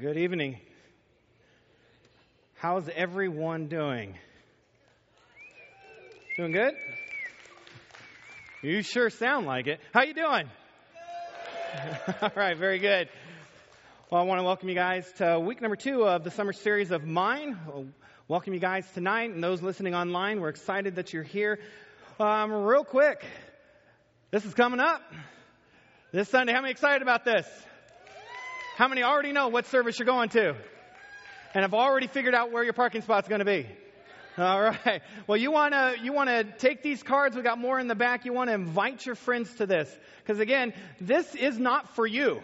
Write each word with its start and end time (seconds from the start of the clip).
Good 0.00 0.16
evening. 0.16 0.58
How's 2.54 2.88
everyone 2.88 3.66
doing? 3.66 4.16
Doing 6.38 6.52
good? 6.52 6.72
You 8.62 8.80
sure 8.80 9.10
sound 9.10 9.44
like 9.44 9.66
it. 9.66 9.78
How 9.92 10.04
you 10.04 10.14
doing? 10.14 10.48
All 12.22 12.30
right, 12.34 12.56
very 12.56 12.78
good. 12.78 13.10
Well, 14.08 14.22
I 14.22 14.24
want 14.24 14.38
to 14.38 14.44
welcome 14.44 14.70
you 14.70 14.74
guys 14.74 15.04
to 15.18 15.38
week 15.38 15.60
number 15.60 15.76
two 15.76 16.04
of 16.04 16.24
the 16.24 16.30
summer 16.30 16.54
series 16.54 16.92
of 16.92 17.04
mine. 17.04 17.58
Welcome 18.26 18.54
you 18.54 18.60
guys 18.60 18.90
tonight 18.94 19.32
and 19.32 19.44
those 19.44 19.60
listening 19.60 19.94
online. 19.94 20.40
We're 20.40 20.48
excited 20.48 20.94
that 20.94 21.12
you're 21.12 21.24
here. 21.24 21.58
Um, 22.18 22.50
real 22.50 22.84
quick, 22.84 23.22
this 24.30 24.46
is 24.46 24.54
coming 24.54 24.80
up 24.80 25.02
this 26.10 26.30
Sunday. 26.30 26.54
How 26.54 26.62
many 26.62 26.70
excited 26.70 27.02
about 27.02 27.26
this? 27.26 27.46
How 28.80 28.88
many 28.88 29.02
already 29.02 29.32
know 29.32 29.48
what 29.48 29.66
service 29.66 29.98
you're 29.98 30.06
going 30.06 30.30
to? 30.30 30.56
And 31.52 31.62
have 31.64 31.74
already 31.74 32.06
figured 32.06 32.34
out 32.34 32.50
where 32.50 32.64
your 32.64 32.72
parking 32.72 33.02
spot's 33.02 33.28
going 33.28 33.40
to 33.40 33.44
be? 33.44 33.66
All 34.38 34.58
right. 34.58 35.02
Well, 35.26 35.36
you 35.36 35.52
want 35.52 35.74
to 35.74 35.96
you 36.02 36.14
want 36.14 36.30
to 36.30 36.44
take 36.44 36.82
these 36.82 37.02
cards. 37.02 37.36
We 37.36 37.42
got 37.42 37.58
more 37.58 37.78
in 37.78 37.88
the 37.88 37.94
back. 37.94 38.24
You 38.24 38.32
want 38.32 38.48
to 38.48 38.54
invite 38.54 39.04
your 39.04 39.16
friends 39.16 39.52
to 39.56 39.66
this 39.66 39.94
because 40.22 40.40
again, 40.40 40.72
this 40.98 41.34
is 41.34 41.58
not 41.58 41.94
for 41.94 42.06
you. 42.06 42.40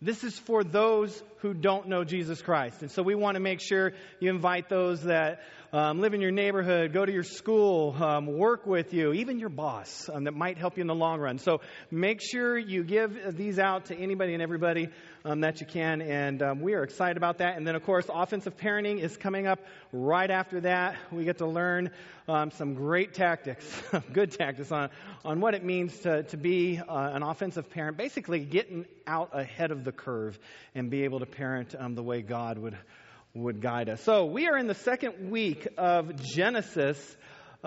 This 0.00 0.22
is 0.22 0.38
for 0.38 0.62
those 0.62 1.20
who 1.38 1.54
don't 1.54 1.88
know 1.88 2.04
Jesus 2.04 2.40
Christ. 2.40 2.82
And 2.82 2.90
so 2.90 3.02
we 3.02 3.14
want 3.14 3.34
to 3.36 3.40
make 3.40 3.60
sure 3.60 3.92
you 4.20 4.30
invite 4.30 4.68
those 4.68 5.02
that 5.02 5.40
um, 5.72 6.00
live 6.00 6.14
in 6.14 6.20
your 6.20 6.30
neighborhood, 6.30 6.92
go 6.92 7.04
to 7.04 7.12
your 7.12 7.24
school, 7.24 7.94
um, 8.02 8.26
work 8.38 8.66
with 8.66 8.94
you, 8.94 9.12
even 9.12 9.38
your 9.38 9.48
boss 9.48 10.08
um, 10.12 10.24
that 10.24 10.34
might 10.34 10.58
help 10.58 10.76
you 10.76 10.80
in 10.80 10.86
the 10.86 10.94
long 10.94 11.20
run. 11.20 11.38
So 11.38 11.60
make 11.90 12.20
sure 12.22 12.56
you 12.56 12.84
give 12.84 13.36
these 13.36 13.58
out 13.58 13.86
to 13.86 13.96
anybody 13.96 14.32
and 14.32 14.42
everybody 14.42 14.88
um, 15.24 15.40
that 15.40 15.60
you 15.60 15.66
can. 15.66 16.00
And 16.00 16.42
um, 16.42 16.60
we 16.60 16.74
are 16.74 16.82
excited 16.82 17.16
about 17.16 17.38
that. 17.38 17.56
And 17.56 17.66
then, 17.66 17.74
of 17.74 17.82
course, 17.84 18.06
offensive 18.08 18.56
parenting 18.56 19.00
is 19.00 19.16
coming 19.16 19.46
up 19.46 19.58
right 19.92 20.30
after 20.30 20.60
that. 20.60 20.96
We 21.10 21.24
get 21.24 21.38
to 21.38 21.46
learn 21.46 21.90
um, 22.28 22.52
some 22.52 22.74
great 22.74 23.14
tactics, 23.14 23.64
good 24.12 24.32
tactics 24.32 24.72
on, 24.72 24.90
on 25.24 25.40
what 25.40 25.54
it 25.54 25.64
means 25.64 25.96
to, 26.00 26.22
to 26.24 26.36
be 26.36 26.78
uh, 26.78 27.10
an 27.12 27.22
offensive 27.22 27.70
parent, 27.70 27.96
basically 27.96 28.40
getting 28.40 28.86
out 29.06 29.30
ahead 29.32 29.70
of 29.70 29.84
the 29.84 29.92
curve 29.92 30.38
and 30.74 30.90
be 30.90 31.04
able 31.04 31.20
to 31.20 31.25
parent 31.26 31.74
um, 31.78 31.94
the 31.94 32.02
way 32.02 32.22
God 32.22 32.58
would, 32.58 32.76
would 33.34 33.60
guide 33.60 33.88
us. 33.88 34.02
So 34.02 34.24
we 34.24 34.48
are 34.48 34.56
in 34.56 34.66
the 34.66 34.74
second 34.74 35.30
week 35.30 35.68
of 35.76 36.16
Genesis 36.22 36.98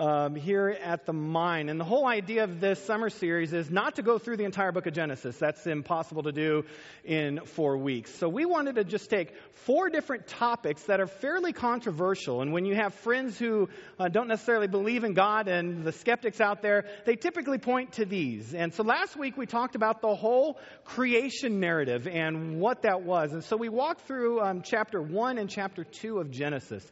um, 0.00 0.34
here 0.34 0.68
at 0.82 1.04
the 1.04 1.12
mine. 1.12 1.68
And 1.68 1.78
the 1.78 1.84
whole 1.84 2.06
idea 2.06 2.44
of 2.44 2.58
this 2.58 2.82
summer 2.86 3.10
series 3.10 3.52
is 3.52 3.70
not 3.70 3.96
to 3.96 4.02
go 4.02 4.18
through 4.18 4.38
the 4.38 4.44
entire 4.44 4.72
book 4.72 4.86
of 4.86 4.94
Genesis. 4.94 5.36
That's 5.36 5.66
impossible 5.66 6.22
to 6.22 6.32
do 6.32 6.64
in 7.04 7.40
four 7.44 7.76
weeks. 7.76 8.14
So 8.14 8.26
we 8.26 8.46
wanted 8.46 8.76
to 8.76 8.84
just 8.84 9.10
take 9.10 9.34
four 9.66 9.90
different 9.90 10.26
topics 10.26 10.84
that 10.84 11.00
are 11.00 11.06
fairly 11.06 11.52
controversial. 11.52 12.40
And 12.40 12.50
when 12.50 12.64
you 12.64 12.76
have 12.76 12.94
friends 12.94 13.38
who 13.38 13.68
uh, 13.98 14.08
don't 14.08 14.28
necessarily 14.28 14.68
believe 14.68 15.04
in 15.04 15.12
God 15.12 15.48
and 15.48 15.84
the 15.84 15.92
skeptics 15.92 16.40
out 16.40 16.62
there, 16.62 16.86
they 17.04 17.16
typically 17.16 17.58
point 17.58 17.92
to 17.92 18.06
these. 18.06 18.54
And 18.54 18.72
so 18.72 18.82
last 18.82 19.18
week 19.18 19.36
we 19.36 19.44
talked 19.44 19.74
about 19.74 20.00
the 20.00 20.14
whole 20.14 20.58
creation 20.86 21.60
narrative 21.60 22.08
and 22.08 22.58
what 22.58 22.82
that 22.82 23.02
was. 23.02 23.34
And 23.34 23.44
so 23.44 23.58
we 23.58 23.68
walked 23.68 24.06
through 24.06 24.40
um, 24.40 24.62
chapter 24.62 25.02
1 25.02 25.36
and 25.36 25.50
chapter 25.50 25.84
2 25.84 26.20
of 26.20 26.30
Genesis. 26.30 26.90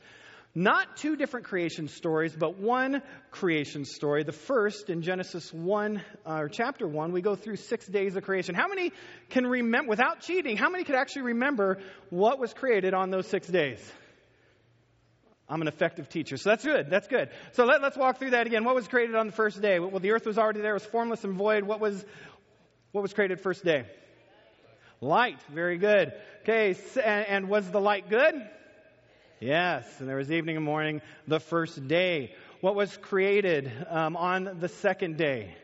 Not 0.59 0.97
two 0.97 1.14
different 1.14 1.47
creation 1.47 1.87
stories, 1.87 2.34
but 2.34 2.59
one 2.59 3.01
creation 3.31 3.84
story. 3.84 4.25
The 4.25 4.33
first 4.33 4.91
in 4.91 5.03
Genesis 5.03 5.53
1, 5.53 6.03
uh, 6.27 6.33
or 6.33 6.48
chapter 6.48 6.84
1, 6.84 7.12
we 7.12 7.20
go 7.23 7.37
through 7.37 7.55
six 7.55 7.87
days 7.87 8.17
of 8.17 8.25
creation. 8.25 8.56
How 8.56 8.67
many 8.67 8.91
can 9.31 9.47
remember, 9.47 9.89
without 9.89 10.19
cheating, 10.19 10.56
how 10.56 10.69
many 10.69 10.83
could 10.83 10.97
actually 10.97 11.23
remember 11.23 11.78
what 12.11 12.41
was 12.41 12.53
created 12.53 12.92
on 12.92 13.11
those 13.11 13.28
six 13.28 13.47
days? 13.47 13.78
I'm 15.48 15.62
an 15.62 15.69
effective 15.69 16.09
teacher, 16.09 16.37
so 16.37 16.50
that's 16.50 16.65
good. 16.65 16.91
That's 16.91 17.06
good. 17.06 17.28
So 17.53 17.65
let, 17.65 17.84
us 17.84 17.97
walk 17.97 18.19
through 18.19 18.31
that 18.31 18.48
again. 18.48 18.65
What 18.65 18.75
was 18.75 18.89
created 18.89 19.15
on 19.15 19.28
the 19.28 19.33
first 19.33 19.62
day? 19.62 19.78
Well, 19.78 20.00
the 20.00 20.11
earth 20.11 20.27
was 20.27 20.38
already 20.38 20.61
there, 20.61 20.72
it 20.72 20.82
was 20.82 20.87
formless 20.87 21.22
and 21.22 21.34
void. 21.34 21.62
What 21.62 21.78
was, 21.78 22.05
what 22.91 23.03
was 23.03 23.12
created 23.12 23.41
first 23.41 23.65
day? 23.65 23.84
Light. 25.00 25.38
Very 25.55 25.78
good. 25.78 26.15
Okay, 26.43 26.75
and, 26.97 27.27
and 27.28 27.49
was 27.49 27.71
the 27.71 27.81
light 27.81 28.11
good? 28.11 28.34
Yes, 29.41 29.87
and 30.00 30.09
there 30.09 30.16
was 30.16 30.32
evening 30.32 30.56
and 30.56 30.65
morning 30.65 31.00
the 31.28 31.38
first 31.38 31.87
day. 31.87 32.34
What 32.60 32.75
was 32.75 32.97
created 32.97 33.71
um, 33.88 34.16
on 34.16 34.59
the 34.59 34.69
second 34.69 35.16
day? 35.16 35.54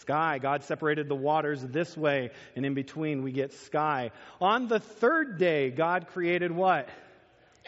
Sky. 0.00 0.38
God 0.38 0.64
separated 0.64 1.06
the 1.06 1.14
waters 1.14 1.60
this 1.60 1.94
way, 1.94 2.30
and 2.56 2.64
in 2.64 2.72
between 2.72 3.22
we 3.22 3.30
get 3.30 3.52
sky. 3.52 4.10
On 4.40 4.68
the 4.68 4.80
third 4.80 5.38
day, 5.38 5.68
God 5.68 6.06
created 6.08 6.50
what? 6.50 6.88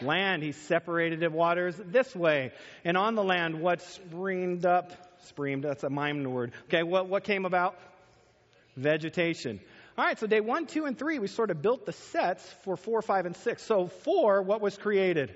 Land. 0.01 0.41
He 0.41 0.53
separated 0.53 1.19
the 1.19 1.29
waters 1.29 1.75
this 1.77 2.15
way. 2.15 2.51
And 2.83 2.97
on 2.97 3.13
the 3.13 3.23
land, 3.23 3.61
what 3.61 3.81
springed 3.83 4.65
up? 4.65 4.91
Springed, 5.25 5.65
that's 5.65 5.83
a 5.83 5.89
mime 5.91 6.23
word. 6.23 6.53
Okay, 6.63 6.81
what, 6.81 7.09
what 7.09 7.25
came 7.25 7.45
about? 7.45 7.77
Vegetation. 8.75 9.59
All 10.01 10.07
right, 10.07 10.17
so 10.17 10.25
day 10.25 10.39
one, 10.39 10.65
two, 10.65 10.85
and 10.85 10.97
three, 10.97 11.19
we 11.19 11.27
sort 11.27 11.51
of 11.51 11.61
built 11.61 11.85
the 11.85 11.91
sets 11.91 12.43
for 12.63 12.75
four, 12.75 13.03
five, 13.03 13.27
and 13.27 13.37
six. 13.37 13.61
So 13.61 13.85
four, 13.85 14.41
what 14.41 14.59
was 14.59 14.75
created? 14.75 15.31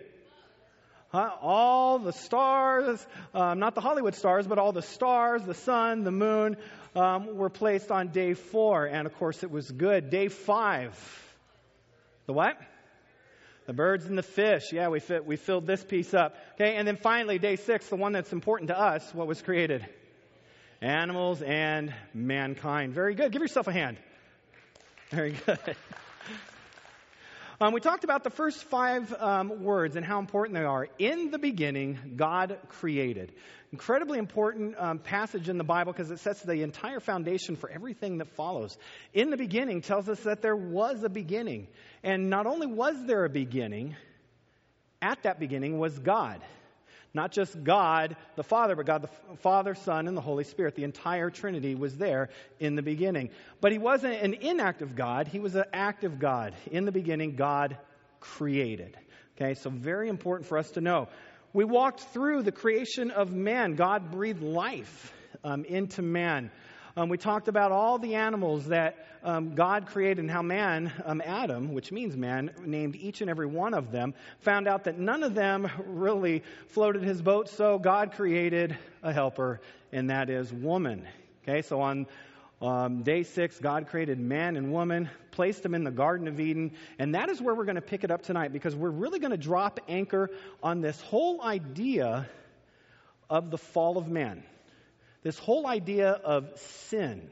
Huh? 1.10 1.30
All 1.40 2.00
the 2.00 2.14
stars, 2.14 3.06
um, 3.36 3.60
not 3.60 3.76
the 3.76 3.82
Hollywood 3.82 4.16
stars, 4.16 4.48
but 4.48 4.58
all 4.58 4.72
the 4.72 4.82
stars, 4.82 5.44
the 5.44 5.54
sun, 5.54 6.04
the 6.04 6.10
moon, 6.10 6.58
um, 6.96 7.38
were 7.38 7.52
placed 7.52 7.92
on 7.92 8.08
day 8.08 8.34
four. 8.34 8.88
And 8.88 9.06
of 9.06 9.14
course, 9.20 9.44
it 9.44 9.52
was 9.52 9.70
good. 9.70 10.10
Day 10.10 10.30
five, 10.30 10.98
the 12.26 12.34
what? 12.34 12.58
The 13.68 13.74
birds 13.74 14.08
and 14.08 14.18
the 14.18 14.24
fish. 14.24 14.74
Yeah, 14.74 14.88
we, 14.88 15.00
fit, 15.00 15.28
we 15.28 15.36
filled 15.36 15.68
this 15.68 15.84
piece 15.84 16.16
up. 16.16 16.38
Okay, 16.56 16.76
and 16.76 16.88
then 16.88 16.98
finally, 16.98 17.38
day 17.38 17.58
six, 17.58 17.88
the 17.88 17.98
one 17.98 18.14
that's 18.14 18.34
important 18.34 18.70
to 18.70 18.80
us, 18.80 19.14
what 19.14 19.28
was 19.28 19.44
created? 19.44 19.86
Animals 20.82 21.44
and 21.44 21.94
mankind. 22.16 22.96
Very 22.96 23.14
good. 23.14 23.32
Give 23.32 23.44
yourself 23.44 23.68
a 23.68 23.72
hand. 23.72 23.98
Very 25.12 25.36
good. 25.46 25.60
Um, 27.62 27.74
we 27.74 27.80
talked 27.80 28.04
about 28.04 28.26
the 28.26 28.30
first 28.30 28.66
five 28.66 29.14
um, 29.18 29.64
words 29.64 29.96
and 29.96 30.06
how 30.06 30.20
important 30.20 30.58
they 30.58 30.66
are. 30.66 30.90
In 31.00 31.32
the 31.32 31.38
beginning, 31.40 31.98
God 32.18 32.58
created. 32.68 33.32
Incredibly 33.72 34.20
important 34.20 34.76
um, 34.78 35.00
passage 35.00 35.48
in 35.48 35.58
the 35.58 35.64
Bible 35.64 35.94
because 35.94 36.12
it 36.12 36.20
sets 36.20 36.42
the 36.42 36.64
entire 36.64 37.00
foundation 37.00 37.56
for 37.56 37.70
everything 37.70 38.18
that 38.18 38.28
follows. 38.36 38.78
In 39.14 39.30
the 39.30 39.38
beginning 39.38 39.82
tells 39.82 40.10
us 40.10 40.20
that 40.22 40.42
there 40.42 40.56
was 40.56 41.04
a 41.04 41.10
beginning. 41.10 41.68
And 42.04 42.30
not 42.30 42.46
only 42.46 42.68
was 42.68 42.96
there 43.06 43.24
a 43.24 43.30
beginning, 43.30 43.96
at 45.02 45.24
that 45.24 45.40
beginning 45.40 45.80
was 45.80 45.98
God. 45.98 46.42
Not 47.16 47.32
just 47.32 47.64
God 47.64 48.18
the 48.36 48.44
Father, 48.44 48.76
but 48.76 48.86
God 48.86 49.02
the 49.02 49.38
Father, 49.38 49.74
Son, 49.74 50.08
and 50.08 50.16
the 50.16 50.22
Holy 50.22 50.44
Spirit. 50.44 50.76
The 50.76 50.84
entire 50.84 51.30
Trinity 51.30 51.74
was 51.74 51.96
there 51.98 52.30
in 52.60 52.76
the 52.76 52.82
beginning. 52.82 53.30
But 53.62 53.72
He 53.72 53.78
wasn't 53.78 54.22
an 54.22 54.34
inactive 54.34 54.96
God, 54.96 55.28
He 55.30 55.40
was 55.40 55.56
an 55.56 55.64
active 55.74 56.20
God. 56.20 56.54
In 56.70 56.84
the 56.86 56.92
beginning, 56.92 57.36
God 57.36 57.78
created. 58.20 58.98
Okay, 59.38 59.54
so 59.54 59.70
very 59.70 60.10
important 60.10 60.48
for 60.48 60.58
us 60.58 60.72
to 60.72 60.82
know. 60.82 61.08
We 61.54 61.64
walked 61.64 62.02
through 62.02 62.44
the 62.44 62.52
creation 62.52 63.12
of 63.12 63.32
man. 63.32 63.76
God 63.76 64.12
breathed 64.12 64.44
life 64.44 65.14
um, 65.44 65.64
into 65.64 66.02
man. 66.02 66.52
Um, 66.98 67.10
we 67.10 67.18
talked 67.18 67.50
about 67.50 67.74
all 67.74 68.00
the 68.00 68.16
animals 68.16 68.68
that 68.68 69.06
um, 69.22 69.54
God 69.54 69.86
created 69.86 70.20
and 70.20 70.32
how 70.32 70.42
man, 70.42 70.94
um, 71.04 71.22
Adam, 71.26 71.74
which 71.74 71.92
means 71.92 72.16
man, 72.16 72.52
named 72.64 72.96
each 72.96 73.20
and 73.20 73.30
every 73.30 73.48
one 73.48 73.74
of 73.74 73.92
them, 73.92 74.14
found 74.40 74.66
out 74.66 74.86
that 74.86 74.98
none 74.98 75.22
of 75.22 75.36
them 75.36 75.70
really 75.86 76.42
floated 76.70 77.04
his 77.04 77.22
boat, 77.22 77.50
so 77.50 77.78
God 77.78 78.14
created 78.14 78.78
a 79.04 79.12
helper, 79.12 79.60
and 79.92 80.10
that 80.10 80.30
is 80.30 80.54
woman. 80.54 81.06
Okay, 81.44 81.62
so 81.64 81.82
on 81.82 82.08
um, 82.62 83.04
day 83.04 83.24
six, 83.24 83.60
God 83.60 83.88
created 83.88 84.18
man 84.18 84.56
and 84.56 84.72
woman, 84.72 85.10
placed 85.32 85.64
them 85.64 85.76
in 85.76 85.84
the 85.84 85.92
Garden 85.92 86.30
of 86.30 86.40
Eden, 86.40 86.72
and 86.98 87.14
that 87.14 87.28
is 87.28 87.42
where 87.42 87.54
we're 87.54 87.66
going 87.66 87.76
to 87.76 87.82
pick 87.82 88.06
it 88.06 88.12
up 88.12 88.22
tonight 88.22 88.54
because 88.54 88.74
we're 88.74 88.90
really 88.90 89.20
going 89.20 89.32
to 89.32 89.38
drop 89.38 89.82
anchor 89.90 90.30
on 90.64 90.80
this 90.80 91.02
whole 91.02 91.42
idea 91.42 92.30
of 93.30 93.52
the 93.52 93.58
fall 93.58 93.98
of 93.98 94.08
man. 94.08 94.44
This 95.26 95.40
whole 95.40 95.66
idea 95.66 96.12
of 96.12 96.56
sin. 96.84 97.32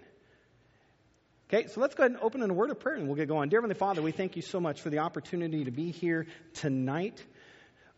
Okay, 1.47 1.67
so 1.67 1.79
let's 1.79 1.93
go 1.93 2.01
ahead 2.01 2.13
and 2.13 2.19
open 2.23 2.41
in 2.41 2.49
a 2.49 2.53
word 2.53 2.71
of 2.71 2.79
prayer 2.79 2.95
and 2.95 3.05
we'll 3.05 3.15
get 3.15 3.27
going. 3.27 3.49
Dear 3.49 3.59
Heavenly 3.59 3.75
Father, 3.75 4.01
we 4.01 4.11
thank 4.11 4.35
you 4.35 4.41
so 4.41 4.59
much 4.59 4.81
for 4.81 4.89
the 4.89 4.97
opportunity 4.97 5.65
to 5.65 5.69
be 5.69 5.91
here 5.91 6.25
tonight. 6.55 7.23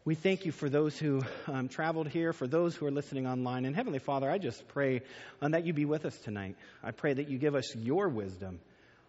We 0.03 0.15
thank 0.15 0.45
you 0.45 0.51
for 0.51 0.67
those 0.67 0.99
who 0.99 1.21
um, 1.47 1.69
traveled 1.69 2.09
here, 2.09 2.33
for 2.33 2.45
those 2.45 2.75
who 2.75 2.85
are 2.87 2.91
listening 2.91 3.25
online. 3.25 3.63
And 3.63 3.73
Heavenly 3.73 3.99
Father, 3.99 4.29
I 4.29 4.37
just 4.37 4.67
pray 4.67 5.01
um, 5.41 5.51
that 5.51 5.65
you 5.65 5.71
be 5.71 5.85
with 5.85 6.03
us 6.03 6.17
tonight. 6.25 6.57
I 6.83 6.91
pray 6.91 7.13
that 7.13 7.29
you 7.29 7.37
give 7.37 7.55
us 7.55 7.73
your 7.73 8.09
wisdom. 8.09 8.59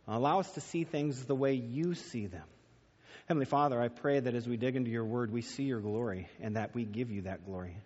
Allow 0.07 0.39
us 0.39 0.53
to 0.53 0.61
see 0.61 0.85
things 0.85 1.25
the 1.25 1.35
way 1.35 1.55
you 1.55 1.97
see 1.97 2.27
them. 2.27 2.45
Heavenly 3.27 3.47
Father, 3.47 3.81
I 3.81 3.89
pray 3.89 4.21
that 4.21 4.37
as 4.37 4.47
we 4.47 4.57
dig 4.57 4.77
into 4.77 4.93
your 4.93 5.05
word, 5.05 5.33
we 5.33 5.43
see 5.43 5.65
your 5.65 5.81
glory 5.81 6.29
and 6.41 6.55
that 6.55 6.77
we 6.77 6.85
give 6.85 7.11
you 7.11 7.23
that 7.23 7.45
glory. 7.45 7.77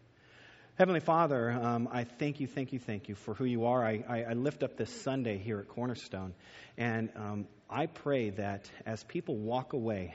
Heavenly 0.81 1.01
Father, 1.01 1.51
um, 1.51 1.91
I 1.93 2.05
thank 2.05 2.41
you, 2.41 2.47
thank 2.47 2.73
you, 2.73 2.79
thank 2.79 3.11
you 3.11 3.15
for 3.15 3.35
who 3.35 3.45
you 3.45 3.67
are. 3.67 3.85
I, 3.85 4.03
I, 4.09 4.23
I 4.23 4.33
lift 4.33 4.63
up 4.63 4.79
this 4.79 4.91
Sunday 5.03 5.37
here 5.37 5.59
at 5.59 5.69
Cornerstone, 5.69 6.33
and 6.79 7.11
um, 7.17 7.47
I 7.69 7.85
pray 7.85 8.31
that 8.31 8.71
as 8.87 9.05
people 9.05 9.37
walk 9.37 9.75
away 9.75 10.15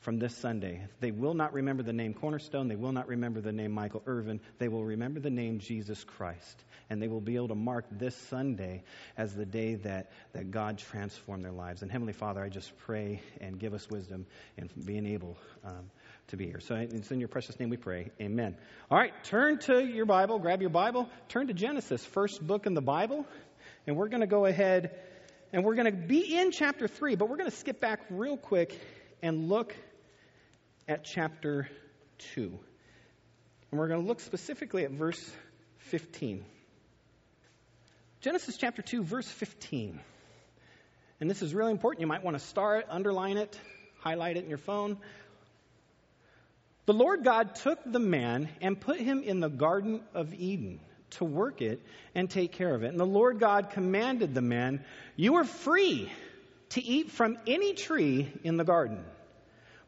from 0.00 0.18
this 0.18 0.36
Sunday. 0.36 0.86
They 1.00 1.10
will 1.10 1.34
not 1.34 1.52
remember 1.52 1.82
the 1.82 1.92
name 1.92 2.14
Cornerstone. 2.14 2.68
They 2.68 2.76
will 2.76 2.92
not 2.92 3.08
remember 3.08 3.40
the 3.40 3.52
name 3.52 3.72
Michael 3.72 4.02
Irvin. 4.06 4.40
They 4.58 4.68
will 4.68 4.84
remember 4.84 5.18
the 5.20 5.30
name 5.30 5.58
Jesus 5.58 6.04
Christ. 6.04 6.64
And 6.88 7.02
they 7.02 7.08
will 7.08 7.20
be 7.20 7.36
able 7.36 7.48
to 7.48 7.54
mark 7.54 7.84
this 7.90 8.16
Sunday 8.28 8.84
as 9.16 9.34
the 9.34 9.44
day 9.44 9.74
that, 9.74 10.12
that 10.32 10.50
God 10.50 10.78
transformed 10.78 11.44
their 11.44 11.52
lives. 11.52 11.82
And 11.82 11.90
Heavenly 11.90 12.12
Father, 12.12 12.42
I 12.42 12.48
just 12.48 12.76
pray 12.78 13.20
and 13.40 13.58
give 13.58 13.74
us 13.74 13.90
wisdom 13.90 14.26
in 14.56 14.70
being 14.84 15.04
able 15.04 15.36
um, 15.64 15.90
to 16.28 16.36
be 16.36 16.46
here. 16.46 16.60
So 16.60 16.74
it's 16.74 17.10
in 17.10 17.20
your 17.20 17.28
precious 17.28 17.58
name 17.58 17.70
we 17.70 17.76
pray. 17.76 18.10
Amen. 18.20 18.56
All 18.90 18.98
right, 18.98 19.12
turn 19.24 19.58
to 19.60 19.84
your 19.84 20.06
Bible, 20.06 20.38
grab 20.38 20.60
your 20.60 20.70
Bible, 20.70 21.08
turn 21.28 21.46
to 21.48 21.54
Genesis, 21.54 22.04
first 22.04 22.46
book 22.46 22.66
in 22.66 22.74
the 22.74 22.82
Bible. 22.82 23.26
And 23.86 23.96
we're 23.96 24.08
going 24.08 24.20
to 24.20 24.26
go 24.26 24.44
ahead 24.44 24.98
and 25.52 25.64
we're 25.64 25.74
going 25.74 25.86
to 25.86 26.06
be 26.06 26.36
in 26.36 26.50
chapter 26.50 26.86
3, 26.86 27.16
but 27.16 27.30
we're 27.30 27.38
going 27.38 27.50
to 27.50 27.56
skip 27.56 27.80
back 27.80 28.00
real 28.10 28.36
quick 28.36 28.78
and 29.22 29.48
look 29.48 29.74
at 30.86 31.04
chapter 31.04 31.68
2. 32.34 32.58
And 33.70 33.80
we're 33.80 33.88
going 33.88 34.02
to 34.02 34.06
look 34.06 34.20
specifically 34.20 34.84
at 34.84 34.90
verse 34.90 35.30
15. 35.78 36.44
Genesis 38.20 38.56
chapter 38.58 38.82
2, 38.82 39.02
verse 39.02 39.28
15. 39.28 40.00
And 41.20 41.30
this 41.30 41.40
is 41.40 41.54
really 41.54 41.72
important. 41.72 42.02
You 42.02 42.06
might 42.06 42.22
want 42.22 42.38
to 42.38 42.44
star 42.44 42.76
it, 42.76 42.86
underline 42.90 43.38
it, 43.38 43.58
highlight 44.00 44.36
it 44.36 44.44
in 44.44 44.48
your 44.48 44.58
phone. 44.58 44.98
The 46.88 46.94
Lord 46.94 47.22
God 47.22 47.54
took 47.54 47.80
the 47.84 47.98
man 47.98 48.48
and 48.62 48.80
put 48.80 48.98
him 48.98 49.22
in 49.22 49.40
the 49.40 49.50
Garden 49.50 50.00
of 50.14 50.32
Eden 50.32 50.80
to 51.10 51.24
work 51.26 51.60
it 51.60 51.82
and 52.14 52.30
take 52.30 52.52
care 52.52 52.74
of 52.74 52.82
it. 52.82 52.86
And 52.86 52.98
the 52.98 53.04
Lord 53.04 53.38
God 53.38 53.72
commanded 53.72 54.34
the 54.34 54.40
man, 54.40 54.82
You 55.14 55.34
are 55.34 55.44
free 55.44 56.10
to 56.70 56.82
eat 56.82 57.10
from 57.10 57.36
any 57.46 57.74
tree 57.74 58.32
in 58.42 58.56
the 58.56 58.64
garden. 58.64 59.04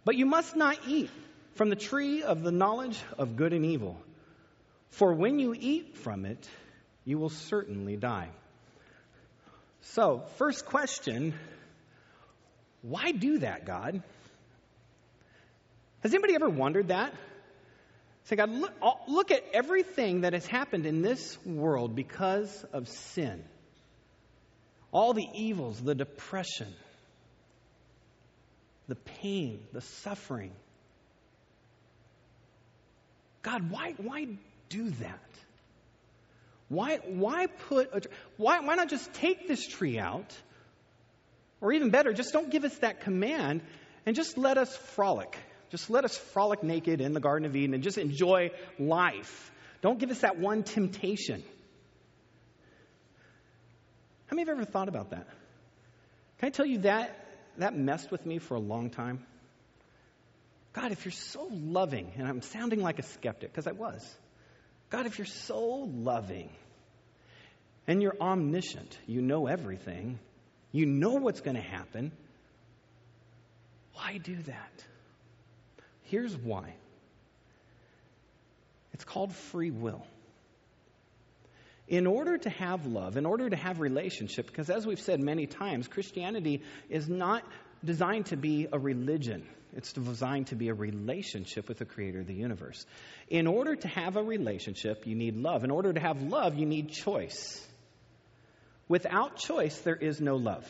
But 0.04 0.16
you 0.16 0.26
must 0.26 0.56
not 0.56 0.76
eat 0.86 1.08
from 1.54 1.70
the 1.70 1.74
tree 1.74 2.22
of 2.22 2.42
the 2.42 2.52
knowledge 2.52 3.00
of 3.16 3.34
good 3.34 3.54
and 3.54 3.64
evil, 3.64 3.96
for 4.90 5.14
when 5.14 5.38
you 5.38 5.56
eat 5.58 5.96
from 5.96 6.26
it, 6.26 6.46
you 7.06 7.16
will 7.16 7.30
certainly 7.30 7.96
die. 7.96 8.28
So, 9.80 10.22
first 10.36 10.66
question 10.66 11.32
why 12.82 13.12
do 13.12 13.38
that, 13.38 13.64
God? 13.64 14.02
Has 16.02 16.14
anybody 16.14 16.34
ever 16.34 16.48
wondered 16.48 16.88
that? 16.88 17.12
Say, 18.24 18.36
God, 18.36 18.50
look, 18.50 18.72
look 19.08 19.30
at 19.30 19.44
everything 19.52 20.22
that 20.22 20.32
has 20.32 20.46
happened 20.46 20.86
in 20.86 21.02
this 21.02 21.38
world 21.44 21.96
because 21.96 22.64
of 22.72 22.88
sin. 22.88 23.44
All 24.92 25.14
the 25.14 25.26
evils, 25.34 25.80
the 25.80 25.94
depression, 25.94 26.72
the 28.88 28.96
pain, 28.96 29.60
the 29.72 29.80
suffering. 29.80 30.52
God, 33.42 33.70
why, 33.70 33.94
why 33.96 34.26
do 34.68 34.90
that? 34.90 35.20
Why, 36.68 36.98
why 36.98 37.46
put 37.46 37.90
a, 37.92 38.02
why, 38.36 38.60
why 38.60 38.74
not 38.76 38.88
just 38.88 39.12
take 39.14 39.48
this 39.48 39.66
tree 39.66 39.98
out? 39.98 40.34
Or 41.60 41.72
even 41.72 41.90
better, 41.90 42.12
just 42.12 42.32
don't 42.32 42.50
give 42.50 42.64
us 42.64 42.76
that 42.78 43.00
command 43.00 43.62
and 44.06 44.16
just 44.16 44.38
let 44.38 44.56
us 44.56 44.74
frolic. 44.94 45.36
Just 45.70 45.90
let 45.90 46.04
us 46.04 46.16
frolic 46.16 46.62
naked 46.62 47.00
in 47.00 47.12
the 47.12 47.20
Garden 47.20 47.46
of 47.46 47.54
Eden 47.54 47.74
and 47.74 47.82
just 47.82 47.98
enjoy 47.98 48.50
life. 48.78 49.52
Don't 49.82 49.98
give 49.98 50.10
us 50.10 50.20
that 50.20 50.38
one 50.38 50.62
temptation. 50.62 51.42
How 54.26 54.36
many 54.36 54.46
you 54.46 54.52
ever 54.52 54.64
thought 54.64 54.88
about 54.88 55.10
that? 55.10 55.26
Can 56.38 56.46
I 56.46 56.50
tell 56.50 56.66
you 56.66 56.78
that 56.78 57.16
that 57.58 57.76
messed 57.76 58.10
with 58.10 58.24
me 58.24 58.38
for 58.38 58.54
a 58.54 58.60
long 58.60 58.90
time. 58.90 59.24
God, 60.72 60.92
if 60.92 61.04
you're 61.04 61.12
so 61.12 61.48
loving, 61.50 62.12
and 62.16 62.26
I'm 62.26 62.42
sounding 62.42 62.80
like 62.80 62.98
a 62.98 63.02
skeptic 63.02 63.52
because 63.52 63.66
I 63.66 63.72
was. 63.72 64.02
God, 64.88 65.06
if 65.06 65.18
you're 65.18 65.26
so 65.26 65.88
loving 65.92 66.50
and 67.86 68.02
you're 68.02 68.16
omniscient, 68.20 68.98
you 69.06 69.20
know 69.20 69.46
everything, 69.46 70.18
you 70.72 70.86
know 70.86 71.14
what's 71.14 71.40
going 71.40 71.56
to 71.56 71.62
happen, 71.62 72.12
why 73.94 74.18
do 74.18 74.36
that? 74.36 74.84
Here's 76.10 76.36
why 76.36 76.74
it's 78.92 79.04
called 79.04 79.32
free 79.32 79.70
will. 79.70 80.04
In 81.86 82.06
order 82.06 82.36
to 82.36 82.50
have 82.50 82.86
love, 82.86 83.16
in 83.16 83.26
order 83.26 83.48
to 83.48 83.56
have 83.56 83.80
relationship, 83.80 84.46
because 84.46 84.70
as 84.70 84.86
we've 84.86 85.00
said 85.00 85.20
many 85.20 85.46
times, 85.46 85.88
Christianity 85.88 86.62
is 86.88 87.08
not 87.08 87.44
designed 87.84 88.26
to 88.26 88.36
be 88.36 88.66
a 88.72 88.78
religion. 88.78 89.46
It's 89.76 89.92
designed 89.92 90.48
to 90.48 90.56
be 90.56 90.68
a 90.68 90.74
relationship 90.74 91.68
with 91.68 91.78
the 91.78 91.84
creator 91.84 92.20
of 92.20 92.26
the 92.26 92.34
universe. 92.34 92.84
In 93.28 93.46
order 93.46 93.76
to 93.76 93.88
have 93.88 94.16
a 94.16 94.22
relationship, 94.22 95.06
you 95.06 95.14
need 95.14 95.36
love. 95.36 95.62
In 95.62 95.70
order 95.70 95.92
to 95.92 96.00
have 96.00 96.22
love, 96.22 96.56
you 96.56 96.66
need 96.66 96.90
choice. 96.90 97.64
Without 98.88 99.36
choice, 99.36 99.78
there 99.82 99.96
is 99.96 100.20
no 100.20 100.36
love. 100.36 100.66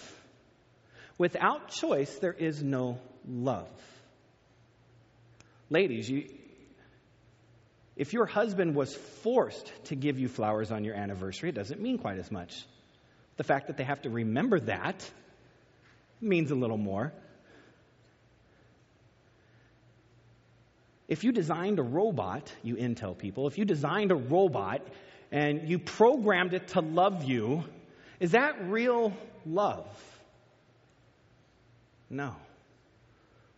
Without 1.16 1.70
choice, 1.70 2.14
there 2.18 2.34
is 2.34 2.62
no 2.62 2.98
love. 3.26 3.68
Ladies, 5.70 6.10
you, 6.10 6.28
if 7.96 8.12
your 8.12 8.26
husband 8.26 8.74
was 8.74 8.94
forced 8.94 9.72
to 9.84 9.94
give 9.94 10.18
you 10.18 10.28
flowers 10.28 10.72
on 10.72 10.84
your 10.84 10.96
anniversary, 10.96 11.50
it 11.50 11.54
doesn't 11.54 11.80
mean 11.80 11.96
quite 11.96 12.18
as 12.18 12.30
much. 12.30 12.64
The 13.36 13.44
fact 13.44 13.68
that 13.68 13.76
they 13.76 13.84
have 13.84 14.02
to 14.02 14.10
remember 14.10 14.58
that 14.60 15.08
means 16.20 16.50
a 16.50 16.56
little 16.56 16.76
more. 16.76 17.12
If 21.08 21.24
you 21.24 21.32
designed 21.32 21.78
a 21.78 21.82
robot, 21.82 22.52
you 22.62 22.76
Intel 22.76 23.16
people, 23.16 23.46
if 23.46 23.58
you 23.58 23.64
designed 23.64 24.12
a 24.12 24.16
robot 24.16 24.86
and 25.32 25.68
you 25.68 25.78
programmed 25.78 26.54
it 26.54 26.68
to 26.68 26.80
love 26.80 27.24
you, 27.24 27.64
is 28.18 28.32
that 28.32 28.68
real 28.68 29.12
love? 29.46 29.86
No. 32.08 32.34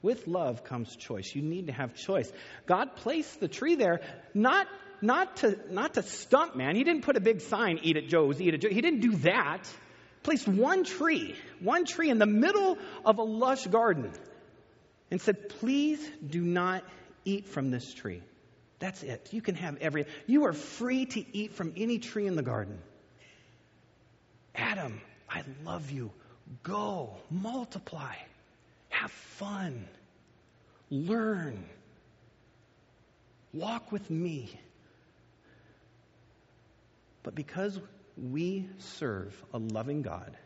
With 0.02 0.26
love 0.26 0.64
comes 0.64 0.94
choice. 0.96 1.32
You 1.34 1.42
need 1.42 1.68
to 1.68 1.72
have 1.72 1.94
choice. 1.94 2.30
God 2.66 2.96
placed 2.96 3.38
the 3.38 3.48
tree 3.48 3.76
there 3.76 4.00
not, 4.34 4.66
not, 5.00 5.36
to, 5.38 5.58
not 5.70 5.94
to 5.94 6.02
stump 6.02 6.56
man. 6.56 6.74
He 6.74 6.82
didn't 6.82 7.04
put 7.04 7.16
a 7.16 7.20
big 7.20 7.40
sign, 7.40 7.78
eat 7.82 7.96
at 7.96 8.08
Joe's, 8.08 8.40
eat 8.40 8.52
at 8.54 8.60
Joe's. 8.60 8.72
He 8.72 8.80
didn't 8.80 9.00
do 9.00 9.16
that. 9.18 9.68
Placed 10.24 10.46
one 10.46 10.84
tree, 10.84 11.34
one 11.60 11.84
tree 11.84 12.10
in 12.10 12.18
the 12.18 12.26
middle 12.26 12.78
of 13.04 13.18
a 13.18 13.22
lush 13.22 13.66
garden 13.66 14.12
and 15.10 15.20
said, 15.20 15.48
please 15.60 16.00
do 16.26 16.40
not 16.40 16.84
eat 17.24 17.48
from 17.48 17.70
this 17.70 17.92
tree. 17.92 18.22
That's 18.78 19.02
it. 19.02 19.28
You 19.32 19.42
can 19.42 19.54
have 19.56 19.76
every, 19.80 20.06
you 20.26 20.46
are 20.46 20.52
free 20.52 21.06
to 21.06 21.24
eat 21.36 21.54
from 21.54 21.74
any 21.76 21.98
tree 21.98 22.26
in 22.26 22.34
the 22.34 22.42
garden. 22.42 22.78
Adam, 24.54 25.00
I 25.28 25.42
love 25.64 25.90
you. 25.90 26.10
Go, 26.62 27.16
multiply. 27.30 28.14
Have 29.02 29.10
fun. 29.10 29.88
Learn. 30.88 31.64
Walk 33.52 33.90
with 33.90 34.08
me. 34.08 34.48
But 37.24 37.34
because 37.34 37.80
we 38.16 38.68
serve 38.78 39.34
a 39.52 39.58
loving 39.58 40.02
God, 40.02 40.36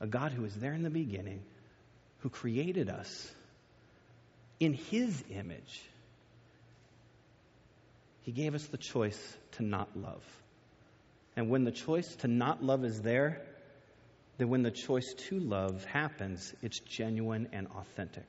a 0.00 0.06
God 0.06 0.32
who 0.32 0.40
was 0.40 0.54
there 0.54 0.72
in 0.72 0.82
the 0.82 0.88
beginning, 0.88 1.42
who 2.20 2.30
created 2.30 2.88
us 2.88 3.30
in 4.58 4.72
His 4.72 5.22
image, 5.30 5.82
He 8.22 8.32
gave 8.32 8.54
us 8.54 8.64
the 8.68 8.78
choice 8.78 9.36
to 9.52 9.62
not 9.62 9.94
love. 9.94 10.24
And 11.36 11.50
when 11.50 11.64
the 11.64 11.72
choice 11.72 12.16
to 12.16 12.26
not 12.26 12.64
love 12.64 12.86
is 12.86 13.02
there, 13.02 13.42
that 14.38 14.48
when 14.48 14.62
the 14.62 14.70
choice 14.70 15.12
to 15.28 15.38
love 15.38 15.84
happens, 15.84 16.54
it's 16.62 16.80
genuine 16.80 17.48
and 17.52 17.66
authentic 17.76 18.26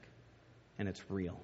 and 0.78 0.88
it's 0.88 1.02
real. 1.10 1.40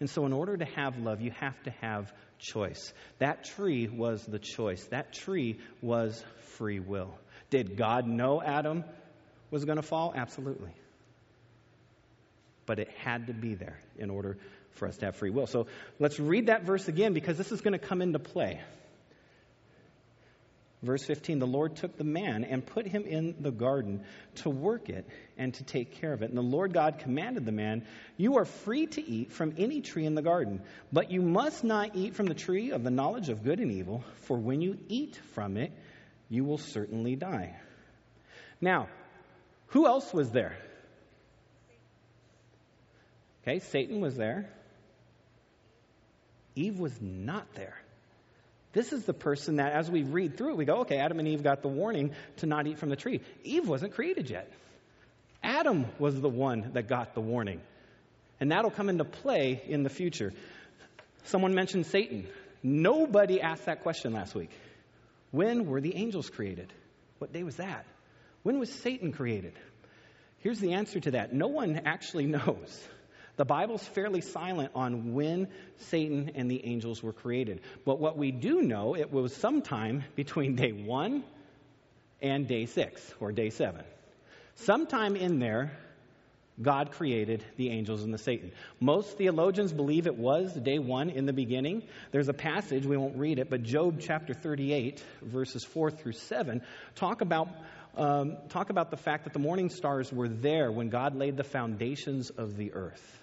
And 0.00 0.10
so, 0.10 0.26
in 0.26 0.32
order 0.32 0.56
to 0.56 0.64
have 0.64 0.98
love, 0.98 1.20
you 1.20 1.30
have 1.38 1.60
to 1.62 1.70
have 1.80 2.12
choice. 2.38 2.92
That 3.18 3.44
tree 3.44 3.86
was 3.88 4.24
the 4.26 4.38
choice, 4.38 4.84
that 4.86 5.12
tree 5.12 5.58
was 5.80 6.22
free 6.56 6.80
will. 6.80 7.14
Did 7.50 7.76
God 7.76 8.06
know 8.06 8.42
Adam 8.42 8.84
was 9.50 9.64
going 9.64 9.76
to 9.76 9.82
fall? 9.82 10.12
Absolutely. 10.16 10.72
But 12.66 12.78
it 12.78 12.88
had 12.98 13.28
to 13.28 13.32
be 13.32 13.54
there 13.54 13.78
in 13.96 14.10
order 14.10 14.38
for 14.72 14.88
us 14.88 14.96
to 14.98 15.06
have 15.06 15.16
free 15.16 15.30
will. 15.30 15.46
So, 15.46 15.66
let's 16.00 16.18
read 16.18 16.46
that 16.46 16.64
verse 16.64 16.88
again 16.88 17.12
because 17.12 17.38
this 17.38 17.52
is 17.52 17.60
going 17.60 17.78
to 17.78 17.86
come 17.86 18.02
into 18.02 18.18
play. 18.18 18.60
Verse 20.82 21.04
15 21.04 21.38
The 21.38 21.46
Lord 21.46 21.76
took 21.76 21.96
the 21.96 22.04
man 22.04 22.44
and 22.44 22.64
put 22.66 22.86
him 22.86 23.04
in 23.04 23.36
the 23.40 23.52
garden 23.52 24.02
to 24.36 24.50
work 24.50 24.88
it 24.88 25.06
and 25.38 25.54
to 25.54 25.64
take 25.64 26.00
care 26.00 26.12
of 26.12 26.22
it. 26.22 26.28
And 26.28 26.36
the 26.36 26.42
Lord 26.42 26.72
God 26.72 26.98
commanded 26.98 27.46
the 27.46 27.52
man, 27.52 27.86
You 28.16 28.38
are 28.38 28.44
free 28.44 28.86
to 28.86 29.00
eat 29.00 29.32
from 29.32 29.54
any 29.58 29.80
tree 29.80 30.04
in 30.04 30.14
the 30.14 30.22
garden, 30.22 30.60
but 30.92 31.10
you 31.10 31.22
must 31.22 31.62
not 31.62 31.94
eat 31.94 32.14
from 32.14 32.26
the 32.26 32.34
tree 32.34 32.72
of 32.72 32.82
the 32.82 32.90
knowledge 32.90 33.28
of 33.28 33.44
good 33.44 33.60
and 33.60 33.70
evil, 33.70 34.02
for 34.22 34.36
when 34.36 34.60
you 34.60 34.78
eat 34.88 35.18
from 35.34 35.56
it, 35.56 35.72
you 36.28 36.44
will 36.44 36.58
certainly 36.58 37.14
die. 37.14 37.56
Now, 38.60 38.88
who 39.68 39.86
else 39.86 40.12
was 40.12 40.30
there? 40.30 40.56
Okay, 43.42 43.58
Satan 43.58 44.00
was 44.00 44.16
there. 44.16 44.48
Eve 46.54 46.78
was 46.78 47.00
not 47.00 47.52
there. 47.54 47.81
This 48.72 48.92
is 48.92 49.04
the 49.04 49.12
person 49.12 49.56
that, 49.56 49.72
as 49.72 49.90
we 49.90 50.02
read 50.02 50.36
through 50.36 50.50
it, 50.50 50.56
we 50.56 50.64
go, 50.64 50.80
okay, 50.80 50.98
Adam 50.98 51.18
and 51.18 51.28
Eve 51.28 51.42
got 51.42 51.62
the 51.62 51.68
warning 51.68 52.12
to 52.38 52.46
not 52.46 52.66
eat 52.66 52.78
from 52.78 52.88
the 52.88 52.96
tree. 52.96 53.20
Eve 53.44 53.68
wasn't 53.68 53.94
created 53.94 54.30
yet. 54.30 54.50
Adam 55.42 55.86
was 55.98 56.18
the 56.20 56.28
one 56.28 56.70
that 56.72 56.88
got 56.88 57.14
the 57.14 57.20
warning. 57.20 57.60
And 58.40 58.50
that'll 58.50 58.70
come 58.70 58.88
into 58.88 59.04
play 59.04 59.62
in 59.66 59.82
the 59.82 59.90
future. 59.90 60.32
Someone 61.24 61.54
mentioned 61.54 61.86
Satan. 61.86 62.26
Nobody 62.62 63.40
asked 63.40 63.66
that 63.66 63.82
question 63.82 64.12
last 64.12 64.34
week. 64.34 64.50
When 65.30 65.66
were 65.66 65.80
the 65.80 65.94
angels 65.94 66.30
created? 66.30 66.72
What 67.18 67.32
day 67.32 67.42
was 67.42 67.56
that? 67.56 67.84
When 68.42 68.58
was 68.58 68.70
Satan 68.70 69.12
created? 69.12 69.52
Here's 70.38 70.58
the 70.58 70.72
answer 70.72 70.98
to 71.00 71.12
that 71.12 71.32
no 71.32 71.48
one 71.48 71.82
actually 71.84 72.26
knows. 72.36 72.88
The 73.36 73.44
Bible's 73.46 73.82
fairly 73.82 74.20
silent 74.20 74.72
on 74.74 75.14
when 75.14 75.48
Satan 75.78 76.32
and 76.34 76.50
the 76.50 76.64
angels 76.66 77.02
were 77.02 77.14
created. 77.14 77.60
But 77.84 77.98
what 77.98 78.18
we 78.18 78.30
do 78.30 78.60
know, 78.60 78.94
it 78.94 79.10
was 79.10 79.34
sometime 79.34 80.04
between 80.14 80.54
day 80.54 80.72
one 80.72 81.24
and 82.20 82.46
day 82.46 82.66
six, 82.66 83.00
or 83.20 83.32
day 83.32 83.50
seven. 83.50 83.84
Sometime 84.56 85.16
in 85.16 85.38
there, 85.38 85.72
God 86.60 86.92
created 86.92 87.42
the 87.56 87.70
angels 87.70 88.02
and 88.02 88.12
the 88.12 88.18
Satan. 88.18 88.52
Most 88.78 89.16
theologians 89.16 89.72
believe 89.72 90.06
it 90.06 90.16
was 90.16 90.52
day 90.52 90.78
one 90.78 91.08
in 91.08 91.24
the 91.24 91.32
beginning. 91.32 91.82
There's 92.10 92.28
a 92.28 92.34
passage, 92.34 92.84
we 92.84 92.96
won't 92.96 93.16
read 93.16 93.38
it, 93.38 93.48
but 93.48 93.62
Job 93.62 93.98
chapter 94.00 94.34
38, 94.34 95.02
verses 95.22 95.64
4 95.64 95.90
through 95.90 96.12
7, 96.12 96.60
talk 96.94 97.22
about, 97.22 97.48
um, 97.96 98.36
talk 98.50 98.68
about 98.68 98.90
the 98.90 98.98
fact 98.98 99.24
that 99.24 99.32
the 99.32 99.38
morning 99.38 99.70
stars 99.70 100.12
were 100.12 100.28
there 100.28 100.70
when 100.70 100.90
God 100.90 101.16
laid 101.16 101.38
the 101.38 101.44
foundations 101.44 102.28
of 102.28 102.56
the 102.56 102.74
earth. 102.74 103.21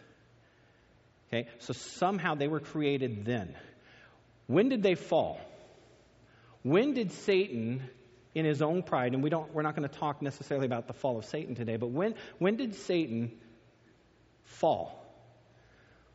Okay, 1.31 1.48
so 1.59 1.74
somehow 1.74 2.36
they 2.36 2.48
were 2.48 2.59
created 2.59 3.24
then. 3.24 3.55
When 4.48 4.69
did 4.69 4.81
they 4.81 4.95
fall? 4.95 5.39
When 6.63 6.93
did 6.93 7.12
Satan, 7.12 7.83
in 8.33 8.45
his 8.45 8.62
own 8.62 8.83
pride, 8.83 9.13
and 9.13 9.24
we 9.24 9.29
don't, 9.29 9.53
we're 9.53 9.62
not 9.62 9.75
going 9.75 9.88
to 9.88 9.95
talk 9.95 10.21
necessarily 10.21 10.65
about 10.65 10.88
the 10.88 10.93
fall 10.93 11.17
of 11.17 11.25
Satan 11.25 11.55
today, 11.55 11.77
but 11.77 11.91
when, 11.91 12.15
when 12.38 12.55
did 12.55 12.75
Satan 12.75 13.31
fall? 14.45 14.95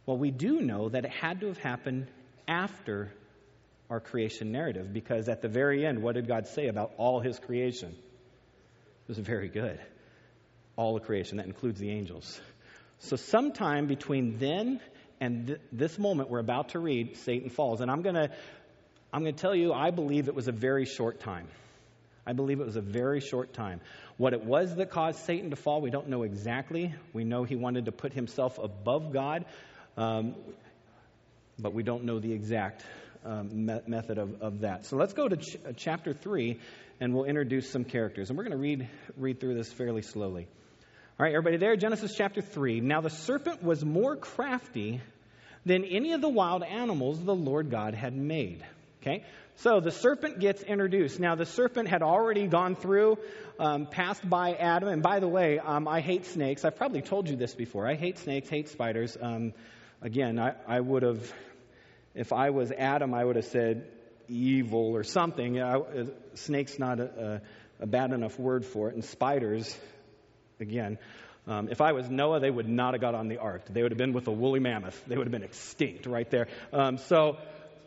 Well, 0.07 0.19
we 0.19 0.31
do 0.31 0.61
know 0.61 0.89
that 0.89 1.05
it 1.05 1.11
had 1.11 1.41
to 1.41 1.47
have 1.47 1.59
happened 1.59 2.09
after 2.47 3.13
our 3.91 4.01
creation 4.01 4.53
narrative, 4.53 4.93
because 4.93 5.29
at 5.29 5.43
the 5.43 5.49
very 5.49 5.87
end, 5.87 6.03
what 6.03 6.15
did 6.15 6.27
God 6.27 6.47
say 6.49 6.69
about 6.69 6.93
all 6.97 7.21
his 7.21 7.39
creation? 7.39 7.91
It 7.91 9.09
was 9.09 9.19
very 9.19 9.49
good. 9.49 9.79
All 10.77 10.95
the 10.95 11.01
creation, 11.01 11.37
that 11.37 11.47
includes 11.47 11.79
the 11.79 11.91
angels. 11.91 12.41
So, 12.99 13.17
sometime 13.17 13.87
between 13.87 14.39
then 14.39 14.81
and 15.25 15.47
th- 15.47 15.61
this 15.73 15.99
moment 15.99 16.29
we're 16.29 16.41
about 16.41 16.71
to 16.71 16.79
read, 16.79 17.17
Satan 17.17 17.49
falls. 17.49 17.81
And 17.81 17.91
I'm 17.91 18.03
going 18.03 18.15
to 18.15 18.31
I'm 19.13 19.23
going 19.23 19.35
to 19.35 19.41
tell 19.41 19.55
you, 19.55 19.73
I 19.73 19.91
believe 19.91 20.27
it 20.27 20.35
was 20.35 20.49
a 20.49 20.53
very 20.53 20.85
short 20.85 21.21
time. 21.21 21.47
I 22.27 22.33
believe 22.33 22.61
it 22.61 22.67
was 22.67 22.77
a 22.77 22.83
very 22.83 23.21
short 23.21 23.53
time. 23.53 23.81
What 24.17 24.33
it 24.33 24.45
was 24.45 24.75
that 24.75 24.91
caused 24.91 25.21
Satan 25.21 25.51
to 25.51 25.57
fall, 25.57 25.81
we 25.81 25.91
don't 25.91 26.09
know 26.09 26.25
exactly. 26.25 26.93
We 27.13 27.23
know 27.23 27.45
he 27.45 27.55
wanted 27.55 27.85
to 27.85 27.93
put 27.93 28.13
himself 28.13 28.59
above 28.59 29.13
God, 29.13 29.45
um, 29.97 30.35
but 31.59 31.73
we 31.73 31.85
don't 31.85 32.05
know 32.05 32.19
the 32.19 32.33
exact 32.33 32.85
um, 33.25 33.67
me- 33.67 33.81
method 33.87 34.19
of, 34.19 34.43
of 34.43 34.61
that. 34.61 34.85
So 34.87 34.97
let's 34.97 35.13
go 35.13 35.29
to 35.29 35.37
ch- 35.37 35.59
chapter 35.77 36.13
3, 36.13 36.59
and 37.01 37.15
we'll 37.15 37.25
introduce 37.25 37.71
some 37.71 37.85
characters. 37.85 38.31
And 38.31 38.37
we're 38.37 38.45
going 38.45 38.57
to 38.57 38.63
read, 38.63 38.89
read 39.17 39.39
through 39.39 39.55
this 39.55 39.73
fairly 39.73 40.03
slowly. 40.03 40.49
All 41.17 41.25
right, 41.25 41.33
everybody 41.33 41.59
there? 41.59 41.77
Genesis 41.77 42.15
chapter 42.17 42.43
3. 42.43 42.81
Now 42.81 43.01
the 43.01 43.11
serpent 43.11 43.63
was 43.63 43.85
more 43.85 44.17
crafty 44.17 45.01
than 45.65 45.85
any 45.85 46.13
of 46.13 46.21
the 46.21 46.29
wild 46.29 46.63
animals 46.63 47.23
the 47.23 47.35
Lord 47.35 47.71
God 47.71 47.95
had 47.95 48.15
made. 48.17 48.65
Okay? 49.03 49.25
So 49.57 49.81
the 49.81 49.91
serpent 49.91 50.41
gets 50.41 50.63
introduced. 50.63 51.21
Now, 51.21 51.37
the 51.37 51.47
serpent 51.47 51.89
had 51.89 52.03
already 52.03 52.47
gone 52.47 52.75
through, 52.75 53.19
um, 53.59 53.87
passed 53.87 54.29
by 54.29 54.55
Adam. 54.55 54.89
And 54.89 55.03
by 55.03 55.21
the 55.21 55.29
way, 55.29 55.59
um, 55.59 55.87
I 55.87 56.01
hate 56.01 56.27
snakes. 56.27 56.65
I've 56.65 56.77
probably 56.77 57.03
told 57.03 57.29
you 57.29 57.37
this 57.37 57.55
before. 57.55 57.87
I 57.87 57.95
hate 57.95 58.19
snakes, 58.19 58.49
hate 58.49 58.69
spiders. 58.69 59.17
Um, 59.21 59.53
again, 60.03 60.39
I, 60.39 60.55
I 60.67 60.81
would 60.81 61.03
have, 61.03 61.33
if 62.15 62.33
I 62.33 62.51
was 62.51 62.73
Adam, 62.73 63.15
I 63.15 63.25
would 63.25 63.37
have 63.37 63.45
said 63.45 63.87
evil 64.29 64.97
or 64.97 65.05
something. 65.05 65.61
I, 65.61 65.75
uh, 65.75 66.05
snake's 66.35 66.79
not 66.79 66.99
a, 66.99 67.41
a, 67.81 67.85
a 67.85 67.87
bad 67.87 68.13
enough 68.13 68.39
word 68.39 68.65
for 68.65 68.89
it. 68.89 68.95
And 68.95 69.05
spiders, 69.05 69.77
again. 70.59 70.99
Um, 71.47 71.69
if 71.71 71.81
I 71.81 71.93
was 71.93 72.09
Noah, 72.09 72.41
they 72.41 72.51
would 72.51 72.69
not 72.69 72.95
have 72.95 73.01
got 73.01 73.15
on 73.15 73.29
the 73.29 73.39
ark. 73.39 73.67
They 73.69 73.83
would 73.83 73.93
have 73.93 73.99
been 73.99 74.15
with 74.15 74.27
a 74.29 74.33
woolly 74.33 74.61
mammoth. 74.61 75.05
They 75.07 75.17
would 75.17 75.27
have 75.27 75.33
been 75.33 75.43
extinct 75.43 76.07
right 76.07 76.29
there. 76.31 76.49
Um, 76.73 76.97
so 76.97 77.37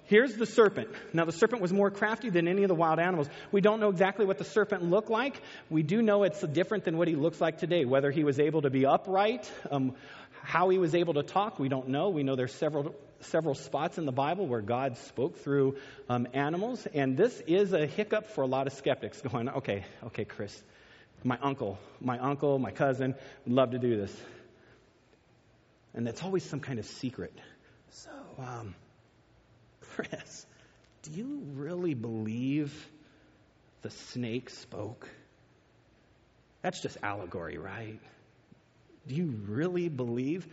here's 0.06 0.36
the 0.36 0.46
serpent. 0.46 0.90
Now, 1.12 1.26
the 1.26 1.32
serpent 1.32 1.62
was 1.62 1.74
more 1.74 1.90
crafty 1.90 2.30
than 2.30 2.48
any 2.48 2.64
of 2.64 2.68
the 2.68 2.76
wild 2.76 3.00
animals. 3.00 3.28
We 3.52 3.62
don't 3.62 3.80
know 3.80 3.90
exactly 3.90 4.26
what 4.26 4.38
the 4.38 4.44
serpent 4.44 4.84
looked 4.84 5.10
like. 5.10 5.42
We 5.70 5.82
do 5.82 6.04
know 6.04 6.24
it's 6.24 6.42
different 6.42 6.84
than 6.84 6.98
what 6.98 7.08
he 7.08 7.16
looks 7.16 7.42
like 7.42 7.58
today. 7.58 7.84
Whether 7.86 8.12
he 8.12 8.24
was 8.24 8.40
able 8.40 8.62
to 8.62 8.70
be 8.70 8.86
upright, 8.86 9.52
um, 9.72 9.96
how 10.44 10.70
he 10.70 10.78
was 10.78 10.94
able 10.94 11.16
to 11.16 11.24
talk, 11.24 11.58
we 11.58 11.68
don't 11.68 11.90
know. 11.90 12.10
We 12.10 12.24
know 12.24 12.36
there's 12.36 12.54
several 12.54 12.96
several 13.22 13.56
spots 13.56 13.98
in 13.98 14.06
the 14.06 14.12
Bible 14.12 14.46
where 14.46 14.62
God 14.62 14.98
spoke 14.98 15.40
through 15.40 15.78
um, 16.08 16.28
animals, 16.34 16.86
and 16.94 17.18
this 17.18 17.42
is 17.48 17.74
a 17.74 17.88
hiccup 17.88 18.28
for 18.28 18.44
a 18.44 18.48
lot 18.48 18.68
of 18.68 18.74
skeptics. 18.74 19.22
Going, 19.22 19.50
okay, 19.50 19.86
okay, 20.06 20.26
Chris, 20.26 20.62
my 21.28 21.38
uncle, 21.42 21.78
my 22.00 22.18
uncle, 22.20 22.58
my 22.58 22.72
cousin 22.72 23.14
would 23.44 23.54
love 23.54 23.72
to 23.72 23.80
do 23.80 23.98
this. 23.98 24.16
And 25.94 26.08
it's 26.08 26.24
always 26.24 26.44
some 26.44 26.62
kind 26.62 26.80
of 26.80 26.86
secret. 26.86 27.34
So, 27.90 28.12
um, 28.40 28.76
Chris, 29.82 30.46
do 31.04 31.12
you 31.12 31.42
really 31.54 31.96
believe 31.96 32.74
the 33.82 33.90
snake 33.90 34.50
spoke? 34.52 35.10
That's 36.62 36.82
just 36.82 36.98
allegory, 37.04 37.58
right? 37.58 38.00
Do 39.06 39.16
you 39.16 39.34
really 39.48 39.90
believe? 39.90 40.48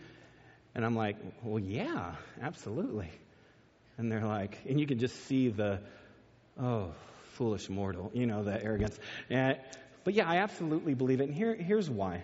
And 0.73 0.85
I'm 0.85 0.95
like, 0.95 1.15
well, 1.41 1.59
yeah, 1.59 2.15
absolutely. 2.41 3.11
And 3.97 4.11
they're 4.11 4.25
like, 4.25 4.57
and 4.67 4.77
you 4.77 4.87
can 4.87 4.99
just 4.99 5.15
see 5.27 5.47
the, 5.47 5.79
oh, 6.61 6.91
foolish 7.35 7.69
mortal, 7.69 8.11
you 8.13 8.25
know, 8.25 8.43
the 8.43 8.61
arrogance. 8.61 8.99
And 9.29 9.57
but 10.05 10.13
yeah, 10.13 10.29
I 10.29 10.37
absolutely 10.37 10.93
believe 10.93 11.19
it. 11.19 11.25
And 11.25 11.33
here, 11.33 11.53
here's 11.53 11.89
why. 11.89 12.23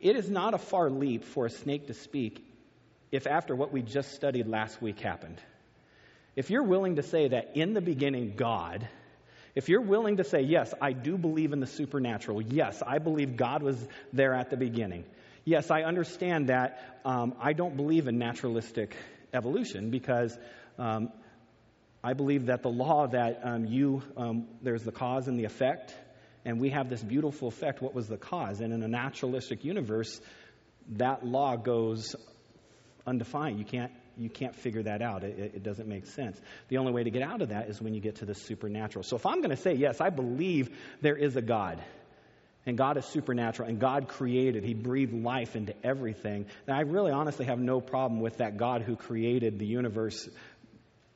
It 0.00 0.16
is 0.16 0.28
not 0.28 0.52
a 0.52 0.58
far 0.58 0.90
leap 0.90 1.24
for 1.24 1.46
a 1.46 1.50
snake 1.50 1.86
to 1.86 1.94
speak 1.94 2.44
if 3.10 3.26
after 3.26 3.54
what 3.56 3.72
we 3.72 3.80
just 3.80 4.12
studied 4.12 4.46
last 4.48 4.82
week 4.82 5.00
happened. 5.00 5.40
If 6.36 6.50
you're 6.50 6.64
willing 6.64 6.96
to 6.96 7.02
say 7.02 7.28
that 7.28 7.52
in 7.56 7.74
the 7.74 7.80
beginning, 7.80 8.34
God, 8.36 8.86
if 9.54 9.68
you're 9.68 9.80
willing 9.80 10.16
to 10.16 10.24
say, 10.24 10.42
yes, 10.42 10.74
I 10.80 10.92
do 10.92 11.16
believe 11.16 11.52
in 11.52 11.60
the 11.60 11.66
supernatural, 11.66 12.42
yes, 12.42 12.82
I 12.84 12.98
believe 12.98 13.36
God 13.36 13.62
was 13.62 13.78
there 14.12 14.34
at 14.34 14.50
the 14.50 14.56
beginning, 14.56 15.04
yes, 15.44 15.70
I 15.70 15.82
understand 15.82 16.48
that 16.48 17.00
um, 17.04 17.34
I 17.40 17.52
don't 17.52 17.76
believe 17.76 18.08
in 18.08 18.18
naturalistic 18.18 18.96
evolution 19.32 19.90
because 19.90 20.36
um, 20.76 21.12
I 22.02 22.14
believe 22.14 22.46
that 22.46 22.62
the 22.62 22.68
law 22.68 23.06
that 23.06 23.40
um, 23.44 23.64
you, 23.64 24.02
um, 24.16 24.48
there's 24.60 24.82
the 24.82 24.92
cause 24.92 25.28
and 25.28 25.38
the 25.38 25.44
effect, 25.44 25.94
and 26.44 26.60
we 26.60 26.70
have 26.70 26.88
this 26.88 27.02
beautiful 27.02 27.48
effect. 27.48 27.80
What 27.80 27.94
was 27.94 28.08
the 28.08 28.16
cause? 28.16 28.60
And 28.60 28.72
in 28.72 28.82
a 28.82 28.88
naturalistic 28.88 29.64
universe, 29.64 30.20
that 30.92 31.24
law 31.24 31.56
goes 31.56 32.14
undefined. 33.06 33.58
You 33.58 33.64
can't 33.64 33.92
you 34.16 34.28
can't 34.28 34.54
figure 34.54 34.84
that 34.84 35.02
out. 35.02 35.24
It, 35.24 35.54
it, 35.56 35.62
doesn't 35.64 35.88
make 35.88 36.06
sense. 36.06 36.40
The 36.68 36.78
only 36.78 36.92
way 36.92 37.02
to 37.02 37.10
get 37.10 37.22
out 37.22 37.42
of 37.42 37.48
that 37.48 37.68
is 37.68 37.82
when 37.82 37.94
you 37.94 38.00
get 38.00 38.16
to 38.16 38.24
the 38.24 38.34
supernatural. 38.36 39.02
So 39.02 39.16
if 39.16 39.26
I'm 39.26 39.38
going 39.38 39.50
to 39.50 39.56
say, 39.56 39.74
yes, 39.74 40.00
I 40.00 40.10
believe 40.10 40.70
there 41.00 41.16
is 41.16 41.34
a 41.34 41.42
God, 41.42 41.82
and 42.64 42.78
God 42.78 42.96
is 42.96 43.04
supernatural, 43.06 43.68
and 43.68 43.80
God 43.80 44.06
created, 44.06 44.62
He 44.62 44.72
breathed 44.72 45.12
life 45.12 45.56
into 45.56 45.74
everything, 45.82 46.46
I 46.68 46.82
really 46.82 47.10
honestly 47.10 47.46
have 47.46 47.58
no 47.58 47.80
problem 47.80 48.20
with 48.20 48.36
that 48.36 48.56
God 48.56 48.82
who 48.82 48.94
created 48.94 49.58
the 49.58 49.66
universe 49.66 50.28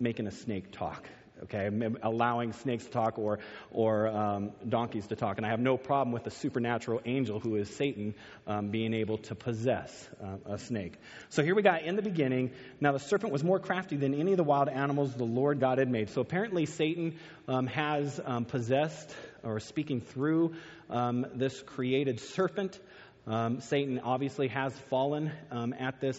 making 0.00 0.26
a 0.26 0.32
snake 0.32 0.72
talk 0.72 1.08
okay, 1.44 1.70
allowing 2.02 2.52
snakes 2.52 2.84
to 2.84 2.90
talk 2.90 3.18
or, 3.18 3.38
or 3.70 4.08
um, 4.08 4.52
donkeys 4.68 5.06
to 5.08 5.16
talk. 5.16 5.36
And 5.36 5.46
I 5.46 5.50
have 5.50 5.60
no 5.60 5.76
problem 5.76 6.12
with 6.12 6.26
a 6.26 6.30
supernatural 6.30 7.00
angel 7.04 7.40
who 7.40 7.56
is 7.56 7.74
Satan 7.74 8.14
um, 8.46 8.68
being 8.68 8.94
able 8.94 9.18
to 9.18 9.34
possess 9.34 10.08
uh, 10.22 10.54
a 10.54 10.58
snake. 10.58 10.94
So 11.30 11.42
here 11.42 11.54
we 11.54 11.62
got 11.62 11.82
in 11.82 11.96
the 11.96 12.02
beginning. 12.02 12.50
Now 12.80 12.92
the 12.92 12.98
serpent 12.98 13.32
was 13.32 13.44
more 13.44 13.58
crafty 13.58 13.96
than 13.96 14.14
any 14.14 14.32
of 14.32 14.36
the 14.36 14.44
wild 14.44 14.68
animals 14.68 15.14
the 15.14 15.24
Lord 15.24 15.60
God 15.60 15.78
had 15.78 15.90
made. 15.90 16.10
So 16.10 16.20
apparently 16.20 16.66
Satan 16.66 17.16
um, 17.46 17.66
has 17.68 18.20
um, 18.24 18.44
possessed 18.44 19.14
or 19.42 19.60
speaking 19.60 20.00
through 20.00 20.54
um, 20.90 21.26
this 21.34 21.60
created 21.62 22.20
serpent. 22.20 22.78
Um, 23.26 23.60
Satan 23.60 24.00
obviously 24.02 24.48
has 24.48 24.72
fallen 24.88 25.30
at 25.78 26.00
this 26.00 26.18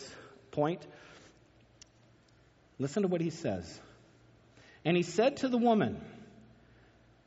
point. 0.51 0.85
Listen 2.77 3.01
to 3.01 3.09
what 3.09 3.19
he 3.19 3.29
says. 3.29 3.79
And 4.85 4.95
he 4.95 5.03
said 5.03 5.37
to 5.37 5.49
the 5.49 5.57
woman, 5.57 5.99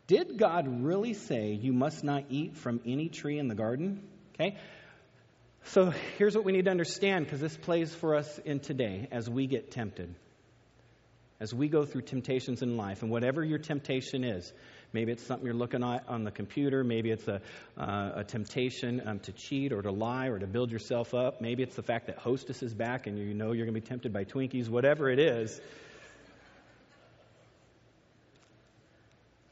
Did 0.07 0.39
God 0.39 0.83
really 0.83 1.15
say 1.15 1.53
you 1.53 1.73
must 1.73 2.03
not 2.03 2.25
eat 2.31 2.57
from 2.57 2.81
any 2.87 3.09
tree 3.09 3.39
in 3.39 3.49
the 3.49 3.55
garden? 3.55 4.03
Okay? 4.35 4.57
So 5.67 5.93
here's 6.19 6.35
what 6.35 6.45
we 6.45 6.53
need 6.53 6.65
to 6.65 6.71
understand 6.71 7.27
because 7.27 7.41
this 7.41 7.57
plays 7.57 7.95
for 7.95 8.17
us 8.17 8.39
in 8.45 8.61
today 8.61 9.09
as 9.11 9.29
we 9.29 9.47
get 9.47 9.71
tempted. 9.71 10.15
As 11.41 11.53
we 11.53 11.69
go 11.69 11.85
through 11.85 12.03
temptations 12.03 12.63
in 12.63 12.77
life, 12.77 13.03
and 13.03 13.11
whatever 13.11 13.43
your 13.43 13.59
temptation 13.59 14.23
is, 14.23 14.53
maybe 14.93 15.11
it's 15.11 15.25
something 15.25 15.45
you're 15.45 15.55
looking 15.55 15.83
at 15.83 16.09
on 16.09 16.23
the 16.23 16.31
computer, 16.31 16.85
maybe 16.85 17.11
it's 17.11 17.27
a, 17.27 17.41
uh, 17.77 18.11
a 18.17 18.25
temptation 18.25 19.03
um, 19.05 19.19
to 19.21 19.33
cheat 19.33 19.73
or 19.73 19.83
to 19.83 19.91
lie 19.91 20.29
or 20.29 20.39
to 20.39 20.47
build 20.47 20.71
yourself 20.71 21.15
up, 21.15 21.41
maybe 21.41 21.65
it's 21.65 21.75
the 21.75 21.83
fact 21.83 22.07
that 22.07 22.19
hostess 22.19 22.63
is 22.63 22.73
back 22.75 23.09
and 23.09 23.19
you 23.19 23.35
know 23.35 23.53
you're 23.53 23.67
going 23.67 23.75
to 23.75 23.81
be 23.81 23.87
tempted 23.87 24.13
by 24.13 24.25
Twinkies, 24.25 24.69
whatever 24.69 25.11
it 25.11 25.19
is. 25.19 25.61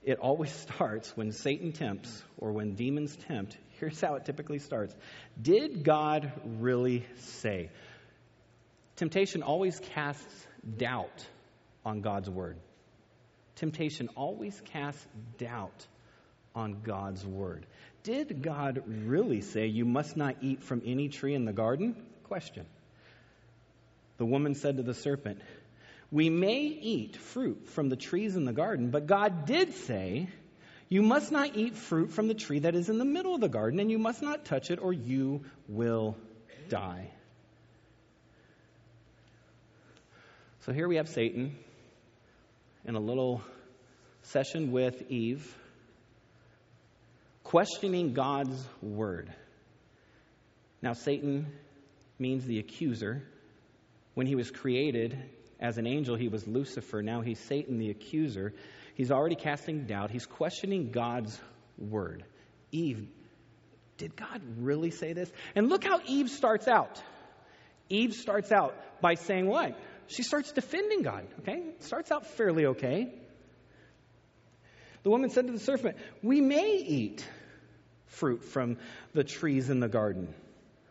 It 0.02 0.19
always 0.19 0.52
starts 0.75 1.16
when 1.16 1.33
Satan 1.33 1.73
tempts 1.73 2.23
or 2.38 2.52
when 2.52 2.75
demons 2.75 3.16
tempt 3.28 3.57
Here's 3.80 3.99
how 3.99 4.16
it 4.16 4.26
typically 4.26 4.59
starts 4.59 4.95
Did 5.40 5.83
God 5.83 6.30
really 6.45 7.07
say? 7.16 7.71
Temptation 8.97 9.42
always 9.42 9.80
casts 9.80 10.47
doubt 10.76 11.26
on 11.85 12.02
God's 12.02 12.28
word. 12.28 12.59
Temptation 13.57 14.11
always 14.14 14.61
casts 14.73 15.07
doubt 15.38 15.87
on 16.54 16.83
God's 16.83 17.25
word. 17.25 17.64
Did 18.02 18.42
God 18.42 18.83
really 18.87 19.40
say 19.40 19.66
you 19.66 19.87
must 19.87 20.16
not 20.16 20.37
eat 20.42 20.62
from 20.62 20.83
any 20.85 21.09
tree 21.09 21.35
in 21.35 21.47
the 21.47 21.52
garden? 21.52 21.97
Question. 22.25 22.66
The 24.19 24.26
woman 24.26 24.54
said 24.54 24.76
to 24.76 24.83
the 24.83 24.92
serpent, 24.92 25.40
We 26.11 26.29
may 26.29 26.62
eat 26.62 27.17
fruit 27.17 27.69
from 27.69 27.88
the 27.88 27.97
trees 27.97 28.35
in 28.35 28.45
the 28.45 28.52
garden, 28.52 28.90
but 28.90 29.07
God 29.07 29.47
did 29.47 29.75
say, 29.75 30.29
you 30.88 31.02
must 31.02 31.31
not 31.31 31.55
eat 31.55 31.76
fruit 31.76 32.11
from 32.11 32.26
the 32.26 32.35
tree 32.35 32.59
that 32.59 32.75
is 32.75 32.88
in 32.88 32.99
the 32.99 33.05
middle 33.05 33.35
of 33.35 33.40
the 33.40 33.49
garden, 33.49 33.79
and 33.79 33.88
you 33.90 33.99
must 33.99 34.23
not 34.23 34.45
touch 34.45 34.73
it, 34.73 34.81
or 34.81 34.93
you 34.93 35.45
will 35.69 36.17
die. 36.69 37.11
So 40.67 40.73
here 40.73 40.88
we 40.88 40.97
have 40.97 41.09
Satan 41.09 41.57
in 42.85 42.97
a 42.97 43.00
little 43.00 43.40
session 44.23 44.73
with 44.73 45.11
Eve, 45.11 45.57
questioning 47.45 48.12
God's 48.12 48.62
word. 48.83 49.33
Now, 50.83 50.95
Satan 50.95 51.47
means 52.19 52.45
the 52.45 52.59
accuser. 52.59 53.23
When 54.14 54.26
he 54.26 54.35
was 54.35 54.50
created 54.50 55.17
as 55.61 55.76
an 55.76 55.87
angel, 55.87 56.17
he 56.17 56.29
was 56.29 56.47
Lucifer. 56.47 57.02
Now 57.02 57.21
he's 57.21 57.38
Satan, 57.38 57.79
the 57.79 57.90
accuser. 57.90 58.55
He's 58.95 59.11
already 59.11 59.37
casting 59.37 59.85
doubt. 59.85 60.11
He's 60.11 60.26
questioning 60.26 60.90
God's 60.90 61.38
word. 61.79 62.25
Eve, 62.73 63.07
did 63.99 64.17
God 64.17 64.40
really 64.59 64.90
say 64.90 65.12
this? 65.12 65.31
And 65.55 65.69
look 65.69 65.85
how 65.85 66.00
Eve 66.07 66.31
starts 66.31 66.67
out. 66.67 67.00
Eve 67.90 68.14
starts 68.14 68.50
out 68.50 68.75
by 69.02 69.14
saying 69.14 69.47
what? 69.47 69.79
She 70.07 70.23
starts 70.23 70.52
defending 70.52 71.02
God, 71.02 71.26
okay? 71.40 71.62
Starts 71.81 72.11
out 72.11 72.26
fairly 72.26 72.67
okay. 72.67 73.12
The 75.02 75.11
woman 75.11 75.31
said 75.31 75.47
to 75.47 75.52
the 75.52 75.61
serpent, 75.61 75.97
We 76.23 76.40
may 76.40 76.76
eat 76.76 77.26
fruit 78.07 78.45
from 78.45 78.79
the 79.12 79.25
trees 79.25 79.71
in 79.71 79.81
the 79.81 79.88
garden. 79.88 80.35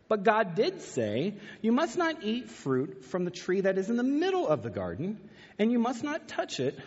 But 0.10 0.24
God 0.24 0.56
did 0.56 0.82
say, 0.82 1.36
You 1.62 1.72
must 1.72 1.98
not 1.98 2.24
eat 2.24 2.50
fruit 2.50 3.06
from 3.06 3.24
the 3.24 3.32
tree 3.32 3.62
that 3.62 3.78
is 3.78 3.90
in 3.90 3.96
the 3.96 4.04
middle 4.04 4.48
of 4.48 4.64
the 4.64 4.72
garden, 4.72 5.20
and 5.58 5.72
you 5.72 5.80
must 5.80 6.04
not 6.04 6.28
touch 6.28 6.60
it, 6.60 6.78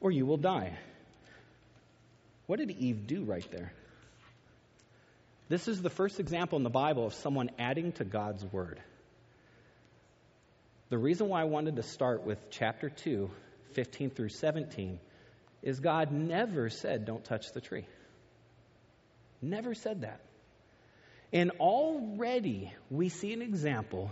or 0.00 0.12
you 0.12 0.24
will 0.24 0.36
die. 0.36 0.78
What 2.46 2.60
did 2.60 2.70
Eve 2.70 3.06
do 3.06 3.24
right 3.24 3.46
there? 3.50 3.72
This 5.48 5.66
is 5.66 5.82
the 5.82 5.90
first 5.90 6.20
example 6.20 6.58
in 6.58 6.62
the 6.62 6.70
Bible 6.70 7.06
of 7.06 7.14
someone 7.14 7.50
adding 7.58 7.90
to 7.92 8.04
God's 8.04 8.44
word. 8.44 8.80
The 10.90 10.98
reason 10.98 11.28
why 11.28 11.40
I 11.40 11.44
wanted 11.44 11.76
to 11.76 11.82
start 11.82 12.24
with 12.24 12.38
chapter 12.50 12.88
2, 12.88 13.30
15 13.72 14.10
through 14.10 14.28
17, 14.28 15.00
is 15.62 15.80
God 15.80 16.12
never 16.12 16.70
said, 16.70 17.04
Don't 17.04 17.24
touch 17.24 17.52
the 17.52 17.60
tree. 17.60 17.86
Never 19.42 19.74
said 19.74 20.02
that. 20.02 20.20
And 21.32 21.52
already 21.60 22.72
we 22.90 23.08
see 23.08 23.32
an 23.32 23.42
example 23.42 24.10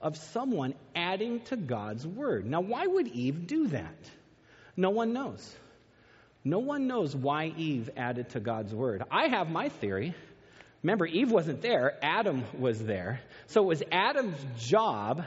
of 0.00 0.16
someone 0.16 0.74
adding 0.94 1.40
to 1.46 1.56
God's 1.56 2.06
word. 2.06 2.46
Now, 2.46 2.60
why 2.60 2.86
would 2.86 3.08
Eve 3.08 3.46
do 3.46 3.68
that? 3.68 4.10
No 4.76 4.90
one 4.90 5.12
knows. 5.12 5.56
No 6.44 6.58
one 6.58 6.86
knows 6.86 7.16
why 7.16 7.46
Eve 7.56 7.90
added 7.96 8.30
to 8.30 8.40
God's 8.40 8.72
word. 8.72 9.02
I 9.10 9.28
have 9.28 9.50
my 9.50 9.68
theory. 9.68 10.14
Remember, 10.82 11.06
Eve 11.06 11.32
wasn't 11.32 11.62
there, 11.62 11.98
Adam 12.02 12.44
was 12.58 12.80
there. 12.80 13.20
So 13.48 13.62
it 13.62 13.66
was 13.66 13.82
Adam's 13.90 14.38
job 14.58 15.24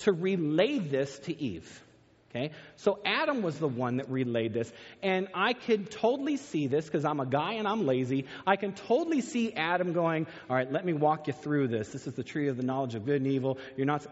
to 0.00 0.12
relay 0.12 0.78
this 0.78 1.18
to 1.20 1.42
Eve. 1.42 1.82
Okay? 2.30 2.52
So 2.76 3.00
Adam 3.04 3.42
was 3.42 3.58
the 3.58 3.68
one 3.68 3.96
that 3.96 4.08
relayed 4.08 4.54
this. 4.54 4.72
And 5.02 5.28
I 5.34 5.52
could 5.52 5.90
totally 5.90 6.36
see 6.36 6.68
this 6.68 6.84
because 6.84 7.04
I'm 7.04 7.20
a 7.20 7.26
guy 7.26 7.54
and 7.54 7.66
I'm 7.66 7.86
lazy. 7.86 8.26
I 8.46 8.56
can 8.56 8.72
totally 8.72 9.20
see 9.20 9.52
Adam 9.52 9.92
going, 9.92 10.26
All 10.48 10.56
right, 10.56 10.70
let 10.70 10.84
me 10.84 10.92
walk 10.92 11.26
you 11.26 11.32
through 11.32 11.68
this. 11.68 11.88
This 11.88 12.06
is 12.06 12.14
the 12.14 12.22
tree 12.22 12.48
of 12.48 12.56
the 12.56 12.62
knowledge 12.62 12.94
of 12.94 13.04
good 13.04 13.20
and 13.20 13.26
evil. 13.26 13.58
You're 13.76 13.86
not 13.86 14.06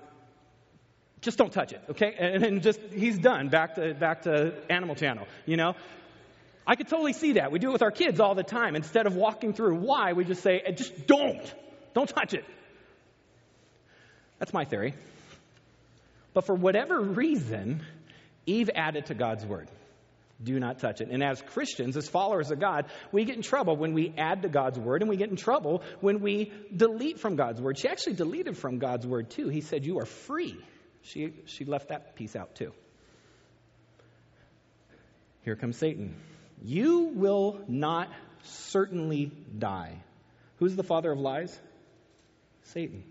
just 1.20 1.38
don't 1.38 1.52
touch 1.52 1.72
it, 1.72 1.83
okay? 1.90 2.14
And, 2.16 2.44
and 2.44 2.62
just, 2.62 2.81
he's 2.92 3.18
done, 3.18 3.48
back 3.48 3.74
to, 3.74 3.94
back 3.94 4.22
to 4.22 4.54
Animal 4.70 4.94
Channel, 4.94 5.26
you 5.46 5.57
know? 5.57 5.74
I 6.66 6.76
could 6.76 6.88
totally 6.88 7.12
see 7.12 7.33
that. 7.33 7.50
We 7.50 7.59
do 7.59 7.70
it 7.70 7.72
with 7.72 7.83
our 7.83 7.90
kids 7.90 8.20
all 8.20 8.35
the 8.35 8.42
time. 8.42 8.76
Instead 8.76 9.07
of 9.07 9.16
walking 9.16 9.54
through 9.54 9.76
why, 9.76 10.12
we 10.12 10.24
just 10.24 10.42
say, 10.42 10.61
eh, 10.61 10.72
just 10.72 11.07
don't. 11.07 11.42
Don't 11.94 12.09
touch 12.09 12.35
it. 12.35 12.44
That's 14.38 14.52
my 14.52 14.64
theory. 14.64 14.94
But 16.35 16.44
for 16.44 16.54
whatever 16.54 17.00
reason, 17.00 17.83
Eve 18.48 18.70
added 18.74 19.06
to 19.06 19.14
God's 19.14 19.44
word. 19.44 19.68
Do 20.42 20.58
not 20.61 20.78
touch 20.78 21.00
it. 21.00 21.08
And 21.11 21.22
as 21.22 21.42
Christians, 21.42 21.96
as 21.96 22.08
followers 22.08 22.52
of 22.52 22.61
God, 22.61 22.87
we 23.11 23.24
get 23.24 23.37
in 23.37 23.42
trouble 23.42 23.76
when 23.76 23.92
we 23.92 24.14
add 24.16 24.42
to 24.42 24.48
God's 24.48 24.78
word, 24.78 25.02
and 25.02 25.08
we 25.11 25.16
get 25.16 25.30
in 25.30 25.37
trouble 25.37 25.82
when 26.00 26.20
we 26.20 26.52
delete 26.74 27.18
from 27.18 27.34
God's 27.34 27.61
word. 27.61 27.76
She 27.78 27.88
actually 27.88 28.14
deleted 28.14 28.56
from 28.56 28.78
God's 28.78 29.06
word, 29.06 29.30
too. 29.30 29.48
He 29.48 29.62
said, 29.62 29.84
You 29.84 29.98
are 29.98 30.06
free 30.06 30.56
she, 31.02 31.32
she 31.46 31.64
left 31.64 31.88
that 31.88 32.16
piece 32.16 32.37
out 32.37 32.54
too. 32.54 32.72
Here 35.42 35.56
comes 35.56 35.76
Satan. 35.76 36.14
You 36.62 37.12
will 37.14 37.61
not 37.68 38.08
certainly 38.42 39.32
die. 39.56 40.02
Who's 40.56 40.76
the 40.76 40.82
father 40.82 41.12
of 41.12 41.18
lies? 41.18 41.58
Satan. 42.64 43.04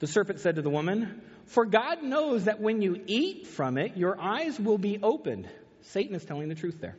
The 0.00 0.06
serpent 0.06 0.40
said 0.40 0.56
to 0.56 0.62
the 0.62 0.70
woman, 0.70 1.22
For 1.48 1.64
God 1.64 2.02
knows 2.02 2.44
that 2.44 2.60
when 2.60 2.82
you 2.82 3.02
eat 3.06 3.46
from 3.46 3.78
it, 3.78 3.96
your 3.96 4.20
eyes 4.20 4.58
will 4.60 4.78
be 4.78 4.98
opened. 5.02 5.48
Satan 5.82 6.14
is 6.14 6.24
telling 6.24 6.48
the 6.48 6.54
truth 6.54 6.80
there. 6.80 6.96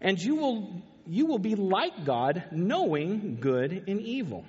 And 0.00 0.18
you 0.18 0.36
will, 0.36 0.82
you 1.06 1.26
will 1.26 1.38
be 1.38 1.54
like 1.54 2.04
God, 2.04 2.44
knowing 2.52 3.38
good 3.40 3.84
and 3.88 4.00
evil. 4.00 4.44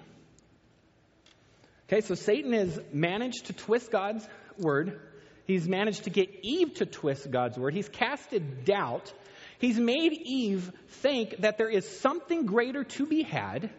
Okay, 1.88 2.02
so 2.02 2.16
Satan 2.16 2.54
has 2.54 2.80
managed 2.92 3.48
to 3.48 3.54
twist 3.54 3.92
God's 3.92 4.28
word. 4.58 5.00
He's 5.46 5.68
managed 5.68 6.06
to 6.06 6.10
get 6.10 6.30
Eve 6.44 6.76
to 6.76 6.86
twist 6.86 7.30
God's 7.32 7.58
word. 7.58 7.74
He's 7.74 7.90
casted 7.90 8.66
doubt. 8.66 9.12
He's 9.60 9.78
made 9.78 10.14
Eve 10.14 10.72
think 11.02 11.38
that 11.40 11.58
there 11.58 11.70
is 11.70 11.88
something 12.00 12.46
greater 12.46 12.84
to 12.84 13.06
be 13.06 13.24
had. 13.24 13.70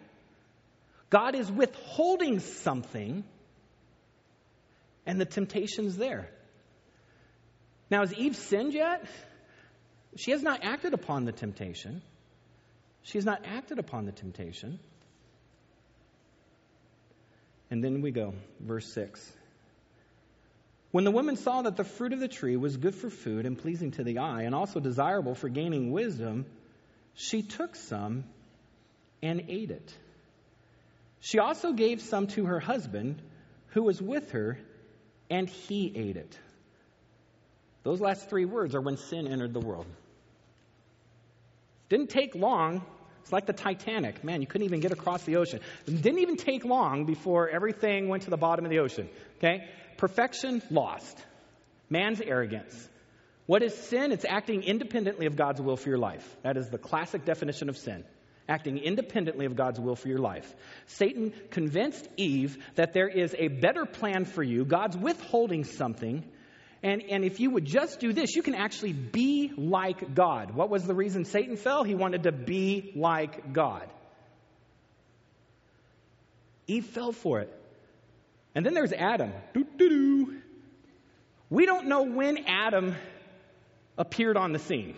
God 1.11 1.35
is 1.35 1.51
withholding 1.51 2.41
something, 2.41 3.25
and 5.07 5.21
the 5.21 5.25
temptation's 5.25 5.97
there. 5.97 6.29
Now, 7.91 8.01
has 8.01 8.15
Eve 8.15 8.37
sinned 8.37 8.73
yet? 8.75 9.07
She 10.17 10.31
has 10.31 10.43
not 10.43 10.61
acted 10.63 10.95
upon 10.95 11.25
the 11.25 11.33
temptation. 11.33 12.03
She 13.03 13.19
has 13.19 13.25
not 13.25 13.45
acted 13.45 13.79
upon 13.79 14.07
the 14.07 14.13
temptation. 14.13 14.79
And 17.71 17.83
then 17.83 18.03
we 18.03 18.11
go, 18.11 18.35
verse 18.61 18.93
6. 18.93 19.33
When 20.91 21.05
the 21.05 21.11
woman 21.11 21.37
saw 21.37 21.63
that 21.63 21.77
the 21.77 21.85
fruit 21.85 22.13
of 22.13 22.21
the 22.21 22.29
tree 22.29 22.57
was 22.57 22.77
good 22.77 22.95
for 22.95 23.09
food 23.09 23.47
and 23.47 23.59
pleasing 23.59 23.93
to 23.93 24.05
the 24.05 24.19
eye, 24.19 24.43
and 24.43 24.55
also 24.55 24.79
desirable 24.79 25.35
for 25.35 25.49
gaining 25.49 25.91
wisdom, 25.91 26.45
she 27.15 27.43
took 27.43 27.75
some 27.77 28.25
and 29.23 29.47
ate 29.49 29.71
it. 29.71 29.95
She 31.21 31.39
also 31.39 31.73
gave 31.73 32.03
some 32.03 32.27
to 32.29 32.45
her 32.45 32.61
husband 32.61 33.23
who 33.69 33.85
was 33.85 34.03
with 34.03 34.33
her, 34.33 34.59
and 35.33 35.49
he 35.49 35.93
ate 35.97 36.17
it. 36.17 36.39
Those 37.83 38.01
last 38.01 38.31
three 38.31 38.45
words 38.45 38.77
are 38.77 38.81
when 38.81 38.97
sin 38.97 39.27
entered 39.27 39.53
the 39.53 39.61
world. 39.61 39.87
Didn't 41.89 42.11
take 42.11 42.37
long 42.37 42.83
it's 43.23 43.33
like 43.33 43.47
the 43.47 43.53
Titanic. 43.53 44.25
Man, 44.25 44.41
you 44.41 44.47
couldn't 44.47 44.65
even 44.65 44.81
get 44.81 44.93
across 44.93 45.23
the 45.23 45.37
ocean. 45.37 45.61
It 45.87 46.03
didn't 46.03 46.19
even 46.19 46.37
take 46.37 46.65
long 46.65 47.05
before 47.05 47.49
everything 47.49 48.09
went 48.09 48.25
to 48.25 48.31
the 48.31 48.37
bottom 48.37 48.65
of 48.65 48.71
the 48.71 48.81
ocean. 48.81 49.09
Okay? 49.39 49.69
Perfection 49.97 50.61
lost. 50.71 51.25
Man's 51.89 52.21
arrogance. 52.21 52.89
What 53.47 53.63
is 53.63 53.75
sin? 53.75 54.13
It's 54.13 54.25
acting 54.29 54.65
independently 54.65 55.27
of 55.27 55.37
God's 55.37 55.61
will 55.61 55.77
for 55.77 55.89
your 55.89 55.99
life. 55.99 56.37
That 56.43 56.57
is 56.57 56.69
the 56.69 56.79
classic 56.79 57.25
definition 57.25 57.69
of 57.69 57.77
sin. 57.77 58.05
Acting 58.49 58.79
independently 58.79 59.47
of 59.47 59.57
God's 59.57 59.79
will 59.79 59.97
for 59.97 60.09
your 60.09 60.19
life. 60.19 60.53
Satan 60.87 61.33
convinced 61.51 62.09
Eve 62.17 62.59
that 62.75 62.93
there 62.93 63.09
is 63.09 63.35
a 63.39 63.49
better 63.49 63.87
plan 63.87 64.25
for 64.25 64.43
you. 64.43 64.65
God's 64.65 64.97
withholding 64.97 65.65
something. 65.65 66.25
And, 66.83 67.03
and 67.09 67.25
if 67.25 67.39
you 67.39 67.51
would 67.51 67.65
just 67.65 68.01
do 68.01 68.13
this, 68.13 68.35
you 68.35 68.43
can 68.43 68.55
actually 68.55 68.93
be 68.93 69.53
like 69.57 70.15
God. 70.15 70.53
What 70.53 70.69
was 70.69 70.85
the 70.85 70.95
reason 70.95 71.25
Satan 71.25 71.57
fell? 71.57 71.85
He 71.85 71.95
wanted 71.95 72.25
to 72.25 72.33
be 72.33 72.93
like 72.97 73.53
God. 73.53 73.89
Eve 76.67 76.87
fell 76.87 77.13
for 77.13 77.41
it. 77.41 77.53
And 78.55 78.67
then 78.67 78.75
there's 78.75 78.93
Adam. 78.93 79.33
Doo-doo-doo. 79.55 80.41
We 81.51 81.67
don't 81.67 81.87
know 81.87 82.03
when 82.03 82.47
Adam 82.47 82.97
appeared 83.97 84.37
on 84.37 84.53
the 84.53 84.59
scene. 84.59 84.97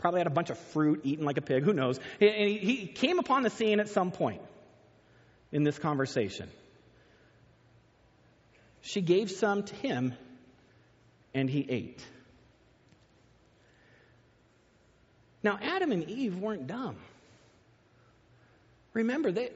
Probably 0.00 0.20
had 0.20 0.26
a 0.26 0.30
bunch 0.30 0.48
of 0.48 0.58
fruit, 0.58 1.02
eating 1.04 1.26
like 1.26 1.36
a 1.36 1.42
pig, 1.42 1.62
who 1.62 1.74
knows. 1.74 2.00
And 2.20 2.48
he, 2.48 2.56
he 2.56 2.86
came 2.86 3.18
upon 3.18 3.42
the 3.42 3.50
scene 3.50 3.80
at 3.80 3.90
some 3.90 4.12
point 4.12 4.40
in 5.52 5.62
this 5.62 5.78
conversation. 5.78 6.48
She 8.80 9.02
gave 9.02 9.30
some 9.30 9.62
to 9.62 9.74
him, 9.74 10.14
and 11.34 11.50
he 11.50 11.66
ate. 11.68 12.02
Now, 15.42 15.58
Adam 15.60 15.92
and 15.92 16.08
Eve 16.08 16.38
weren't 16.38 16.66
dumb. 16.66 16.96
Remember, 18.94 19.30
they, 19.30 19.50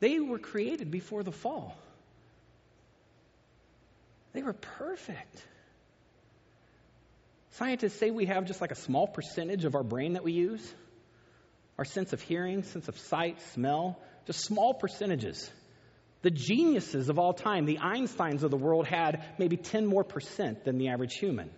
they 0.00 0.20
were 0.20 0.38
created 0.38 0.90
before 0.90 1.22
the 1.22 1.32
fall. 1.32 1.74
They 4.34 4.42
were 4.42 4.52
perfect. 4.52 5.42
Scientists 7.56 7.98
say 7.98 8.10
we 8.10 8.26
have 8.26 8.46
just 8.46 8.60
like 8.60 8.72
a 8.72 8.76
small 8.76 9.06
percentage 9.06 9.64
of 9.64 9.76
our 9.76 9.84
brain 9.84 10.14
that 10.14 10.24
we 10.24 10.32
use. 10.32 10.74
Our 11.78 11.84
sense 11.84 12.12
of 12.12 12.20
hearing, 12.20 12.64
sense 12.64 12.88
of 12.88 12.98
sight, 12.98 13.40
smell, 13.52 13.98
just 14.26 14.40
small 14.40 14.74
percentages. 14.74 15.50
The 16.22 16.30
geniuses 16.30 17.08
of 17.08 17.18
all 17.18 17.32
time, 17.32 17.64
the 17.64 17.78
Einsteins 17.78 18.42
of 18.42 18.50
the 18.50 18.56
world, 18.56 18.86
had 18.86 19.24
maybe 19.38 19.56
10 19.56 19.86
more 19.86 20.02
percent 20.02 20.64
than 20.64 20.78
the 20.78 20.88
average 20.88 21.14
human. 21.14 21.50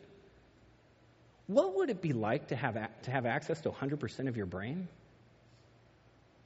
What 1.47 1.77
would 1.77 1.89
it 1.89 2.03
be 2.03 2.13
like 2.13 2.49
to 2.49 2.57
have, 2.57 2.75
to 3.03 3.11
have 3.11 3.25
access 3.25 3.61
to 3.63 3.71
100% 3.71 4.29
of 4.29 4.37
your 4.37 4.47
brain? 4.47 4.89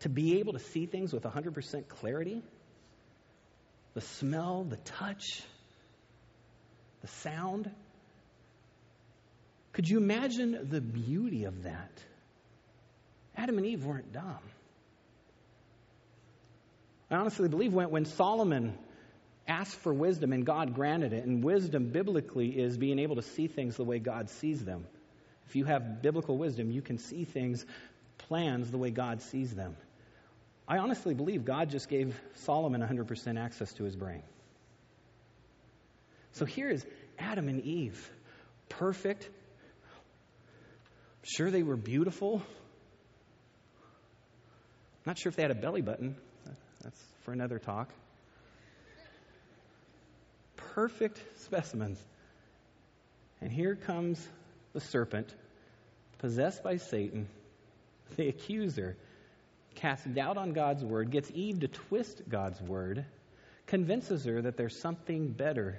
To 0.00 0.08
be 0.08 0.38
able 0.38 0.52
to 0.52 0.58
see 0.58 0.86
things 0.86 1.12
with 1.12 1.24
100% 1.24 1.88
clarity? 1.88 2.42
The 3.94 4.00
smell, 4.00 4.64
the 4.64 4.76
touch, 4.76 5.42
the 7.00 7.08
sound? 7.08 7.70
Could 9.72 9.88
you 9.88 9.98
imagine 9.98 10.68
the 10.70 10.80
beauty 10.80 11.44
of 11.44 11.62
that? 11.64 11.90
Adam 13.36 13.58
and 13.58 13.66
Eve 13.66 13.84
weren't 13.84 14.12
dumb. 14.12 14.38
I 17.10 17.16
honestly 17.16 17.48
believe 17.48 17.72
when, 17.72 17.90
when 17.90 18.04
Solomon 18.04 18.76
asked 19.48 19.76
for 19.76 19.92
wisdom 19.92 20.32
and 20.32 20.46
God 20.46 20.74
granted 20.74 21.12
it, 21.12 21.24
and 21.24 21.42
wisdom 21.42 21.90
biblically 21.90 22.48
is 22.48 22.76
being 22.76 22.98
able 22.98 23.16
to 23.16 23.22
see 23.22 23.48
things 23.48 23.76
the 23.76 23.84
way 23.84 23.98
God 23.98 24.30
sees 24.30 24.64
them. 24.64 24.86
If 25.48 25.56
you 25.56 25.64
have 25.64 26.02
biblical 26.02 26.38
wisdom, 26.38 26.70
you 26.70 26.82
can 26.82 26.98
see 26.98 27.24
things, 27.24 27.66
plans, 28.18 28.70
the 28.70 28.78
way 28.78 28.90
God 28.90 29.22
sees 29.22 29.52
them. 29.52 29.76
I 30.68 30.78
honestly 30.78 31.14
believe 31.14 31.44
God 31.44 31.70
just 31.70 31.88
gave 31.88 32.18
Solomon 32.34 32.80
100% 32.80 33.40
access 33.40 33.72
to 33.72 33.82
his 33.82 33.96
brain. 33.96 34.22
So 36.32 36.44
here 36.44 36.70
is 36.70 36.86
Adam 37.18 37.48
and 37.48 37.60
Eve, 37.62 38.08
perfect, 38.68 39.28
Sure, 41.22 41.50
they 41.50 41.62
were 41.62 41.76
beautiful. 41.76 42.42
Not 45.06 45.18
sure 45.18 45.30
if 45.30 45.36
they 45.36 45.42
had 45.42 45.50
a 45.50 45.54
belly 45.54 45.82
button. 45.82 46.16
That's 46.82 47.00
for 47.24 47.32
another 47.32 47.58
talk. 47.58 47.90
Perfect 50.56 51.20
specimens. 51.40 51.98
And 53.40 53.50
here 53.50 53.74
comes 53.74 54.26
the 54.72 54.80
serpent, 54.80 55.34
possessed 56.18 56.62
by 56.62 56.76
Satan, 56.76 57.26
the 58.16 58.28
accuser, 58.28 58.96
casts 59.74 60.06
doubt 60.06 60.36
on 60.36 60.52
God's 60.52 60.84
word, 60.84 61.10
gets 61.10 61.30
Eve 61.32 61.60
to 61.60 61.68
twist 61.68 62.22
God's 62.28 62.60
word, 62.60 63.04
convinces 63.66 64.24
her 64.24 64.42
that 64.42 64.56
there's 64.56 64.80
something 64.80 65.32
better. 65.32 65.78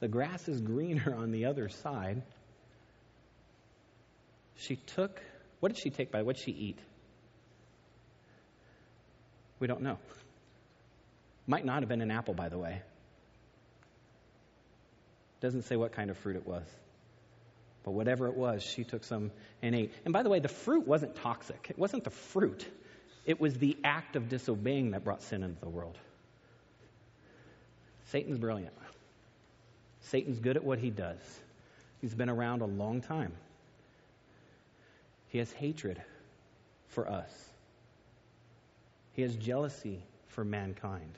The 0.00 0.08
grass 0.08 0.48
is 0.48 0.60
greener 0.60 1.14
on 1.18 1.30
the 1.30 1.46
other 1.46 1.68
side. 1.68 2.22
She 4.60 4.76
took, 4.76 5.20
what 5.60 5.72
did 5.72 5.82
she 5.82 5.90
take 5.90 6.12
by? 6.12 6.22
What 6.22 6.36
did 6.36 6.44
she 6.44 6.52
eat? 6.52 6.78
We 9.58 9.66
don't 9.66 9.82
know. 9.82 9.98
Might 11.46 11.64
not 11.64 11.80
have 11.80 11.88
been 11.88 12.02
an 12.02 12.10
apple, 12.10 12.34
by 12.34 12.50
the 12.50 12.58
way. 12.58 12.82
Doesn't 15.40 15.62
say 15.62 15.76
what 15.76 15.92
kind 15.92 16.10
of 16.10 16.18
fruit 16.18 16.36
it 16.36 16.46
was. 16.46 16.64
But 17.84 17.92
whatever 17.92 18.26
it 18.26 18.36
was, 18.36 18.62
she 18.62 18.84
took 18.84 19.04
some 19.04 19.30
and 19.62 19.74
ate. 19.74 19.92
And 20.04 20.12
by 20.12 20.22
the 20.22 20.28
way, 20.28 20.40
the 20.40 20.48
fruit 20.48 20.86
wasn't 20.86 21.16
toxic. 21.16 21.68
It 21.70 21.78
wasn't 21.78 22.04
the 22.04 22.10
fruit, 22.10 22.66
it 23.24 23.40
was 23.40 23.54
the 23.56 23.78
act 23.82 24.16
of 24.16 24.28
disobeying 24.28 24.90
that 24.90 25.04
brought 25.04 25.22
sin 25.22 25.42
into 25.42 25.60
the 25.60 25.68
world. 25.70 25.96
Satan's 28.10 28.38
brilliant. 28.38 28.74
Satan's 30.02 30.38
good 30.40 30.56
at 30.56 30.64
what 30.64 30.78
he 30.78 30.90
does. 30.90 31.18
He's 32.00 32.14
been 32.14 32.28
around 32.28 32.60
a 32.60 32.66
long 32.66 33.00
time. 33.00 33.32
He 35.30 35.38
has 35.38 35.50
hatred 35.52 36.00
for 36.88 37.08
us, 37.08 37.30
he 39.12 39.22
has 39.22 39.34
jealousy 39.34 40.02
for 40.28 40.44
mankind. 40.44 41.12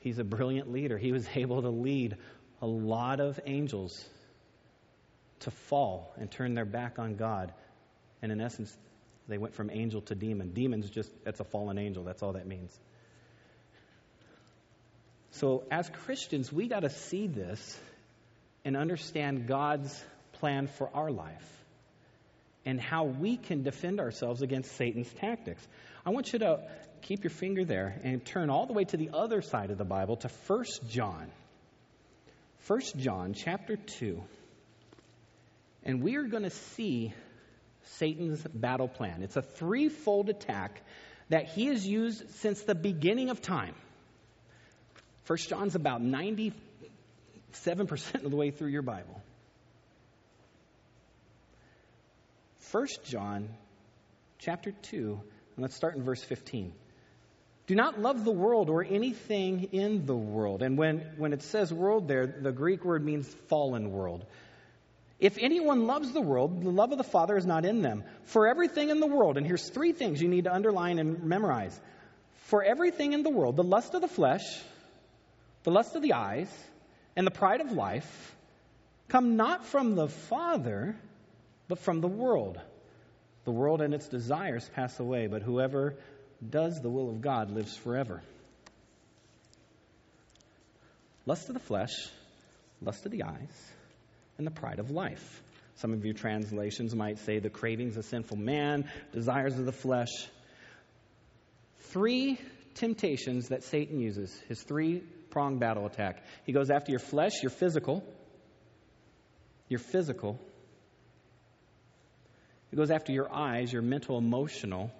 He's 0.00 0.18
a 0.18 0.24
brilliant 0.24 0.70
leader. 0.70 0.98
He 0.98 1.12
was 1.12 1.26
able 1.34 1.62
to 1.62 1.70
lead 1.70 2.16
a 2.60 2.66
lot 2.66 3.20
of 3.20 3.40
angels 3.46 4.04
to 5.40 5.50
fall 5.50 6.12
and 6.18 6.30
turn 6.30 6.54
their 6.54 6.66
back 6.66 6.98
on 6.98 7.16
God. 7.16 7.52
And 8.20 8.30
in 8.30 8.40
essence, 8.40 8.74
they 9.28 9.38
went 9.38 9.54
from 9.54 9.70
angel 9.70 10.02
to 10.02 10.14
demon. 10.14 10.52
Demon's 10.52 10.90
just, 10.90 11.10
that's 11.24 11.40
a 11.40 11.44
fallen 11.44 11.78
angel. 11.78 12.04
That's 12.04 12.22
all 12.22 12.34
that 12.34 12.46
means. 12.46 12.78
So, 15.32 15.64
as 15.70 15.90
Christians, 16.04 16.52
we 16.52 16.68
got 16.68 16.80
to 16.80 16.90
see 16.90 17.26
this 17.26 17.78
and 18.64 18.76
understand 18.76 19.46
God's 19.46 20.04
plan 20.34 20.68
for 20.68 20.90
our 20.94 21.10
life 21.10 21.53
and 22.66 22.80
how 22.80 23.04
we 23.04 23.36
can 23.36 23.62
defend 23.62 24.00
ourselves 24.00 24.42
against 24.42 24.76
Satan's 24.76 25.12
tactics. 25.14 25.66
I 26.04 26.10
want 26.10 26.32
you 26.32 26.38
to 26.40 26.60
keep 27.02 27.24
your 27.24 27.30
finger 27.30 27.64
there 27.64 28.00
and 28.02 28.24
turn 28.24 28.50
all 28.50 28.66
the 28.66 28.72
way 28.72 28.84
to 28.84 28.96
the 28.96 29.10
other 29.12 29.42
side 29.42 29.70
of 29.70 29.78
the 29.78 29.84
Bible 29.84 30.16
to 30.16 30.30
1 30.46 30.64
John. 30.88 31.30
1 32.66 32.80
John 32.96 33.34
chapter 33.34 33.76
2. 33.76 34.22
And 35.84 36.02
we 36.02 36.16
are 36.16 36.22
going 36.22 36.44
to 36.44 36.50
see 36.50 37.12
Satan's 37.98 38.42
battle 38.54 38.88
plan. 38.88 39.22
It's 39.22 39.36
a 39.36 39.42
threefold 39.42 40.30
attack 40.30 40.80
that 41.28 41.48
he 41.48 41.66
has 41.66 41.86
used 41.86 42.30
since 42.36 42.62
the 42.62 42.74
beginning 42.74 43.28
of 43.28 43.42
time. 43.42 43.74
1 45.26 45.38
John's 45.38 45.74
about 45.74 46.02
97% 46.02 46.52
of 48.24 48.30
the 48.30 48.36
way 48.36 48.50
through 48.50 48.68
your 48.68 48.82
Bible. 48.82 49.22
1 52.74 52.88
John 53.04 53.48
chapter 54.38 54.72
2, 54.72 55.20
and 55.54 55.62
let's 55.62 55.76
start 55.76 55.94
in 55.94 56.02
verse 56.02 56.24
15. 56.24 56.72
Do 57.68 57.76
not 57.76 58.00
love 58.00 58.24
the 58.24 58.32
world 58.32 58.68
or 58.68 58.82
anything 58.82 59.68
in 59.70 60.06
the 60.06 60.16
world. 60.16 60.60
And 60.60 60.76
when, 60.76 60.98
when 61.16 61.32
it 61.32 61.42
says 61.42 61.72
world 61.72 62.08
there, 62.08 62.26
the 62.26 62.50
Greek 62.50 62.84
word 62.84 63.04
means 63.04 63.32
fallen 63.48 63.92
world. 63.92 64.26
If 65.20 65.38
anyone 65.38 65.86
loves 65.86 66.10
the 66.10 66.20
world, 66.20 66.64
the 66.64 66.68
love 66.68 66.90
of 66.90 66.98
the 66.98 67.04
Father 67.04 67.36
is 67.36 67.46
not 67.46 67.64
in 67.64 67.80
them. 67.80 68.02
For 68.24 68.48
everything 68.48 68.90
in 68.90 68.98
the 68.98 69.06
world, 69.06 69.36
and 69.36 69.46
here's 69.46 69.70
three 69.70 69.92
things 69.92 70.20
you 70.20 70.26
need 70.26 70.42
to 70.42 70.52
underline 70.52 70.98
and 70.98 71.22
memorize. 71.22 71.80
For 72.46 72.64
everything 72.64 73.12
in 73.12 73.22
the 73.22 73.30
world, 73.30 73.54
the 73.54 73.62
lust 73.62 73.94
of 73.94 74.00
the 74.00 74.08
flesh, 74.08 74.42
the 75.62 75.70
lust 75.70 75.94
of 75.94 76.02
the 76.02 76.14
eyes, 76.14 76.52
and 77.14 77.24
the 77.24 77.30
pride 77.30 77.60
of 77.60 77.70
life 77.70 78.34
come 79.06 79.36
not 79.36 79.64
from 79.64 79.94
the 79.94 80.08
Father, 80.08 80.96
but 81.68 81.78
from 81.78 82.00
the 82.00 82.08
world. 82.08 82.60
The 83.44 83.50
world 83.50 83.82
and 83.82 83.92
its 83.92 84.08
desires 84.08 84.68
pass 84.74 84.98
away, 84.98 85.26
but 85.26 85.42
whoever 85.42 85.96
does 86.48 86.80
the 86.80 86.90
will 86.90 87.10
of 87.10 87.20
God 87.20 87.50
lives 87.50 87.76
forever. 87.76 88.22
Lust 91.26 91.48
of 91.48 91.54
the 91.54 91.60
flesh, 91.60 91.92
lust 92.82 93.04
of 93.06 93.12
the 93.12 93.22
eyes, 93.22 93.72
and 94.38 94.46
the 94.46 94.50
pride 94.50 94.78
of 94.78 94.90
life. 94.90 95.42
Some 95.76 95.92
of 95.92 96.04
your 96.04 96.14
translations 96.14 96.94
might 96.94 97.18
say 97.18 97.38
the 97.38 97.50
cravings 97.50 97.96
of 97.96 98.04
sinful 98.04 98.36
man, 98.36 98.88
desires 99.12 99.58
of 99.58 99.64
the 99.64 99.72
flesh. 99.72 100.10
Three 101.90 102.38
temptations 102.74 103.48
that 103.48 103.62
Satan 103.64 104.00
uses, 104.00 104.32
his 104.48 104.62
three 104.62 105.02
pronged 105.30 105.60
battle 105.60 105.86
attack. 105.86 106.22
He 106.44 106.52
goes 106.52 106.70
after 106.70 106.90
your 106.90 107.00
flesh, 107.00 107.42
your 107.42 107.50
physical, 107.50 108.04
your 109.68 109.80
physical, 109.80 110.38
He 112.74 112.76
goes 112.76 112.90
after 112.90 113.12
your 113.12 113.32
eyes, 113.32 113.72
your 113.72 113.82
mental, 113.82 114.18
emotional, 114.18 114.90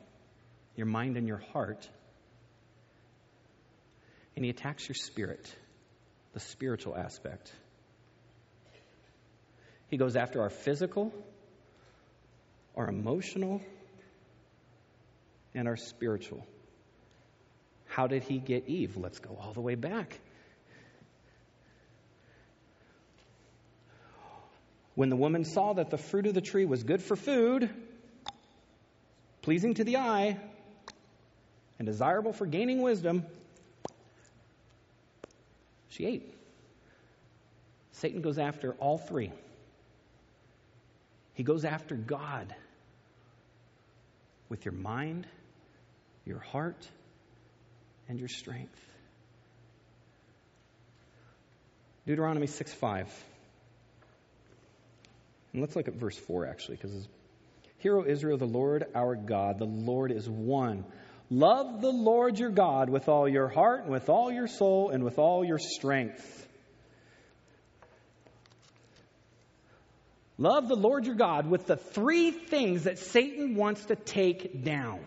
your 0.77 0.87
mind, 0.87 1.17
and 1.17 1.27
your 1.27 1.43
heart. 1.53 1.89
And 4.37 4.45
he 4.45 4.51
attacks 4.53 4.89
your 4.89 4.95
spirit, 4.95 5.53
the 6.35 6.39
spiritual 6.39 6.97
aspect. 6.97 7.53
He 9.89 9.97
goes 9.97 10.15
after 10.15 10.41
our 10.41 10.51
physical, 10.51 11.13
our 12.77 12.89
emotional, 12.89 13.61
and 15.53 15.67
our 15.67 15.77
spiritual. 15.77 16.47
How 17.87 18.07
did 18.07 18.23
he 18.23 18.39
get 18.39 18.69
Eve? 18.69 18.97
Let's 18.97 19.19
go 19.19 19.37
all 19.43 19.53
the 19.53 19.61
way 19.61 19.75
back. 19.75 20.21
When 24.95 25.09
the 25.09 25.17
woman 25.17 25.45
saw 25.45 25.73
that 25.73 25.91
the 25.91 25.99
fruit 25.99 26.27
of 26.27 26.35
the 26.35 26.41
tree 26.41 26.65
was 26.65 26.85
good 26.85 27.03
for 27.03 27.17
food, 27.17 27.69
pleasing 29.43 29.75
to 29.75 29.85
the 29.85 29.97
eye, 29.97 30.39
and 31.79 31.87
desirable 31.87 32.33
for 32.33 32.47
gaining 32.47 32.81
wisdom, 32.83 33.25
she 35.89 36.07
ate. 36.07 36.35
Satan 37.93 38.21
goes 38.21 38.39
after 38.39 38.73
all 38.75 38.99
three. 38.99 39.33
He 41.35 41.43
goes 41.43 41.65
after 41.65 41.97
God 41.97 42.55
with 44.49 44.65
your 44.65 44.75
mind, 44.75 45.27
your 46.25 46.39
heart, 46.39 46.89
and 48.09 48.19
your 48.19 48.29
strength. 48.29 48.79
Deuteronomy 52.07 52.47
6 52.47 52.73
5. 52.75 53.25
And 55.55 55.63
let's 55.63 55.75
look 55.75 55.89
at 55.89 55.95
verse 55.95 56.19
4 56.19 56.47
actually, 56.47 56.77
because 56.77 57.09
Hear, 57.79 57.99
O 57.99 58.05
Israel, 58.07 58.39
the 58.39 58.47
Lord 58.47 58.87
our 58.95 59.15
God, 59.15 59.59
the 59.59 59.67
Lord 59.67 60.11
is 60.11 60.29
one. 60.29 60.85
Love 61.29 61.83
the 61.83 61.91
Lord 61.91 62.39
your 62.39 62.51
God 62.51 62.89
with 62.89 63.11
all 63.11 63.29
your 63.29 63.49
heart, 63.49 63.83
and 63.83 63.91
with 63.91 64.09
all 64.09 64.33
your 64.33 64.49
soul, 64.49 64.89
and 64.89 65.05
with 65.05 65.19
all 65.19 65.45
your 65.45 65.59
strength. 65.59 66.49
Love 70.39 70.67
the 70.67 70.77
Lord 70.77 71.05
your 71.05 71.15
God 71.15 71.47
with 71.49 71.67
the 71.67 71.77
three 71.77 72.31
things 72.31 72.85
that 72.85 72.99
Satan 72.99 73.55
wants 73.55 73.85
to 73.85 73.97
take 73.97 74.65
down. 74.65 75.01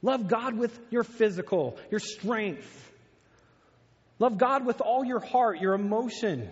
Love 0.00 0.26
God 0.26 0.56
with 0.56 0.76
your 0.90 1.04
physical, 1.04 1.78
your 1.90 2.00
strength. 2.00 2.92
Love 4.18 4.38
God 4.38 4.64
with 4.64 4.80
all 4.80 5.04
your 5.04 5.20
heart, 5.20 5.60
your 5.60 5.74
emotion. 5.74 6.48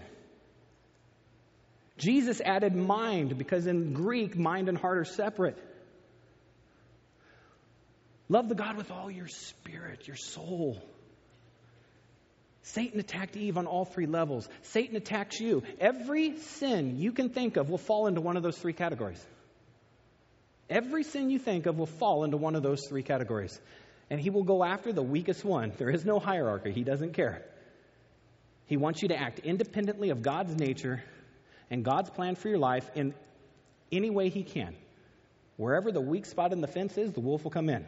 Jesus 1.99 2.41
added 2.41 2.75
mind 2.75 3.39
because 3.39 3.67
in 3.67 3.93
Greek, 3.93 4.37
mind 4.37 4.69
and 4.69 4.77
heart 4.77 4.99
are 4.99 5.05
separate. 5.05 5.57
Love 8.29 8.49
the 8.49 8.55
God 8.55 8.77
with 8.77 8.91
all 8.91 9.11
your 9.11 9.29
spirit, 9.29 10.07
your 10.07 10.17
soul. 10.17 10.83
Satan 12.63 12.99
attacked 12.99 13.37
Eve 13.37 13.59
on 13.59 13.67
all 13.67 13.85
three 13.85 14.07
levels. 14.07 14.49
Satan 14.63 14.97
attacks 14.97 15.39
you. 15.39 15.63
Every 15.79 16.39
sin 16.39 16.99
you 16.99 17.13
can 17.13 17.29
think 17.29 17.57
of 17.59 17.69
will 17.69 17.79
fall 17.79 18.07
into 18.07 18.23
one 18.23 18.37
of 18.39 18.43
those 18.43 18.57
three 18.57 18.73
categories. 18.73 19.25
Every 20.71 21.05
sin 21.05 21.29
you 21.29 21.39
think 21.39 21.67
of 21.67 21.77
will 21.77 21.87
fall 21.87 22.25
into 22.25 22.39
one 22.39 22.57
of 22.57 22.63
those 22.63 22.81
three 22.89 23.03
categories. 23.03 23.61
And 24.09 24.19
he 24.19 24.31
will 24.31 24.45
go 24.45 24.65
after 24.65 24.93
the 24.93 25.03
weakest 25.03 25.45
one. 25.45 25.73
There 25.77 25.91
is 25.91 26.07
no 26.07 26.19
hierarchy, 26.19 26.73
he 26.73 26.85
doesn't 26.85 27.13
care. 27.13 27.45
He 28.67 28.79
wants 28.79 29.03
you 29.03 29.09
to 29.09 29.17
act 29.17 29.41
independently 29.41 30.09
of 30.09 30.23
God's 30.23 30.57
nature 30.57 31.05
and 31.71 31.85
God's 31.85 32.11
plan 32.11 32.35
for 32.35 32.49
your 32.49 32.59
life 32.59 32.89
in 32.95 33.15
any 33.91 34.11
way 34.11 34.29
he 34.29 34.43
can. 34.43 34.75
Wherever 35.57 35.93
the 35.93 36.01
weak 36.01 36.27
spot 36.27 36.53
in 36.53 36.61
the 36.61 36.67
fence 36.67 36.99
is, 36.99 37.13
the 37.13 37.21
wolf 37.21 37.45
will 37.45 37.51
come 37.51 37.69
in. 37.69 37.87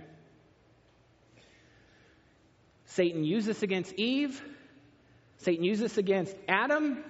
Satan 2.86 3.24
used 3.24 3.46
this 3.46 3.62
against 3.62 3.92
Eve. 3.94 4.40
Satan 5.38 5.64
used 5.64 5.82
this 5.82 5.98
against 5.98 6.34
Adam. 6.48 7.02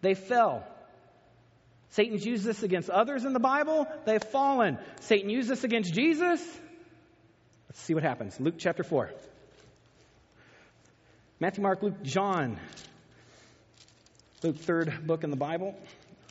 They 0.00 0.14
fell. 0.14 0.64
Satan's 1.90 2.24
used 2.24 2.44
this 2.44 2.62
against 2.62 2.88
others 2.88 3.24
in 3.24 3.32
the 3.32 3.40
Bible. 3.40 3.86
They've 4.06 4.22
fallen. 4.22 4.78
Satan 5.00 5.28
used 5.28 5.48
this 5.48 5.64
against 5.64 5.92
Jesus. 5.92 6.40
Let's 7.68 7.80
see 7.80 7.94
what 7.94 8.02
happens. 8.02 8.40
Luke 8.40 8.54
chapter 8.58 8.82
4. 8.82 9.10
Matthew, 11.38 11.62
Mark, 11.62 11.82
Luke, 11.82 12.02
John. 12.02 12.58
Luke, 14.42 14.58
third 14.58 15.06
book 15.06 15.22
in 15.22 15.30
the 15.30 15.36
Bible, 15.36 15.72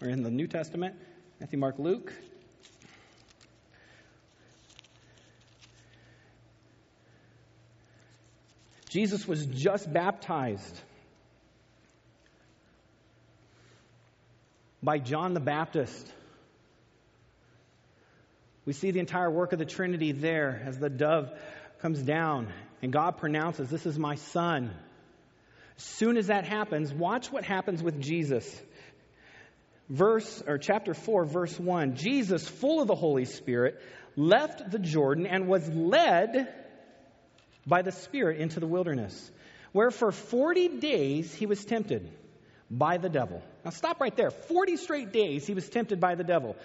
or 0.02 0.10
in 0.10 0.22
the 0.22 0.30
New 0.30 0.46
Testament. 0.46 0.96
Matthew, 1.40 1.58
Mark, 1.58 1.80
Luke. 1.80 2.12
Jesus 8.90 9.26
was 9.26 9.46
just 9.46 9.92
baptized 9.92 10.82
by 14.84 14.98
John 14.98 15.34
the 15.34 15.40
Baptist. 15.40 16.06
We 18.66 18.74
see 18.74 18.92
the 18.92 19.00
entire 19.00 19.32
work 19.32 19.54
of 19.54 19.60
the 19.60 19.66
Trinity 19.66 20.12
there 20.12 20.62
as 20.66 20.78
the 20.78 20.90
dove 20.90 21.32
comes 21.80 22.02
down 22.02 22.52
and 22.82 22.92
God 22.92 23.20
pronounces, 23.20 23.70
This 23.70 23.86
is 23.86 23.98
my 23.98 24.16
son. 24.16 24.76
Soon 25.78 26.18
as 26.18 26.28
that 26.28 26.46
happens, 26.46 26.94
watch 26.94 27.32
what 27.32 27.44
happens 27.44 27.82
with 27.82 28.02
Jesus. 28.02 28.62
Verse 29.90 30.44
or 30.48 30.58
chapter 30.58 30.94
4 30.94 31.26
verse 31.26 31.60
1. 31.60 31.96
Jesus, 31.96 32.48
full 32.48 32.82
of 32.82 32.88
the 32.88 32.96
Holy 32.96 33.26
Spirit, 33.26 33.82
left 34.16 34.72
the 34.72 34.80
Jordan 34.80 35.26
and 35.26 35.48
was 35.48 35.68
led 35.70 36.54
by 37.66 37.82
the 37.82 37.92
Spirit 37.92 38.40
into 38.40 38.60
the 38.60 38.68
wilderness, 38.68 39.32
where 39.72 39.92
for 39.92 40.12
40 40.12 40.80
days 40.80 41.34
he 41.34 41.46
was 41.46 41.64
tempted 41.64 42.10
by 42.70 42.98
the 42.98 43.10
devil. 43.10 43.42
Now, 43.66 43.72
stop 43.72 44.00
right 44.00 44.16
there. 44.16 44.32
40 44.32 44.78
straight 44.78 45.12
days 45.12 45.46
he 45.46 45.54
was 45.54 45.68
tempted 45.68 46.00
by 46.00 46.16
the 46.16 46.24
devil. 46.24 46.56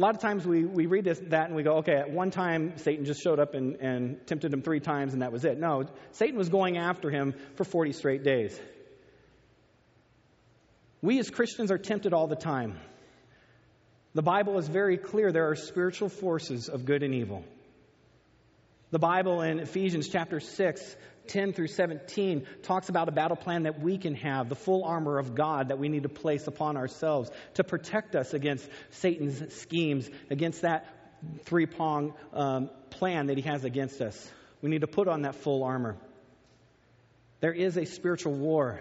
A 0.00 0.02
lot 0.02 0.14
of 0.14 0.22
times 0.22 0.46
we, 0.46 0.64
we 0.64 0.86
read 0.86 1.04
this, 1.04 1.20
that 1.26 1.48
and 1.48 1.54
we 1.54 1.62
go, 1.62 1.76
okay, 1.80 1.92
at 1.96 2.10
one 2.10 2.30
time 2.30 2.78
Satan 2.78 3.04
just 3.04 3.22
showed 3.22 3.38
up 3.38 3.52
and, 3.52 3.76
and 3.82 4.26
tempted 4.26 4.50
him 4.50 4.62
three 4.62 4.80
times 4.80 5.12
and 5.12 5.20
that 5.20 5.30
was 5.30 5.44
it. 5.44 5.58
No, 5.58 5.84
Satan 6.12 6.38
was 6.38 6.48
going 6.48 6.78
after 6.78 7.10
him 7.10 7.34
for 7.56 7.64
40 7.64 7.92
straight 7.92 8.24
days. 8.24 8.58
We 11.02 11.18
as 11.18 11.28
Christians 11.28 11.70
are 11.70 11.76
tempted 11.76 12.14
all 12.14 12.28
the 12.28 12.34
time. 12.34 12.78
The 14.14 14.22
Bible 14.22 14.56
is 14.56 14.66
very 14.66 14.96
clear 14.96 15.32
there 15.32 15.50
are 15.50 15.54
spiritual 15.54 16.08
forces 16.08 16.70
of 16.70 16.86
good 16.86 17.02
and 17.02 17.14
evil. 17.14 17.44
The 18.92 18.98
Bible 18.98 19.42
in 19.42 19.60
Ephesians 19.60 20.08
chapter 20.08 20.40
6, 20.40 20.96
10 21.30 21.52
through 21.52 21.68
17 21.68 22.46
talks 22.62 22.88
about 22.88 23.08
a 23.08 23.12
battle 23.12 23.36
plan 23.36 23.62
that 23.62 23.80
we 23.80 23.98
can 23.98 24.14
have, 24.16 24.48
the 24.48 24.56
full 24.56 24.84
armor 24.84 25.18
of 25.18 25.34
God 25.34 25.68
that 25.68 25.78
we 25.78 25.88
need 25.88 26.02
to 26.02 26.08
place 26.08 26.46
upon 26.46 26.76
ourselves 26.76 27.30
to 27.54 27.64
protect 27.64 28.16
us 28.16 28.34
against 28.34 28.68
Satan's 28.90 29.54
schemes, 29.54 30.08
against 30.28 30.62
that 30.62 30.86
three 31.44 31.66
prong 31.66 32.14
um, 32.32 32.70
plan 32.90 33.26
that 33.26 33.36
he 33.36 33.42
has 33.42 33.64
against 33.64 34.00
us. 34.00 34.30
We 34.60 34.70
need 34.70 34.80
to 34.80 34.86
put 34.86 35.08
on 35.08 35.22
that 35.22 35.36
full 35.36 35.62
armor. 35.62 35.96
There 37.40 37.52
is 37.52 37.76
a 37.76 37.86
spiritual 37.86 38.34
war. 38.34 38.80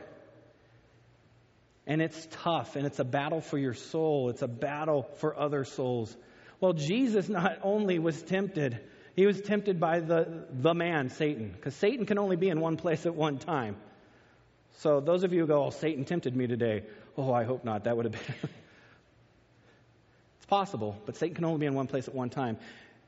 And 1.85 2.01
it's 2.01 2.27
tough, 2.43 2.75
and 2.75 2.85
it's 2.85 2.99
a 2.99 3.03
battle 3.03 3.41
for 3.41 3.57
your 3.57 3.73
soul. 3.73 4.29
It's 4.29 4.41
a 4.41 4.47
battle 4.47 5.03
for 5.19 5.39
other 5.39 5.63
souls. 5.63 6.15
Well, 6.59 6.73
Jesus 6.73 7.29
not 7.29 7.59
only 7.63 7.99
was 7.99 8.21
tempted, 8.21 8.79
he 9.19 9.25
was 9.25 9.41
tempted 9.41 9.81
by 9.81 9.99
the, 9.99 10.45
the 10.49 10.73
man, 10.73 11.09
Satan, 11.09 11.49
because 11.49 11.75
Satan 11.75 12.05
can 12.05 12.17
only 12.17 12.37
be 12.37 12.47
in 12.47 12.61
one 12.61 12.77
place 12.77 13.05
at 13.05 13.13
one 13.13 13.37
time. 13.37 13.75
So, 14.77 15.01
those 15.01 15.25
of 15.25 15.33
you 15.33 15.41
who 15.41 15.47
go, 15.47 15.65
Oh, 15.65 15.69
Satan 15.71 16.05
tempted 16.05 16.33
me 16.33 16.47
today. 16.47 16.83
Oh, 17.17 17.33
I 17.33 17.43
hope 17.43 17.65
not. 17.65 17.83
That 17.83 17.97
would 17.97 18.05
have 18.05 18.13
been. 18.13 18.21
it's 20.37 20.45
possible, 20.47 20.97
but 21.05 21.17
Satan 21.17 21.35
can 21.35 21.43
only 21.43 21.59
be 21.59 21.65
in 21.65 21.73
one 21.73 21.87
place 21.87 22.07
at 22.07 22.15
one 22.15 22.29
time. 22.29 22.55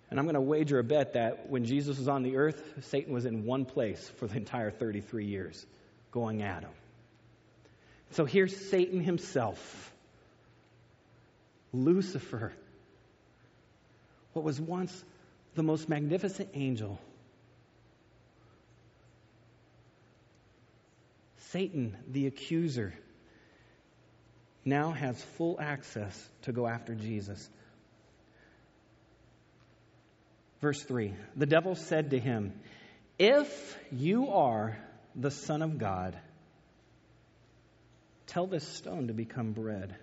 And 0.09 0.19
I'm 0.19 0.25
going 0.25 0.35
to 0.35 0.41
wager 0.41 0.79
a 0.79 0.83
bet 0.83 1.13
that 1.13 1.49
when 1.49 1.63
Jesus 1.63 1.97
was 1.97 2.09
on 2.09 2.23
the 2.23 2.35
earth, 2.35 2.61
Satan 2.81 3.13
was 3.13 3.23
in 3.23 3.45
one 3.45 3.63
place 3.63 4.11
for 4.17 4.27
the 4.27 4.35
entire 4.35 4.69
33 4.69 5.23
years, 5.27 5.65
going 6.11 6.41
at 6.41 6.63
him. 6.63 6.73
So 8.09 8.25
here's 8.25 8.53
Satan 8.69 8.99
himself, 8.99 9.93
Lucifer, 11.71 12.51
what 14.33 14.43
was 14.43 14.59
once 14.59 15.05
the 15.55 15.63
most 15.63 15.89
magnificent 15.89 16.49
angel. 16.53 16.99
Satan, 21.51 21.97
the 22.07 22.27
accuser, 22.27 22.93
now 24.63 24.91
has 24.91 25.21
full 25.37 25.59
access 25.59 26.29
to 26.43 26.51
go 26.51 26.67
after 26.67 26.95
Jesus. 26.95 27.49
Verse 30.61 30.81
3 30.83 31.13
The 31.35 31.45
devil 31.45 31.75
said 31.75 32.11
to 32.11 32.19
him, 32.19 32.53
If 33.19 33.77
you 33.91 34.29
are 34.29 34.77
the 35.15 35.31
Son 35.31 35.61
of 35.61 35.77
God, 35.77 36.17
tell 38.27 38.47
this 38.47 38.65
stone 38.65 39.07
to 39.07 39.13
become 39.13 39.51
bread. 39.51 39.95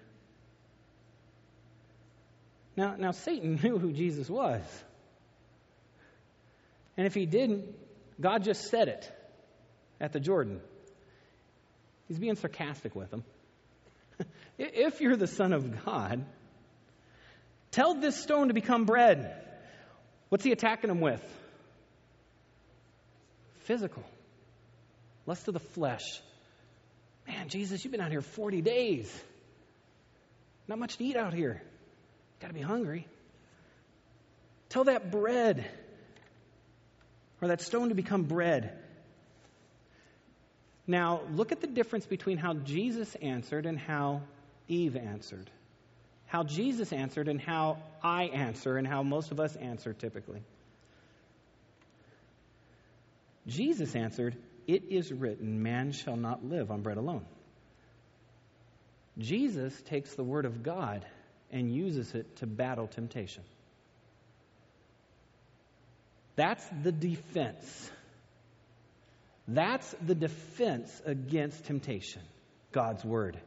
Now, 2.77 2.97
now 2.97 3.13
Satan 3.13 3.59
knew 3.63 3.79
who 3.79 3.93
Jesus 3.93 4.29
was. 4.29 4.63
And 6.99 7.07
if 7.07 7.15
he 7.15 7.27
didn't, 7.27 7.65
God 8.21 8.43
just 8.43 8.69
said 8.71 8.89
it 8.89 9.11
at 10.01 10.13
the 10.13 10.19
Jordan. 10.19 10.61
He's 12.09 12.19
being 12.19 12.35
sarcastic 12.35 12.97
with 12.97 13.13
him. 13.13 13.23
if 14.59 15.01
you're 15.01 15.17
the 15.17 15.29
Son 15.29 15.53
of 15.53 15.85
God, 15.85 16.25
tell 17.71 17.95
this 17.95 18.21
stone 18.21 18.49
to 18.49 18.55
become 18.55 18.85
bread. 18.85 19.33
What's 20.29 20.43
he 20.43 20.51
attacking 20.51 20.91
him 20.91 21.01
with? 21.01 21.23
Physical. 23.61 24.03
Lust 25.25 25.47
of 25.47 25.55
the 25.55 25.61
flesh. 25.61 26.03
Man, 27.29 27.49
Jesus, 27.49 27.85
you've 27.85 27.93
been 27.93 28.01
out 28.01 28.11
here 28.11 28.23
40 28.23 28.61
days. 28.61 29.23
Not 30.67 30.81
much 30.81 30.97
to 30.97 31.05
eat 31.05 31.17
out 31.17 31.33
here. 31.33 31.63
Got 32.41 32.49
to 32.49 32.55
be 32.55 32.61
hungry. 32.61 33.07
Tell 34.69 34.85
that 34.85 35.13
bread 35.13 35.71
or 37.41 37.49
that 37.49 37.61
stone 37.61 37.89
to 37.89 37.95
become 37.95 38.25
bread. 38.25 38.73
Now, 40.87 41.21
look 41.33 41.53
at 41.53 41.61
the 41.61 41.67
difference 41.67 42.07
between 42.07 42.39
how 42.39 42.55
Jesus 42.55 43.15
answered 43.17 43.67
and 43.67 43.79
how 43.79 44.23
Eve 44.69 44.97
answered. 44.97 45.51
How 46.27 46.45
Jesus 46.45 46.93
answered 46.93 47.29
and 47.29 47.41
how 47.41 47.79
I 48.03 48.25
answer 48.25 48.77
and 48.77 48.87
how 48.87 49.03
most 49.03 49.31
of 49.31 49.41
us 49.41 49.55
answer 49.57 49.93
typically. 49.93 50.43
Jesus 53.47 53.95
answered, 53.95 54.37
It 54.67 54.85
is 54.91 55.13
written, 55.13 55.63
man 55.63 55.93
shall 55.93 56.17
not 56.17 56.45
live 56.45 56.71
on 56.71 56.83
bread 56.83 56.99
alone. 56.99 57.25
Jesus 59.19 59.79
takes 59.83 60.15
the 60.15 60.23
word 60.23 60.45
of 60.45 60.63
God 60.63 61.05
and 61.51 61.75
uses 61.75 62.15
it 62.15 62.37
to 62.37 62.47
battle 62.47 62.87
temptation. 62.87 63.43
That's 66.39 66.65
the 66.85 66.93
defense. 66.93 67.91
That's 69.49 69.93
the 70.01 70.15
defense 70.15 71.03
against 71.05 71.65
temptation. 71.65 72.23
God's 72.71 73.05
word. 73.05 73.41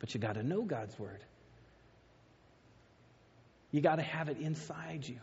But 0.00 0.12
you 0.12 0.20
got 0.20 0.34
to 0.34 0.42
know 0.42 0.62
God's 0.62 0.98
word. 0.98 1.22
You 3.70 3.80
got 3.80 3.96
to 3.96 4.02
have 4.02 4.28
it 4.28 4.38
inside 4.38 5.06
you. 5.06 5.20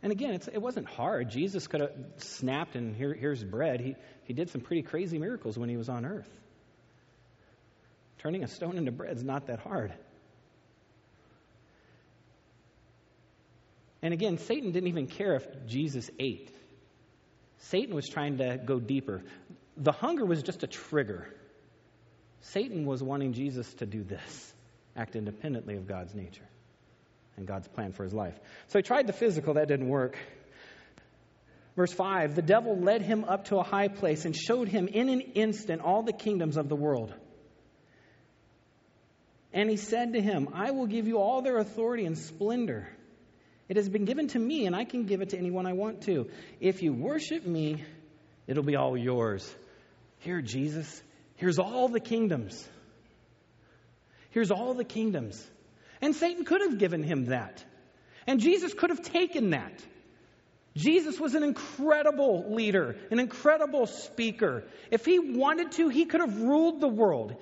And 0.00 0.12
again, 0.12 0.38
it 0.52 0.62
wasn't 0.62 0.86
hard. 0.86 1.28
Jesus 1.28 1.66
could 1.66 1.80
have 1.80 1.90
snapped 2.18 2.76
and 2.76 2.94
here, 2.94 3.14
here's 3.14 3.42
bread. 3.42 3.80
He, 3.80 3.96
he 4.26 4.32
did 4.32 4.50
some 4.50 4.60
pretty 4.60 4.82
crazy 4.82 5.18
miracles 5.18 5.58
when 5.58 5.68
he 5.68 5.76
was 5.76 5.88
on 5.88 6.06
earth. 6.06 6.39
Turning 8.20 8.44
a 8.44 8.48
stone 8.48 8.76
into 8.76 8.92
bread 8.92 9.16
is 9.16 9.24
not 9.24 9.46
that 9.46 9.60
hard. 9.60 9.94
And 14.02 14.12
again, 14.12 14.36
Satan 14.38 14.72
didn't 14.72 14.88
even 14.88 15.06
care 15.06 15.36
if 15.36 15.46
Jesus 15.66 16.10
ate. 16.18 16.54
Satan 17.58 17.94
was 17.94 18.08
trying 18.08 18.38
to 18.38 18.58
go 18.62 18.78
deeper. 18.78 19.22
The 19.78 19.92
hunger 19.92 20.26
was 20.26 20.42
just 20.42 20.62
a 20.62 20.66
trigger. 20.66 21.28
Satan 22.42 22.84
was 22.84 23.02
wanting 23.02 23.32
Jesus 23.32 23.72
to 23.74 23.86
do 23.86 24.02
this, 24.02 24.52
act 24.96 25.16
independently 25.16 25.76
of 25.76 25.86
God's 25.86 26.14
nature 26.14 26.46
and 27.38 27.46
God's 27.46 27.68
plan 27.68 27.92
for 27.92 28.04
his 28.04 28.12
life. 28.12 28.38
So 28.68 28.78
he 28.78 28.82
tried 28.82 29.06
the 29.06 29.14
physical, 29.14 29.54
that 29.54 29.68
didn't 29.68 29.88
work. 29.88 30.18
Verse 31.74 31.92
5 31.92 32.34
The 32.34 32.42
devil 32.42 32.78
led 32.78 33.00
him 33.00 33.24
up 33.24 33.46
to 33.46 33.56
a 33.56 33.62
high 33.62 33.88
place 33.88 34.26
and 34.26 34.36
showed 34.36 34.68
him 34.68 34.88
in 34.88 35.08
an 35.08 35.20
instant 35.20 35.80
all 35.80 36.02
the 36.02 36.12
kingdoms 36.12 36.58
of 36.58 36.68
the 36.68 36.76
world. 36.76 37.14
And 39.52 39.68
he 39.68 39.76
said 39.76 40.12
to 40.12 40.20
him, 40.20 40.48
I 40.54 40.70
will 40.70 40.86
give 40.86 41.06
you 41.06 41.18
all 41.18 41.42
their 41.42 41.58
authority 41.58 42.04
and 42.04 42.16
splendor. 42.16 42.88
It 43.68 43.76
has 43.76 43.88
been 43.88 44.04
given 44.04 44.28
to 44.28 44.38
me, 44.38 44.66
and 44.66 44.74
I 44.74 44.84
can 44.84 45.04
give 45.04 45.20
it 45.20 45.30
to 45.30 45.38
anyone 45.38 45.66
I 45.66 45.72
want 45.72 46.02
to. 46.02 46.28
If 46.60 46.82
you 46.82 46.92
worship 46.92 47.46
me, 47.46 47.84
it'll 48.46 48.64
be 48.64 48.76
all 48.76 48.96
yours. 48.96 49.48
Here, 50.18 50.40
Jesus, 50.40 51.02
here's 51.36 51.58
all 51.58 51.88
the 51.88 52.00
kingdoms. 52.00 52.68
Here's 54.30 54.50
all 54.50 54.74
the 54.74 54.84
kingdoms. 54.84 55.44
And 56.00 56.14
Satan 56.14 56.44
could 56.44 56.60
have 56.60 56.78
given 56.78 57.02
him 57.02 57.26
that. 57.26 57.64
And 58.26 58.40
Jesus 58.40 58.72
could 58.74 58.90
have 58.90 59.02
taken 59.02 59.50
that. 59.50 59.82
Jesus 60.76 61.18
was 61.18 61.34
an 61.34 61.42
incredible 61.42 62.54
leader, 62.54 62.96
an 63.10 63.18
incredible 63.18 63.86
speaker. 63.86 64.64
If 64.90 65.04
he 65.04 65.18
wanted 65.18 65.72
to, 65.72 65.88
he 65.88 66.04
could 66.04 66.20
have 66.20 66.40
ruled 66.40 66.80
the 66.80 66.88
world. 66.88 67.34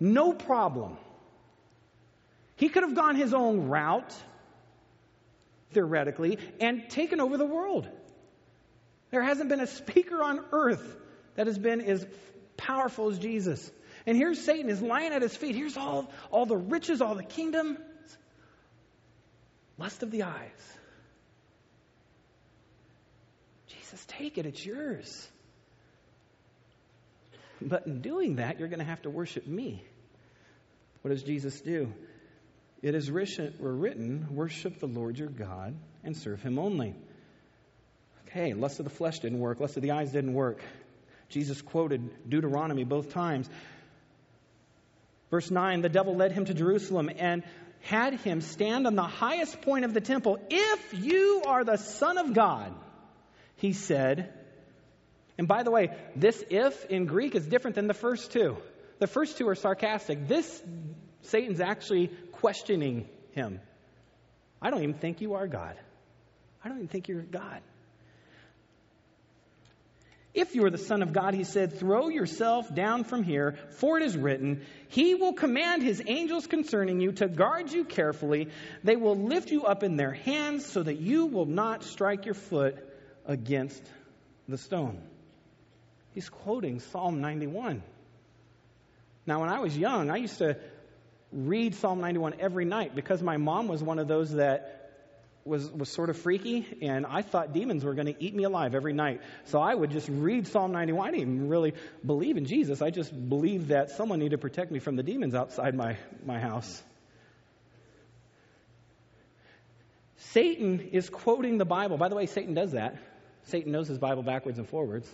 No 0.00 0.32
problem. 0.32 0.96
He 2.56 2.68
could 2.68 2.82
have 2.82 2.94
gone 2.94 3.16
his 3.16 3.34
own 3.34 3.68
route, 3.68 4.14
theoretically, 5.72 6.38
and 6.60 6.88
taken 6.88 7.20
over 7.20 7.36
the 7.36 7.46
world. 7.46 7.88
There 9.10 9.22
hasn't 9.22 9.48
been 9.48 9.60
a 9.60 9.66
speaker 9.66 10.22
on 10.22 10.44
earth 10.52 10.96
that 11.34 11.46
has 11.46 11.58
been 11.58 11.80
as 11.80 12.06
powerful 12.56 13.10
as 13.10 13.18
Jesus. 13.18 13.70
And 14.06 14.16
here's 14.16 14.40
Satan 14.40 14.70
is 14.70 14.82
lying 14.82 15.12
at 15.12 15.22
his 15.22 15.36
feet. 15.36 15.54
Here's 15.54 15.76
all, 15.76 16.10
all 16.30 16.46
the 16.46 16.56
riches, 16.56 17.00
all 17.00 17.14
the 17.14 17.22
kingdom. 17.22 17.78
Lust 19.78 20.02
of 20.02 20.10
the 20.10 20.24
eyes. 20.24 20.76
Jesus, 23.68 24.04
take 24.06 24.38
it, 24.38 24.46
it's 24.46 24.64
yours. 24.64 25.28
But 27.60 27.86
in 27.86 28.00
doing 28.00 28.36
that, 28.36 28.58
you're 28.58 28.68
going 28.68 28.80
to 28.80 28.84
have 28.84 29.02
to 29.02 29.10
worship 29.10 29.46
me. 29.46 29.84
What 31.02 31.10
does 31.10 31.22
Jesus 31.22 31.60
do? 31.60 31.92
It 32.82 32.96
is 32.96 33.10
written, 33.10 34.26
worship 34.32 34.80
the 34.80 34.88
Lord 34.88 35.16
your 35.16 35.28
God 35.28 35.76
and 36.02 36.16
serve 36.16 36.42
him 36.42 36.58
only. 36.58 36.96
Okay, 38.26 38.54
lust 38.54 38.80
of 38.80 38.84
the 38.84 38.90
flesh 38.90 39.20
didn't 39.20 39.38
work, 39.38 39.60
lust 39.60 39.76
of 39.76 39.82
the 39.82 39.92
eyes 39.92 40.10
didn't 40.10 40.34
work. 40.34 40.60
Jesus 41.28 41.62
quoted 41.62 42.10
Deuteronomy 42.28 42.84
both 42.84 43.12
times. 43.12 43.48
Verse 45.30 45.50
9 45.50 45.80
the 45.80 45.88
devil 45.88 46.16
led 46.16 46.32
him 46.32 46.44
to 46.46 46.54
Jerusalem 46.54 47.08
and 47.16 47.44
had 47.82 48.14
him 48.14 48.40
stand 48.40 48.86
on 48.86 48.96
the 48.96 49.02
highest 49.02 49.60
point 49.62 49.84
of 49.84 49.94
the 49.94 50.00
temple. 50.00 50.38
If 50.50 50.94
you 50.94 51.42
are 51.46 51.64
the 51.64 51.76
Son 51.76 52.18
of 52.18 52.34
God, 52.34 52.74
he 53.56 53.72
said. 53.72 54.32
And 55.38 55.48
by 55.48 55.62
the 55.62 55.70
way, 55.70 55.96
this 56.14 56.42
if 56.50 56.84
in 56.86 57.06
Greek 57.06 57.34
is 57.34 57.46
different 57.46 57.76
than 57.76 57.86
the 57.86 57.94
first 57.94 58.32
two. 58.32 58.56
The 58.98 59.06
first 59.06 59.38
two 59.38 59.48
are 59.48 59.54
sarcastic. 59.54 60.28
This, 60.28 60.62
Satan's 61.22 61.60
actually 61.60 62.10
questioning 62.42 63.08
him. 63.34 63.60
I 64.60 64.70
don't 64.70 64.82
even 64.82 64.96
think 64.96 65.20
you 65.20 65.34
are 65.34 65.46
God. 65.46 65.76
I 66.62 66.68
don't 66.68 66.78
even 66.78 66.88
think 66.88 67.06
you're 67.06 67.22
God. 67.22 67.60
If 70.34 70.56
you 70.56 70.64
are 70.64 70.70
the 70.70 70.76
Son 70.76 71.02
of 71.02 71.12
God, 71.12 71.34
he 71.34 71.44
said, 71.44 71.78
throw 71.78 72.08
yourself 72.08 72.74
down 72.74 73.04
from 73.04 73.22
here, 73.22 73.56
for 73.76 73.96
it 73.96 74.02
is 74.02 74.16
written, 74.16 74.64
He 74.88 75.14
will 75.14 75.34
command 75.34 75.84
His 75.84 76.02
angels 76.04 76.48
concerning 76.48 77.00
you 77.00 77.12
to 77.12 77.28
guard 77.28 77.70
you 77.70 77.84
carefully. 77.84 78.48
They 78.82 78.96
will 78.96 79.16
lift 79.16 79.52
you 79.52 79.64
up 79.64 79.84
in 79.84 79.94
their 79.94 80.12
hands 80.12 80.66
so 80.66 80.82
that 80.82 80.98
you 80.98 81.26
will 81.26 81.46
not 81.46 81.84
strike 81.84 82.24
your 82.24 82.34
foot 82.34 82.76
against 83.24 83.84
the 84.48 84.58
stone. 84.58 85.00
He's 86.12 86.28
quoting 86.28 86.80
Psalm 86.80 87.20
91. 87.20 87.84
Now, 89.26 89.40
when 89.40 89.48
I 89.48 89.60
was 89.60 89.78
young, 89.78 90.10
I 90.10 90.16
used 90.16 90.38
to 90.38 90.56
read 91.32 91.74
Psalm 91.74 92.00
91 92.00 92.34
every 92.40 92.64
night 92.64 92.94
because 92.94 93.22
my 93.22 93.36
mom 93.36 93.68
was 93.68 93.82
one 93.82 93.98
of 93.98 94.08
those 94.08 94.32
that 94.32 94.82
was, 95.44 95.68
was 95.70 95.88
sort 95.88 96.10
of 96.10 96.16
freaky, 96.16 96.66
and 96.82 97.04
I 97.04 97.22
thought 97.22 97.52
demons 97.52 97.84
were 97.84 97.94
going 97.94 98.06
to 98.06 98.22
eat 98.22 98.34
me 98.34 98.44
alive 98.44 98.74
every 98.74 98.92
night. 98.92 99.20
So 99.46 99.60
I 99.60 99.74
would 99.74 99.90
just 99.90 100.08
read 100.08 100.46
Psalm 100.46 100.72
91. 100.72 101.08
I 101.08 101.10
didn't 101.10 101.34
even 101.34 101.48
really 101.48 101.74
believe 102.04 102.36
in 102.36 102.44
Jesus. 102.44 102.80
I 102.80 102.90
just 102.90 103.12
believed 103.28 103.68
that 103.68 103.90
someone 103.90 104.20
needed 104.20 104.32
to 104.32 104.38
protect 104.38 104.70
me 104.70 104.78
from 104.78 104.96
the 104.96 105.02
demons 105.02 105.34
outside 105.34 105.74
my, 105.74 105.96
my 106.24 106.38
house. 106.38 106.82
Satan 110.16 110.90
is 110.92 111.10
quoting 111.10 111.58
the 111.58 111.64
Bible. 111.64 111.96
By 111.96 112.08
the 112.08 112.14
way, 112.14 112.26
Satan 112.26 112.54
does 112.54 112.72
that. 112.72 112.96
Satan 113.44 113.72
knows 113.72 113.88
his 113.88 113.98
Bible 113.98 114.22
backwards 114.22 114.58
and 114.58 114.68
forwards. 114.68 115.10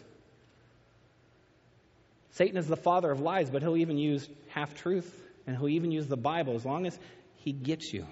Satan 2.32 2.59
is 2.59 2.66
the 2.66 2.76
father 2.76 3.11
of 3.11 3.20
lies, 3.20 3.49
but 3.49 3.62
he'll 3.62 3.78
even 3.78 3.97
use 3.97 4.28
half 4.49 4.74
truth 4.74 5.28
and 5.49 5.57
he'll 5.57 5.70
even 5.70 5.90
use 5.90 6.07
the 6.07 6.16
Bible 6.16 6.55
as 6.57 6.64
long 6.64 6.86
as 6.86 6.96
he 7.36 7.53
gets 7.53 7.90
you. 7.92 8.07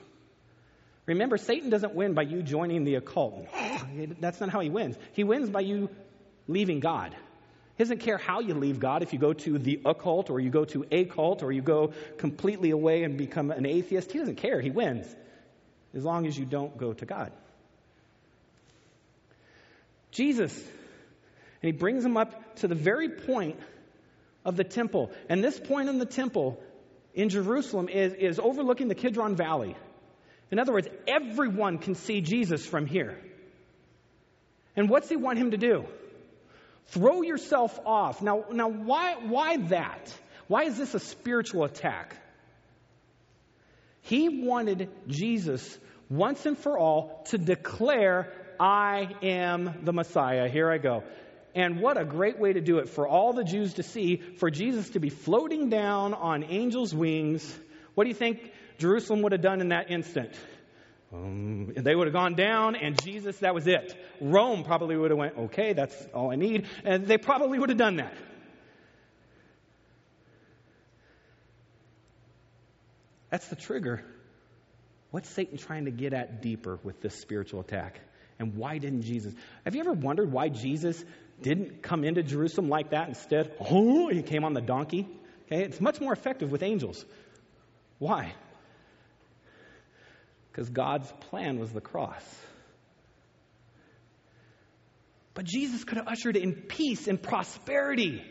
Remember, 1.04 1.36
Satan 1.36 1.68
doesn't 1.68 1.94
win 1.94 2.14
by 2.14 2.22
you 2.22 2.42
joining 2.42 2.84
the 2.84 2.94
occult. 2.94 3.46
That's 4.18 4.40
not 4.40 4.48
how 4.48 4.60
he 4.60 4.70
wins. 4.70 4.96
He 5.12 5.22
wins 5.22 5.50
by 5.50 5.60
you 5.60 5.90
leaving 6.48 6.80
God. 6.80 7.14
He 7.76 7.84
doesn't 7.84 7.98
care 7.98 8.16
how 8.16 8.40
you 8.40 8.54
leave 8.54 8.80
God, 8.80 9.02
if 9.02 9.12
you 9.12 9.18
go 9.18 9.34
to 9.34 9.58
the 9.58 9.82
occult 9.84 10.30
or 10.30 10.40
you 10.40 10.48
go 10.48 10.64
to 10.64 10.86
a 10.90 11.04
cult 11.04 11.42
or 11.42 11.52
you 11.52 11.60
go 11.60 11.92
completely 12.16 12.70
away 12.70 13.04
and 13.04 13.18
become 13.18 13.50
an 13.50 13.66
atheist. 13.66 14.10
He 14.10 14.18
doesn't 14.18 14.36
care. 14.36 14.62
He 14.62 14.70
wins 14.70 15.06
as 15.94 16.02
long 16.02 16.26
as 16.26 16.38
you 16.38 16.46
don't 16.46 16.78
go 16.78 16.94
to 16.94 17.04
God. 17.04 17.32
Jesus, 20.10 20.56
and 20.56 21.70
he 21.70 21.72
brings 21.72 22.02
him 22.02 22.16
up 22.16 22.56
to 22.56 22.68
the 22.68 22.74
very 22.74 23.10
point 23.10 23.60
of 24.42 24.56
the 24.56 24.64
temple. 24.64 25.12
And 25.28 25.44
this 25.44 25.60
point 25.60 25.90
in 25.90 25.98
the 25.98 26.06
temple 26.06 26.58
in 27.16 27.30
Jerusalem 27.30 27.88
is, 27.88 28.12
is 28.12 28.38
overlooking 28.38 28.88
the 28.88 28.94
Kidron 28.94 29.34
Valley. 29.34 29.74
In 30.50 30.60
other 30.60 30.72
words, 30.72 30.86
everyone 31.08 31.78
can 31.78 31.96
see 31.96 32.20
Jesus 32.20 32.64
from 32.64 32.86
here. 32.86 33.18
And 34.76 34.88
what's 34.90 35.08
he 35.08 35.16
want 35.16 35.38
him 35.38 35.50
to 35.52 35.56
do? 35.56 35.86
Throw 36.88 37.22
yourself 37.22 37.80
off. 37.84 38.20
Now, 38.22 38.44
now 38.52 38.68
why, 38.68 39.14
why 39.14 39.56
that? 39.68 40.14
Why 40.46 40.64
is 40.64 40.76
this 40.76 40.94
a 40.94 41.00
spiritual 41.00 41.64
attack? 41.64 42.14
He 44.02 44.44
wanted 44.44 44.90
Jesus 45.08 45.78
once 46.08 46.44
and 46.46 46.56
for 46.56 46.78
all 46.78 47.24
to 47.30 47.38
declare, 47.38 48.32
I 48.60 49.08
am 49.22 49.80
the 49.82 49.92
Messiah. 49.92 50.48
Here 50.48 50.70
I 50.70 50.78
go. 50.78 51.02
And 51.56 51.80
what 51.80 51.96
a 51.98 52.04
great 52.04 52.38
way 52.38 52.52
to 52.52 52.60
do 52.60 52.78
it 52.80 52.90
for 52.90 53.08
all 53.08 53.32
the 53.32 53.42
Jews 53.42 53.74
to 53.74 53.82
see, 53.82 54.16
for 54.18 54.50
Jesus 54.50 54.90
to 54.90 55.00
be 55.00 55.08
floating 55.08 55.70
down 55.70 56.12
on 56.12 56.44
angels' 56.44 56.94
wings. 56.94 57.58
What 57.94 58.04
do 58.04 58.08
you 58.08 58.14
think 58.14 58.52
Jerusalem 58.76 59.22
would 59.22 59.32
have 59.32 59.40
done 59.40 59.62
in 59.62 59.70
that 59.70 59.90
instant? 59.90 60.34
Um, 61.14 61.72
they 61.74 61.94
would 61.94 62.08
have 62.08 62.12
gone 62.12 62.34
down, 62.34 62.76
and 62.76 63.00
Jesus, 63.02 63.38
that 63.38 63.54
was 63.54 63.66
it. 63.66 63.96
Rome 64.20 64.64
probably 64.64 64.98
would 64.98 65.10
have 65.10 65.18
went, 65.18 65.38
okay, 65.38 65.72
that's 65.72 65.96
all 66.12 66.30
I 66.30 66.36
need, 66.36 66.66
and 66.84 67.06
they 67.06 67.16
probably 67.16 67.58
would 67.58 67.70
have 67.70 67.78
done 67.78 67.96
that. 67.96 68.12
That's 73.30 73.48
the 73.48 73.56
trigger. 73.56 74.04
What's 75.10 75.30
Satan 75.30 75.56
trying 75.56 75.86
to 75.86 75.90
get 75.90 76.12
at 76.12 76.42
deeper 76.42 76.78
with 76.82 77.00
this 77.00 77.14
spiritual 77.14 77.60
attack? 77.60 77.98
And 78.38 78.56
why 78.56 78.76
didn't 78.76 79.02
Jesus? 79.02 79.32
Have 79.64 79.74
you 79.74 79.80
ever 79.80 79.92
wondered 79.92 80.30
why 80.30 80.50
Jesus 80.50 81.02
didn't 81.42 81.82
come 81.82 82.04
into 82.04 82.22
Jerusalem 82.22 82.68
like 82.68 82.90
that 82.90 83.08
instead? 83.08 83.54
Oh, 83.60 84.08
he 84.08 84.22
came 84.22 84.44
on 84.44 84.54
the 84.54 84.60
donkey. 84.60 85.06
Okay, 85.46 85.62
it's 85.62 85.80
much 85.80 86.00
more 86.00 86.12
effective 86.12 86.50
with 86.50 86.62
angels. 86.62 87.04
Why? 87.98 88.34
Because 90.50 90.68
God's 90.70 91.10
plan 91.28 91.58
was 91.58 91.70
the 91.72 91.80
cross. 91.80 92.24
But 95.34 95.44
Jesus 95.44 95.84
could 95.84 95.98
have 95.98 96.08
ushered 96.08 96.36
in 96.36 96.54
peace 96.54 97.08
and 97.08 97.22
prosperity. 97.22 98.24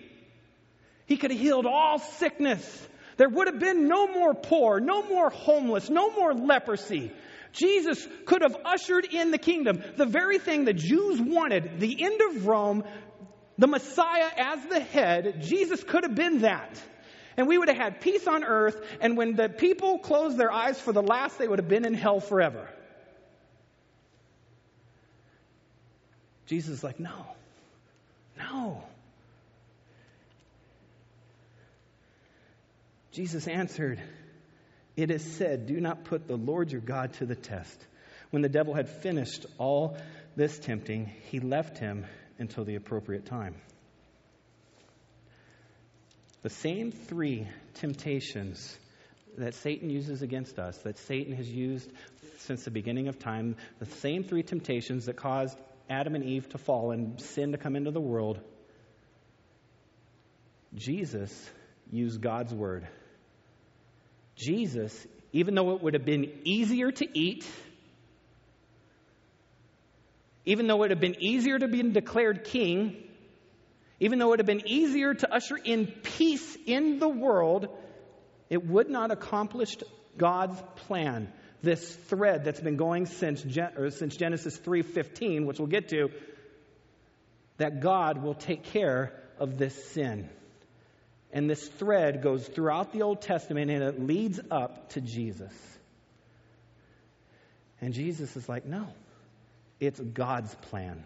He 1.05 1.17
could 1.17 1.29
have 1.29 1.39
healed 1.39 1.67
all 1.67 1.99
sickness. 1.99 2.87
There 3.17 3.29
would 3.29 3.47
have 3.47 3.59
been 3.59 3.87
no 3.87 4.07
more 4.07 4.33
poor, 4.33 4.79
no 4.79 5.03
more 5.03 5.29
homeless, 5.29 5.89
no 5.89 6.09
more 6.09 6.33
leprosy. 6.33 7.11
Jesus 7.55 8.05
could 8.25 8.41
have 8.41 8.55
ushered 8.65 9.05
in 9.05 9.31
the 9.31 9.37
kingdom, 9.37 9.81
the 9.95 10.05
very 10.05 10.39
thing 10.39 10.65
the 10.65 10.73
Jews 10.73 11.19
wanted, 11.21 11.79
the 11.79 12.03
end 12.03 12.21
of 12.21 12.45
Rome, 12.45 12.83
the 13.57 13.67
Messiah 13.67 14.29
as 14.37 14.65
the 14.65 14.81
head. 14.81 15.41
Jesus 15.41 15.83
could 15.83 16.03
have 16.03 16.15
been 16.15 16.41
that. 16.41 16.81
And 17.37 17.47
we 17.47 17.57
would 17.57 17.69
have 17.69 17.77
had 17.77 18.01
peace 18.01 18.27
on 18.27 18.43
earth, 18.43 18.79
and 19.01 19.17
when 19.17 19.35
the 19.35 19.49
people 19.49 19.99
closed 19.99 20.37
their 20.37 20.51
eyes 20.51 20.79
for 20.79 20.93
the 20.93 21.01
last, 21.01 21.37
they 21.37 21.47
would 21.47 21.59
have 21.59 21.67
been 21.67 21.85
in 21.85 21.93
hell 21.93 22.19
forever. 22.19 22.69
Jesus 26.45 26.77
is 26.77 26.83
like, 26.83 26.99
no, 26.99 27.25
no. 28.37 28.83
Jesus 33.11 33.47
answered, 33.47 34.01
It 34.95 35.11
is 35.11 35.23
said, 35.23 35.67
Do 35.67 35.79
not 35.79 36.05
put 36.05 36.27
the 36.27 36.37
Lord 36.37 36.71
your 36.71 36.81
God 36.81 37.13
to 37.15 37.25
the 37.25 37.35
test. 37.35 37.85
When 38.29 38.41
the 38.41 38.49
devil 38.49 38.73
had 38.73 38.89
finished 38.89 39.45
all 39.57 39.97
this 40.35 40.57
tempting, 40.59 41.11
he 41.29 41.39
left 41.39 41.77
him 41.77 42.05
until 42.39 42.63
the 42.63 42.75
appropriate 42.75 43.25
time. 43.25 43.55
The 46.41 46.49
same 46.49 46.91
three 46.91 47.47
temptations 47.75 48.77
that 49.37 49.53
Satan 49.55 49.89
uses 49.89 50.21
against 50.21 50.59
us, 50.59 50.77
that 50.79 50.97
Satan 50.99 51.33
has 51.35 51.49
used 51.49 51.91
since 52.39 52.63
the 52.63 52.71
beginning 52.71 53.07
of 53.07 53.19
time, 53.19 53.55
the 53.79 53.85
same 53.85 54.23
three 54.23 54.43
temptations 54.43 55.05
that 55.05 55.15
caused 55.15 55.57
Adam 55.89 56.15
and 56.15 56.23
Eve 56.23 56.47
to 56.49 56.57
fall 56.57 56.91
and 56.91 57.19
sin 57.19 57.51
to 57.51 57.57
come 57.57 57.75
into 57.75 57.91
the 57.91 58.01
world, 58.01 58.39
Jesus 60.73 61.49
used 61.91 62.21
God's 62.21 62.53
word 62.53 62.87
Jesus, 64.35 65.07
even 65.31 65.55
though 65.55 65.75
it 65.75 65.81
would 65.81 65.93
have 65.93 66.05
been 66.05 66.31
easier 66.43 66.91
to 66.91 67.07
eat, 67.17 67.45
even 70.45 70.67
though 70.67 70.75
it 70.75 70.79
would 70.79 70.91
have 70.91 70.99
been 70.99 71.21
easier 71.23 71.57
to 71.57 71.67
be 71.67 71.81
declared 71.91 72.43
king, 72.43 72.95
even 73.99 74.19
though 74.19 74.27
it 74.27 74.29
would 74.31 74.39
have 74.39 74.45
been 74.45 74.67
easier 74.67 75.13
to 75.13 75.33
usher 75.33 75.57
in 75.57 75.87
peace 75.87 76.57
in 76.65 76.99
the 76.99 77.09
world, 77.09 77.67
it 78.49 78.65
would 78.65 78.89
not 78.89 79.11
accomplish 79.11 79.75
God's 80.17 80.61
plan. 80.87 81.31
This 81.63 81.95
thread 81.95 82.43
that's 82.43 82.59
been 82.59 82.75
going 82.75 83.07
since, 83.07 83.41
since 83.41 84.15
Genesis 84.15 84.57
3:15, 84.57 85.45
which 85.45 85.57
we'll 85.57 85.67
get 85.67 85.89
to, 85.89 86.11
that 87.57 87.79
God 87.79 88.21
will 88.21 88.35
take 88.35 88.65
care 88.65 89.13
of 89.39 89.57
this 89.57 89.73
sin. 89.91 90.29
And 91.31 91.49
this 91.49 91.67
thread 91.67 92.21
goes 92.21 92.47
throughout 92.47 92.93
the 92.93 93.01
Old 93.01 93.21
Testament 93.21 93.69
and 93.69 93.83
it 93.83 93.99
leads 93.99 94.39
up 94.51 94.89
to 94.91 95.01
Jesus. 95.01 95.53
And 97.81 97.93
Jesus 97.93 98.35
is 98.37 98.47
like, 98.47 98.65
no, 98.65 98.87
it's 99.79 99.99
God's 99.99 100.53
plan. 100.69 101.03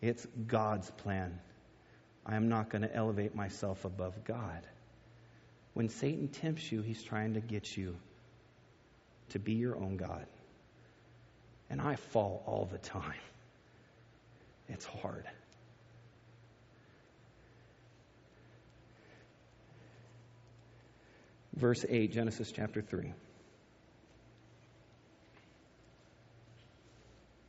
It's 0.00 0.26
God's 0.46 0.90
plan. 0.90 1.38
I 2.26 2.36
am 2.36 2.48
not 2.48 2.68
going 2.68 2.82
to 2.82 2.94
elevate 2.94 3.34
myself 3.34 3.84
above 3.84 4.24
God. 4.24 4.66
When 5.74 5.88
Satan 5.88 6.28
tempts 6.28 6.70
you, 6.70 6.82
he's 6.82 7.02
trying 7.02 7.34
to 7.34 7.40
get 7.40 7.76
you 7.76 7.96
to 9.30 9.38
be 9.38 9.54
your 9.54 9.76
own 9.76 9.96
God. 9.96 10.26
And 11.70 11.80
I 11.80 11.96
fall 11.96 12.42
all 12.46 12.68
the 12.70 12.78
time. 12.78 13.14
It's 14.68 14.84
hard. 14.84 15.24
Verse 21.54 21.84
8, 21.88 22.12
Genesis 22.12 22.52
chapter 22.52 22.80
3. 22.82 23.12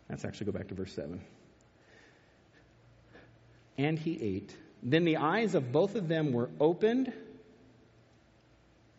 Let's 0.09 0.25
actually 0.25 0.47
go 0.47 0.51
back 0.51 0.67
to 0.67 0.75
verse 0.75 0.93
7. 0.93 1.21
And 3.77 3.97
he 3.97 4.21
ate. 4.21 4.55
Then 4.83 5.05
the 5.05 5.17
eyes 5.17 5.55
of 5.55 5.71
both 5.71 5.95
of 5.95 6.07
them 6.07 6.33
were 6.33 6.49
opened, 6.59 7.11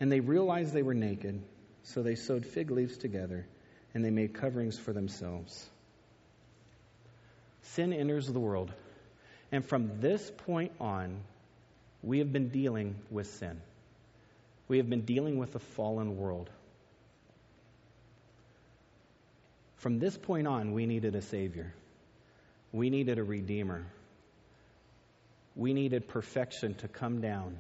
and 0.01 0.11
they 0.11 0.21
realized 0.21 0.73
they 0.73 0.83
were 0.83 0.95
naked. 0.95 1.41
So 1.85 2.03
they 2.03 2.15
sewed 2.15 2.47
fig 2.47 2.71
leaves 2.71 2.97
together, 2.97 3.47
and 3.93 4.05
they 4.05 4.11
made 4.11 4.35
coverings 4.35 4.79
for 4.79 4.93
themselves. 4.93 5.69
Sin 7.63 7.93
enters 7.93 8.27
the 8.27 8.41
world. 8.41 8.73
And 9.53 9.65
from 9.65 10.01
this 10.01 10.33
point 10.47 10.73
on, 10.81 11.21
we 12.03 12.19
have 12.19 12.33
been 12.33 12.49
dealing 12.49 12.97
with 13.11 13.27
sin. 13.27 13.61
We 14.69 14.79
have 14.79 14.89
been 14.89 15.03
dealing 15.03 15.39
with 15.39 15.55
a 15.55 15.59
fallen 15.59 16.17
world. 16.17 16.51
From 19.77 19.99
this 19.99 20.17
point 20.17 20.47
on, 20.47 20.73
we 20.73 20.87
needed 20.87 21.15
a 21.15 21.21
Savior. 21.21 21.75
We 22.73 22.89
needed 22.89 23.19
a 23.19 23.25
Redeemer. 23.25 23.85
We 25.55 25.75
needed 25.75 26.09
perfection 26.09 26.75
to 26.77 26.89
come 26.89 27.21
down 27.21 27.59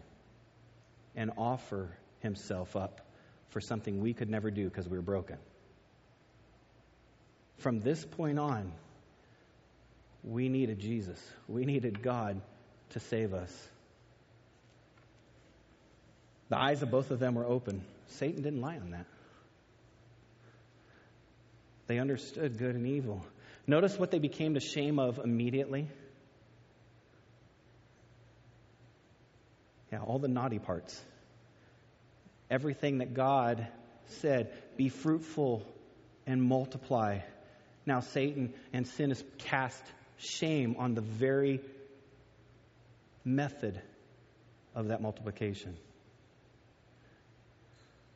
and 1.15 1.31
offer 1.37 1.91
Himself 2.21 2.77
up 2.77 3.03
for 3.51 3.61
something 3.61 4.01
we 4.01 4.15
could 4.15 4.31
never 4.31 4.51
do 4.51 4.65
because 4.65 4.89
we 4.89 4.97
were 4.97 5.03
broken. 5.03 5.37
From 7.59 7.81
this 7.81 8.05
point 8.05 8.39
on, 8.39 8.73
we 10.25 10.49
needed 10.49 10.79
Jesus. 10.79 11.21
We 11.47 11.65
needed 11.65 12.03
God 12.03 12.41
to 12.91 13.01
save 13.01 13.35
us. 13.35 13.53
The 16.49 16.59
eyes 16.59 16.82
of 16.82 16.90
both 16.90 17.11
of 17.11 17.18
them 17.18 17.34
were 17.34 17.47
open. 17.47 17.84
Satan 18.07 18.42
didn't 18.42 18.61
lie 18.61 18.76
on 18.76 18.90
that. 18.90 19.07
They 21.86 21.99
understood 21.99 22.59
good 22.59 22.74
and 22.74 22.86
evil. 22.86 23.24
Notice 23.66 23.99
what 23.99 24.11
they 24.11 24.18
became 24.18 24.55
to 24.55 24.61
shame 24.61 24.99
of 24.99 25.18
immediately. 25.18 25.88
Yeah, 29.92 30.01
all 30.01 30.18
the 30.18 30.28
naughty 30.28 30.59
parts. 30.59 31.01
Everything 32.51 32.99
that 32.99 33.14
God 33.14 33.66
said, 34.07 34.53
be 34.76 34.88
fruitful 34.88 35.64
and 36.26 36.42
multiply. 36.42 37.20
Now, 37.86 38.01
Satan 38.01 38.53
and 38.72 38.86
sin 38.86 39.11
has 39.11 39.22
cast 39.38 39.82
shame 40.18 40.76
on 40.78 40.95
the 40.95 41.01
very 41.01 41.61
method 43.24 43.80
of 44.74 44.88
that 44.88 45.01
multiplication. 45.01 45.76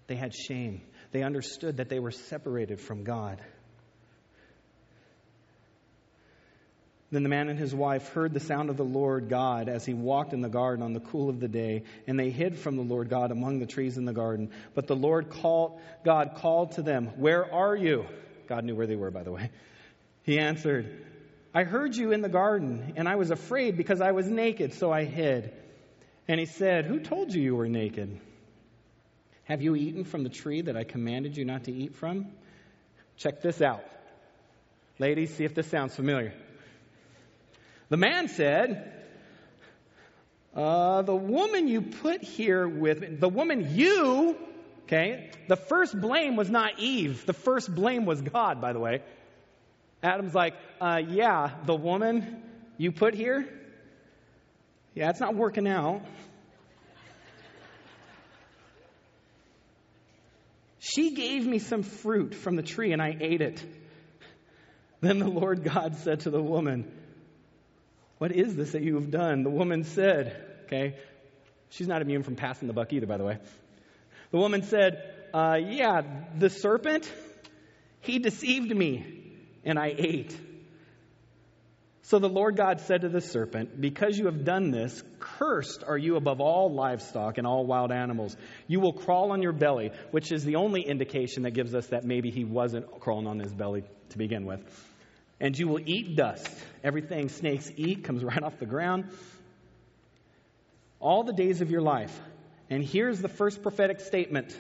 They 0.09 0.16
had 0.16 0.34
shame. 0.34 0.80
They 1.12 1.22
understood 1.22 1.76
that 1.76 1.88
they 1.88 2.00
were 2.00 2.11
separated 2.11 2.80
from 2.80 3.04
God. 3.04 3.40
Then 7.11 7.22
the 7.22 7.30
man 7.30 7.48
and 7.48 7.59
his 7.59 7.74
wife 7.74 8.09
heard 8.11 8.34
the 8.34 8.40
sound 8.40 8.68
of 8.68 8.76
the 8.76 8.84
Lord 8.84 9.30
God 9.30 9.70
as 9.70 9.86
he 9.86 9.94
walked 9.94 10.34
in 10.34 10.42
the 10.42 10.50
garden 10.50 10.84
on 10.84 10.92
the 10.92 11.00
cool 11.00 11.30
of 11.30 11.40
the 11.40 11.48
day, 11.48 11.84
and 12.06 12.20
they 12.20 12.28
hid 12.28 12.59
from 12.59 12.76
the 12.76 12.82
Lord 12.82 13.09
God 13.09 13.30
among 13.30 13.61
the 13.61 13.66
trees 13.66 13.96
in 13.96 14.04
the 14.04 14.12
garden. 14.12 14.50
But 14.74 14.88
the 14.88 14.96
Lord 14.96 15.30
called, 15.30 15.80
God 16.04 16.32
called 16.36 16.72
to 16.72 16.82
them, 16.82 17.06
Where 17.16 17.50
are 17.50 17.74
you? 17.74 18.04
God 18.46 18.64
knew 18.64 18.74
where 18.74 18.86
they 18.86 18.96
were, 18.96 19.11
by 19.11 19.22
the 19.22 19.32
way. 19.32 19.50
He 20.24 20.38
answered, 20.38 21.06
I 21.54 21.64
heard 21.64 21.96
you 21.96 22.12
in 22.12 22.20
the 22.20 22.28
garden, 22.28 22.92
and 22.96 23.09
I 23.09 23.16
was 23.16 23.30
afraid 23.30 23.78
because 23.78 24.02
I 24.02 24.12
was 24.12 24.26
naked, 24.26 24.74
so 24.74 24.92
I 24.92 25.04
hid. 25.04 25.54
And 26.26 26.38
he 26.38 26.44
said, 26.44 26.84
Who 26.84 27.00
told 27.00 27.32
you 27.32 27.40
you 27.40 27.56
were 27.56 27.68
naked? 27.68 28.20
Have 29.49 29.62
you 29.62 29.76
eaten 29.76 30.05
from 30.05 30.24
the 30.24 30.28
tree 30.28 30.61
that 30.61 30.76
I 30.76 30.84
commanded 30.84 31.38
you 31.38 31.46
not 31.46 31.64
to 31.64 31.72
eat 31.72 31.94
from? 31.94 32.26
Check 33.16 33.40
this 33.40 33.62
out. 33.62 33.82
Ladies, 34.99 35.34
see 35.34 35.44
if 35.44 35.55
this 35.55 35.66
sounds 35.68 35.96
familiar. 35.96 36.34
The 37.88 37.96
man 37.96 38.28
said, 38.28 38.92
uh, 40.55 41.01
The 41.01 41.16
woman 41.16 41.66
you 41.66 41.80
put 41.80 42.22
here 42.22 42.68
with, 42.68 43.20
the 43.20 43.28
woman 43.30 43.74
you, 43.74 44.36
okay, 44.82 45.30
the 45.49 45.57
first 45.57 45.99
blame 45.99 46.36
was 46.36 46.51
not 46.51 46.78
Eve. 46.78 47.24
The 47.24 47.32
first 47.32 47.74
blame 47.74 48.05
was 48.05 48.20
God, 48.20 48.61
by 48.61 48.74
the 48.74 48.80
way. 48.80 49.03
Adam's 50.03 50.34
like, 50.34 50.57
uh, 50.78 51.01
Yeah, 51.09 51.53
the 51.64 51.74
woman 51.74 52.42
you 52.76 52.92
put 52.92 53.14
here, 53.14 53.49
yeah, 54.94 55.09
it's 55.09 55.20
not 55.20 55.34
working 55.34 55.66
out. 55.66 56.03
She 60.95 61.14
gave 61.14 61.47
me 61.47 61.59
some 61.59 61.82
fruit 61.82 62.34
from 62.34 62.57
the 62.57 62.62
tree 62.62 62.93
and 62.93 63.03
I 63.03 63.16
ate 63.20 63.41
it. 63.41 63.62
Then 65.01 65.18
the 65.18 65.28
Lord 65.28 65.62
God 65.62 65.97
said 65.97 66.20
to 66.20 66.30
the 66.30 66.43
woman, 66.43 66.91
what 68.18 68.32
is 68.32 68.57
this 68.57 68.72
that 68.72 68.82
you 68.82 68.95
have 68.95 69.11
done? 69.11 69.43
The 69.43 69.51
woman 69.51 69.84
said, 69.84 70.34
okay, 70.64 70.97
she's 71.70 71.86
not 71.86 72.03
immune 72.03 72.22
from 72.22 72.36
passing 72.36 72.68
the 72.68 72.74
buck 72.74 72.93
either, 72.93 73.07
by 73.07 73.16
the 73.16 73.24
way. 73.24 73.39
The 74.30 74.39
woman 74.39 74.62
said, 74.62 75.14
uh, 75.32 75.59
Yeah, 75.61 76.03
the 76.36 76.51
serpent, 76.51 77.11
he 78.01 78.18
deceived 78.18 78.74
me, 78.74 79.34
and 79.64 79.78
I 79.78 79.95
ate. 79.97 80.36
So 82.09 82.18
the 82.18 82.28
Lord 82.28 82.56
God 82.56 82.80
said 82.80 83.02
to 83.02 83.09
the 83.09 83.20
serpent, 83.20 83.80
Because 83.80 84.18
you 84.18 84.26
have 84.26 84.44
done 84.44 84.70
this, 84.70 85.02
cursed 85.18 85.84
are 85.86 85.96
you 85.96 86.16
above 86.16 86.40
all 86.40 86.72
livestock 86.72 87.38
and 87.38 87.46
all 87.46 87.64
wild 87.64 87.92
animals. 87.92 88.36
You 88.66 88.80
will 88.80 88.94
crawl 88.94 89.32
on 89.32 89.42
your 89.42 89.52
belly, 89.52 89.92
which 90.11 90.32
is 90.32 90.44
the 90.44 90.56
only 90.56 90.82
indication 90.82 91.42
that 91.42 91.52
gives 91.52 91.74
us 91.74 91.86
that 91.88 92.04
maybe 92.04 92.30
he 92.30 92.44
wasn't 92.44 93.00
crawling 93.00 93.26
on 93.26 93.38
his 93.38 93.52
belly 93.52 93.84
to 94.11 94.18
begin 94.18 94.46
with 94.46 94.61
and 95.40 95.59
you 95.59 95.68
will 95.68 95.80
eat 95.84 96.16
dust. 96.16 96.48
Everything 96.82 97.28
snakes 97.28 97.70
eat 97.76 98.04
comes 98.04 98.24
right 98.24 98.42
off 98.42 98.59
the 98.59 98.66
ground. 98.66 99.09
All 101.00 101.22
the 101.22 101.32
days 101.32 101.61
of 101.61 101.70
your 101.70 101.80
life. 101.80 102.18
And 102.70 102.84
here's 102.84 103.20
the 103.20 103.28
first 103.28 103.62
prophetic 103.62 104.00
statement. 104.00 104.59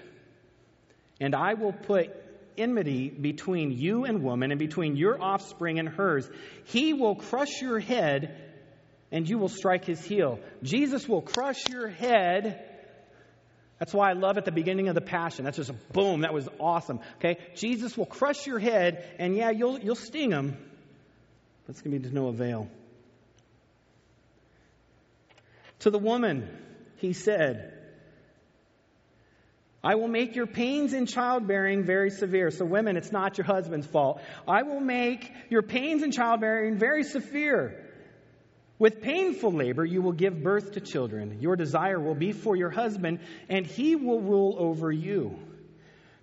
And 1.20 1.34
I 1.34 1.54
will 1.54 1.72
put 1.72 2.10
enmity 2.58 3.08
between 3.08 3.72
you 3.72 4.04
and 4.04 4.22
woman, 4.22 4.50
and 4.50 4.58
between 4.58 4.96
your 4.96 5.20
offspring 5.20 5.78
and 5.78 5.88
hers. 5.88 6.28
He 6.64 6.92
will 6.92 7.14
crush 7.14 7.62
your 7.62 7.78
head, 7.78 8.36
and 9.12 9.28
you 9.28 9.38
will 9.38 9.48
strike 9.48 9.84
his 9.84 10.02
heel. 10.02 10.40
Jesus 10.62 11.08
will 11.08 11.22
crush 11.22 11.68
your 11.68 11.88
head. 11.88 12.64
That's 13.78 13.94
why 13.94 14.10
I 14.10 14.14
love 14.14 14.38
at 14.38 14.44
the 14.44 14.52
beginning 14.52 14.88
of 14.88 14.94
the 14.94 15.00
Passion. 15.00 15.44
That's 15.44 15.56
just 15.56 15.70
a 15.70 15.76
boom. 15.92 16.22
That 16.22 16.34
was 16.34 16.48
awesome. 16.58 17.00
Okay? 17.18 17.38
Jesus 17.54 17.96
will 17.96 18.06
crush 18.06 18.46
your 18.46 18.58
head, 18.58 19.14
and 19.18 19.36
yeah, 19.36 19.50
you'll, 19.50 19.78
you'll 19.78 19.94
sting 19.94 20.32
him, 20.32 20.56
that's 21.66 21.80
going 21.80 21.92
to 21.92 22.00
be 22.00 22.08
to 22.08 22.14
no 22.14 22.28
avail. 22.28 22.68
To 25.80 25.90
the 25.90 25.98
woman, 25.98 26.48
he 26.96 27.12
said, 27.12 27.77
I 29.88 29.94
will 29.94 30.08
make 30.08 30.36
your 30.36 30.46
pains 30.46 30.92
in 30.92 31.06
childbearing 31.06 31.82
very 31.82 32.10
severe. 32.10 32.50
So, 32.50 32.66
women, 32.66 32.98
it's 32.98 33.10
not 33.10 33.38
your 33.38 33.46
husband's 33.46 33.86
fault. 33.86 34.20
I 34.46 34.62
will 34.62 34.80
make 34.80 35.32
your 35.48 35.62
pains 35.62 36.02
in 36.02 36.12
childbearing 36.12 36.76
very 36.76 37.04
severe. 37.04 37.86
With 38.78 39.00
painful 39.00 39.50
labor, 39.50 39.86
you 39.86 40.02
will 40.02 40.12
give 40.12 40.42
birth 40.42 40.72
to 40.72 40.80
children. 40.80 41.38
Your 41.40 41.56
desire 41.56 41.98
will 41.98 42.14
be 42.14 42.32
for 42.32 42.54
your 42.54 42.68
husband, 42.68 43.20
and 43.48 43.64
he 43.64 43.96
will 43.96 44.20
rule 44.20 44.56
over 44.58 44.92
you. 44.92 45.38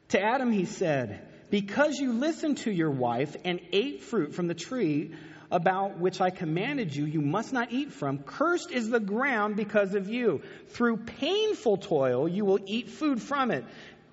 To 0.09 0.21
Adam, 0.21 0.51
he 0.51 0.65
said, 0.65 1.27
Because 1.49 1.97
you 1.97 2.13
listened 2.13 2.59
to 2.59 2.71
your 2.71 2.91
wife 2.91 3.35
and 3.45 3.59
ate 3.73 4.03
fruit 4.03 4.35
from 4.35 4.45
the 4.45 4.53
tree 4.53 5.15
about 5.51 5.99
which 5.99 6.21
I 6.21 6.29
commanded 6.29 6.95
you, 6.95 7.05
you 7.05 7.21
must 7.21 7.53
not 7.53 7.71
eat 7.71 7.91
from. 7.91 8.19
Cursed 8.19 8.71
is 8.71 8.89
the 8.89 8.99
ground 8.99 9.55
because 9.55 9.93
of 9.93 10.09
you. 10.09 10.41
Through 10.69 10.97
painful 10.97 11.77
toil, 11.77 12.27
you 12.27 12.45
will 12.45 12.59
eat 12.65 12.89
food 12.89 13.21
from 13.21 13.51
it 13.51 13.63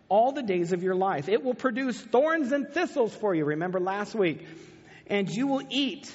all 0.09 0.33
the 0.33 0.43
days 0.43 0.73
of 0.73 0.83
your 0.83 0.95
life. 0.95 1.29
It 1.29 1.43
will 1.43 1.55
produce 1.55 1.99
thorns 1.99 2.53
and 2.53 2.69
thistles 2.69 3.15
for 3.15 3.35
you. 3.35 3.47
Remember 3.47 3.81
last 3.81 4.15
week. 4.15 4.47
And 5.07 5.29
you 5.29 5.47
will 5.47 5.63
eat 5.71 6.15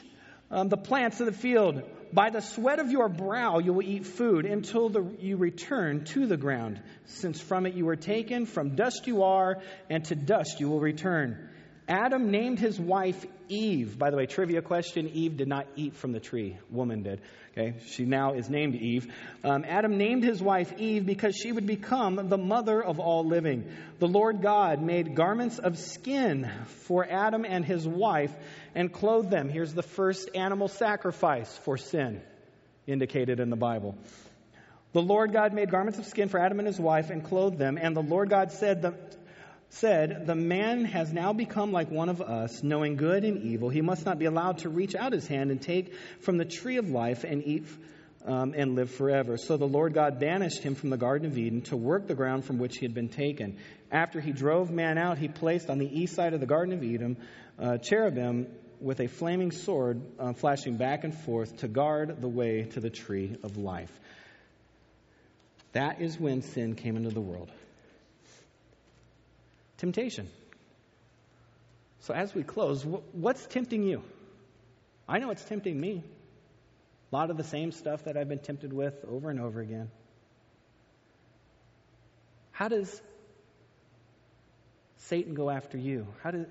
um, 0.51 0.69
the 0.69 0.77
plants 0.77 1.19
of 1.19 1.25
the 1.25 1.31
field. 1.31 1.81
By 2.13 2.29
the 2.29 2.41
sweat 2.41 2.79
of 2.79 2.89
your 2.89 3.09
brow 3.09 3.59
you 3.59 3.73
will 3.73 3.83
eat 3.83 4.05
food 4.05 4.45
until 4.45 4.89
the, 4.89 5.03
you 5.19 5.35
return 5.37 6.05
to 6.05 6.25
the 6.25 6.37
ground, 6.37 6.79
since 7.05 7.41
from 7.41 7.65
it 7.65 7.73
you 7.73 7.85
were 7.85 7.97
taken, 7.97 8.45
from 8.45 8.75
dust 8.75 9.07
you 9.07 9.23
are, 9.23 9.61
and 9.89 10.05
to 10.05 10.15
dust 10.15 10.59
you 10.59 10.69
will 10.69 10.79
return. 10.79 11.49
Adam 11.87 12.31
named 12.31 12.59
his 12.59 12.79
wife 12.79 13.25
Eve. 13.47 13.97
By 13.97 14.09
the 14.09 14.17
way, 14.17 14.25
trivia 14.25 14.61
question 14.61 15.09
Eve 15.13 15.37
did 15.37 15.47
not 15.47 15.67
eat 15.75 15.95
from 15.95 16.11
the 16.11 16.19
tree, 16.19 16.57
woman 16.69 17.03
did. 17.03 17.21
Okay, 17.57 17.75
she 17.87 18.03
now 18.05 18.33
is 18.33 18.49
named 18.49 18.75
Eve. 18.75 19.11
Um, 19.43 19.65
Adam 19.67 19.97
named 19.97 20.23
his 20.23 20.41
wife 20.41 20.73
Eve 20.77 21.05
because 21.05 21.35
she 21.35 21.51
would 21.51 21.65
become 21.65 22.27
the 22.27 22.37
mother 22.37 22.83
of 22.83 22.99
all 22.99 23.25
living. 23.25 23.71
The 23.99 24.07
Lord 24.07 24.41
God 24.41 24.81
made 24.81 25.15
garments 25.15 25.57
of 25.57 25.77
skin 25.79 26.51
for 26.85 27.07
Adam 27.09 27.45
and 27.45 27.65
his 27.65 27.87
wife 27.87 28.35
and 28.75 28.91
clothed 28.91 29.31
them. 29.31 29.49
Here's 29.49 29.73
the 29.73 29.81
first 29.81 30.29
animal 30.35 30.67
sacrifice 30.67 31.55
for 31.59 31.77
sin 31.77 32.21
indicated 32.85 33.39
in 33.39 33.49
the 33.49 33.55
Bible. 33.55 33.97
The 34.93 35.01
Lord 35.01 35.33
God 35.33 35.53
made 35.53 35.71
garments 35.71 35.99
of 35.99 36.05
skin 36.05 36.29
for 36.29 36.39
Adam 36.39 36.59
and 36.59 36.67
his 36.67 36.79
wife 36.79 37.09
and 37.09 37.23
clothed 37.23 37.57
them. 37.57 37.77
And 37.81 37.95
the 37.95 38.01
Lord 38.01 38.29
God 38.29 38.51
said, 38.51 38.81
said, 39.69 40.25
The 40.27 40.35
man 40.35 40.85
has 40.85 41.11
now 41.11 41.33
become 41.33 41.71
like 41.71 41.91
one 41.91 42.09
of 42.09 42.21
us, 42.21 42.63
knowing 42.63 42.95
good 42.95 43.23
and 43.23 43.43
evil. 43.43 43.69
He 43.69 43.81
must 43.81 44.05
not 44.05 44.19
be 44.19 44.25
allowed 44.25 44.59
to 44.59 44.69
reach 44.69 44.95
out 44.95 45.13
his 45.13 45.27
hand 45.27 45.51
and 45.51 45.61
take 45.61 45.93
from 46.21 46.37
the 46.37 46.45
tree 46.45 46.77
of 46.77 46.89
life 46.89 47.23
and 47.23 47.45
eat 47.45 47.65
um, 48.25 48.53
and 48.55 48.75
live 48.75 48.91
forever. 48.91 49.37
So 49.37 49.57
the 49.57 49.67
Lord 49.67 49.93
God 49.93 50.19
banished 50.19 50.61
him 50.61 50.75
from 50.75 50.89
the 50.89 50.97
Garden 50.97 51.27
of 51.27 51.37
Eden 51.37 51.61
to 51.63 51.77
work 51.77 52.07
the 52.07 52.15
ground 52.15 52.45
from 52.45 52.57
which 52.57 52.77
he 52.77 52.85
had 52.85 52.93
been 52.93 53.09
taken. 53.09 53.57
After 53.91 54.19
he 54.19 54.31
drove 54.31 54.69
man 54.69 54.97
out, 54.97 55.17
he 55.17 55.27
placed 55.27 55.69
on 55.69 55.77
the 55.77 55.87
east 55.87 56.15
side 56.15 56.33
of 56.33 56.39
the 56.39 56.45
Garden 56.45 56.73
of 56.73 56.83
Eden 56.83 57.17
uh, 57.59 57.77
cherubim 57.77 58.47
with 58.79 58.99
a 58.99 59.07
flaming 59.07 59.51
sword 59.51 60.01
uh, 60.19 60.33
flashing 60.33 60.77
back 60.77 61.03
and 61.03 61.15
forth 61.15 61.57
to 61.57 61.67
guard 61.67 62.21
the 62.21 62.27
way 62.27 62.63
to 62.63 62.79
the 62.79 62.89
tree 62.89 63.35
of 63.43 63.57
life. 63.57 63.91
That 65.71 66.01
is 66.01 66.19
when 66.19 66.41
sin 66.41 66.75
came 66.75 66.95
into 66.97 67.09
the 67.09 67.21
world 67.21 67.49
temptation. 69.77 70.29
So, 72.01 72.13
as 72.13 72.33
we 72.33 72.43
close, 72.43 72.85
what's 73.11 73.45
tempting 73.47 73.83
you? 73.83 74.03
I 75.07 75.19
know 75.19 75.31
it's 75.31 75.43
tempting 75.43 75.79
me. 75.79 76.03
A 77.11 77.15
lot 77.15 77.31
of 77.31 77.37
the 77.37 77.43
same 77.43 77.71
stuff 77.71 78.03
that 78.03 78.17
I've 78.17 78.27
been 78.27 78.39
tempted 78.39 78.73
with 78.73 78.93
over 79.09 79.29
and 79.29 79.39
over 79.39 79.61
again. 79.61 79.89
How 82.51 82.67
does 82.67 83.01
Satan 84.97 85.33
go 85.33 85.49
after 85.49 85.77
you? 85.77 86.07
How 86.23 86.31
do, 86.31 86.45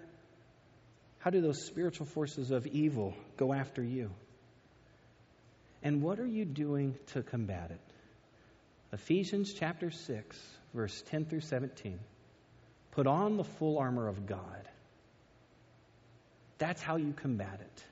how 1.19 1.31
do 1.31 1.41
those 1.41 1.67
spiritual 1.67 2.07
forces 2.07 2.51
of 2.51 2.67
evil 2.67 3.15
go 3.37 3.53
after 3.53 3.83
you? 3.83 4.11
And 5.83 6.03
what 6.03 6.19
are 6.19 6.27
you 6.27 6.45
doing 6.45 6.97
to 7.09 7.23
combat 7.23 7.71
it? 7.71 7.81
Ephesians 8.93 9.53
chapter 9.53 9.91
6, 9.91 10.39
verse 10.73 11.03
10 11.11 11.27
through 11.27 11.41
17. 11.41 11.99
Put 12.97 13.07
on 13.07 13.37
the 13.37 13.45
full 13.45 13.79
armor 13.79 14.09
of 14.09 14.25
God. 14.25 14.41
That's 16.57 16.81
how 16.81 16.97
you 16.97 17.13
combat 17.13 17.61
it. 17.61 17.85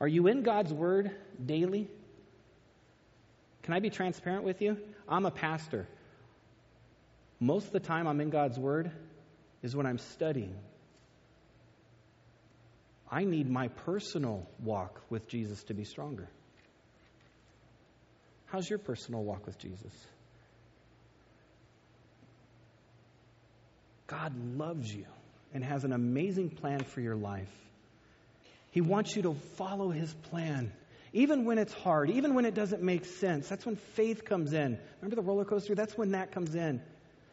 Are 0.00 0.08
you 0.08 0.28
in 0.28 0.42
God's 0.42 0.72
Word 0.72 1.10
daily? 1.44 1.88
Can 3.64 3.74
I 3.74 3.80
be 3.80 3.90
transparent 3.90 4.44
with 4.44 4.62
you? 4.62 4.78
I'm 5.06 5.26
a 5.26 5.30
pastor. 5.30 5.86
Most 7.38 7.66
of 7.66 7.72
the 7.74 7.80
time 7.80 8.06
I'm 8.06 8.18
in 8.22 8.30
God's 8.30 8.58
Word 8.58 8.90
is 9.62 9.76
when 9.76 9.84
I'm 9.84 9.98
studying. 9.98 10.56
I 13.10 13.24
need 13.24 13.50
my 13.50 13.68
personal 13.68 14.48
walk 14.58 15.02
with 15.10 15.28
Jesus 15.28 15.62
to 15.64 15.74
be 15.74 15.84
stronger. 15.84 16.30
How's 18.46 18.70
your 18.70 18.78
personal 18.78 19.22
walk 19.22 19.44
with 19.44 19.58
Jesus? 19.58 19.92
God 24.10 24.34
loves 24.56 24.92
you 24.92 25.06
and 25.54 25.64
has 25.64 25.84
an 25.84 25.92
amazing 25.92 26.50
plan 26.50 26.80
for 26.80 27.00
your 27.00 27.14
life. 27.14 27.48
He 28.72 28.80
wants 28.80 29.14
you 29.14 29.22
to 29.22 29.34
follow 29.56 29.90
His 29.90 30.12
plan. 30.30 30.72
Even 31.12 31.44
when 31.44 31.58
it's 31.58 31.72
hard, 31.72 32.10
even 32.10 32.34
when 32.34 32.44
it 32.44 32.54
doesn't 32.54 32.82
make 32.82 33.04
sense, 33.04 33.48
that's 33.48 33.64
when 33.64 33.76
faith 33.94 34.24
comes 34.24 34.52
in. 34.52 34.78
Remember 35.00 35.14
the 35.16 35.22
roller 35.22 35.44
coaster? 35.44 35.76
That's 35.76 35.96
when 35.96 36.12
that 36.12 36.32
comes 36.32 36.56
in. 36.56 36.82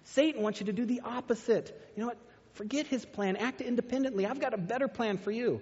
Satan 0.03 0.43
wants 0.43 0.59
you 0.59 0.67
to 0.67 0.73
do 0.73 0.85
the 0.85 1.01
opposite. 1.03 1.75
You 1.95 2.01
know 2.01 2.07
what? 2.09 2.17
Forget 2.53 2.85
his 2.87 3.05
plan. 3.05 3.35
Act 3.35 3.61
independently. 3.61 4.25
I've 4.25 4.39
got 4.39 4.53
a 4.53 4.57
better 4.57 4.87
plan 4.87 5.17
for 5.17 5.31
you. 5.31 5.61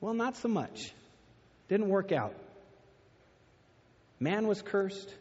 Well, 0.00 0.14
not 0.14 0.36
so 0.36 0.48
much. 0.48 0.92
Didn't 1.68 1.88
work 1.88 2.12
out. 2.12 2.34
Man 4.20 4.46
was 4.46 4.60
cursed. 4.60 5.12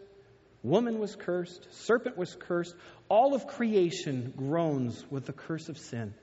Woman 0.67 0.99
was 0.99 1.15
cursed. 1.15 1.65
Serpent 1.85 2.17
was 2.17 2.35
cursed. 2.35 2.75
All 3.07 3.33
of 3.33 3.47
creation 3.47 4.33
groans 4.35 5.03
with 5.09 5.25
the 5.25 5.33
curse 5.33 5.69
of 5.69 5.77
sin 5.77 6.13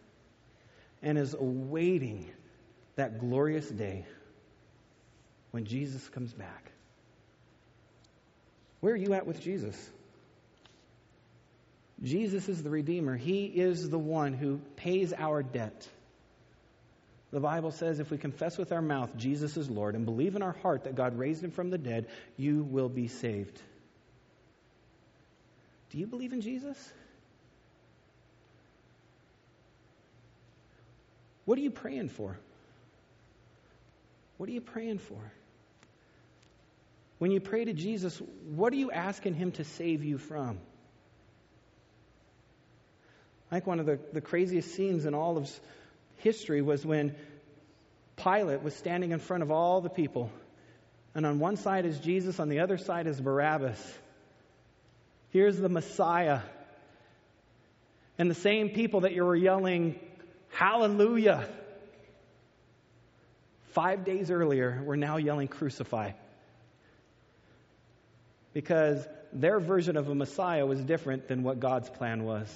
and 1.03 1.17
is 1.17 1.35
awaiting 1.35 2.31
that 2.97 3.21
glorious 3.21 3.69
day 3.69 4.05
when 5.51 5.65
Jesus 5.65 6.07
comes 6.11 6.33
back. 6.33 6.71
Where 8.81 8.93
are 8.93 8.97
you 8.97 9.15
at 9.15 9.27
with 9.27 9.41
Jesus? 9.41 9.91
Jesus 12.03 12.49
is 12.51 12.63
the 12.63 12.69
Redeemer. 12.69 13.17
He 13.17 13.47
is 13.47 13.89
the 13.89 13.99
one 13.99 14.35
who 14.35 14.61
pays 14.77 15.15
our 15.17 15.43
debt. 15.43 15.89
The 17.31 17.41
Bible 17.41 17.71
says 17.71 17.99
if 17.99 18.11
we 18.11 18.19
confess 18.19 18.59
with 18.59 18.73
our 18.73 18.83
mouth 18.83 19.17
Jesus 19.17 19.57
is 19.57 19.71
Lord 19.71 19.95
and 19.95 20.05
believe 20.05 20.37
in 20.37 20.43
our 20.43 20.53
heart 20.53 20.85
that 20.85 20.97
God 20.97 21.19
raised 21.19 21.43
him 21.43 21.51
from 21.51 21.71
the 21.71 21.79
dead, 21.79 22.09
you 22.37 22.63
will 22.63 22.91
be 22.91 23.09
saved. 23.09 23.61
Do 25.95 26.01
you 26.01 26.09
believe 26.09 26.33
in 26.33 26.41
Jesus? 26.41 26.77
What 31.45 31.57
are 31.57 31.61
you 31.61 31.71
praying 31.71 32.09
for? 32.09 32.37
What 34.37 34.49
are 34.49 34.53
you 34.53 34.61
praying 34.61 34.99
for? 34.99 35.21
When 37.19 37.31
you 37.31 37.39
pray 37.39 37.65
to 37.67 37.73
Jesus, 37.73 38.21
what 38.57 38.73
are 38.73 38.77
you 38.77 38.91
asking 38.91 39.35
him 39.35 39.53
to 39.53 39.63
save 39.63 40.03
you 40.03 40.19
from? 40.19 40.59
I 43.53 43.55
think 43.55 43.69
one 43.69 43.79
of 43.79 43.87
the, 43.87 44.01
the 44.13 44.21
craziest 44.21 44.75
scenes 44.75 45.07
in 45.07 45.15
all 45.15 45.37
of 45.37 45.49
history 46.17 46.61
was 46.61 46.85
when 46.85 47.15
Pilate 48.17 48.65
was 48.65 48.75
standing 48.75 49.13
in 49.13 49.21
front 49.21 49.45
of 49.45 49.53
all 49.53 49.81
the 49.81 49.91
people. 49.91 50.29
And 51.15 51.25
on 51.25 51.39
one 51.39 51.57
side 51.57 51.87
is 51.87 52.01
Jesus, 52.01 52.41
on 52.41 52.49
the 52.49 52.59
other 52.59 52.79
side 52.79 53.07
is 53.07 53.21
Barabbas. 53.21 53.81
Here's 55.35 55.59
the 55.59 55.69
Messiah. 55.69 56.43
And 58.19 58.31
the 58.31 58.37
same 58.37 58.69
people 58.69 59.01
that 59.01 59.15
you 59.15 59.25
were 59.25 59.35
yelling, 59.35 59.99
Hallelujah. 60.51 61.49
Five 63.73 64.05
days 64.05 64.31
earlier, 64.31 64.81
were 64.85 64.97
now 64.97 65.17
yelling, 65.17 65.49
Crucify. 65.49 66.13
Because 68.53 69.05
their 69.33 69.59
version 69.59 69.97
of 69.97 70.09
a 70.09 70.15
Messiah 70.15 70.65
was 70.65 70.81
different 70.81 71.27
than 71.27 71.43
what 71.43 71.59
God's 71.59 71.91
plan 71.91 72.23
was. 72.23 72.49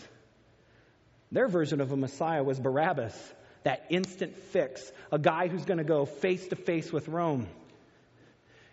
Their 1.32 1.48
version 1.48 1.80
of 1.80 1.90
a 1.90 1.96
Messiah 1.96 2.44
was 2.44 2.60
Barabbas, 2.60 3.34
that 3.64 3.86
instant 3.90 4.36
fix, 4.52 4.92
a 5.10 5.18
guy 5.18 5.48
who's 5.48 5.64
going 5.64 5.78
to 5.78 5.84
go 5.84 6.06
face 6.06 6.46
to 6.46 6.54
face 6.54 6.92
with 6.92 7.08
Rome. 7.08 7.48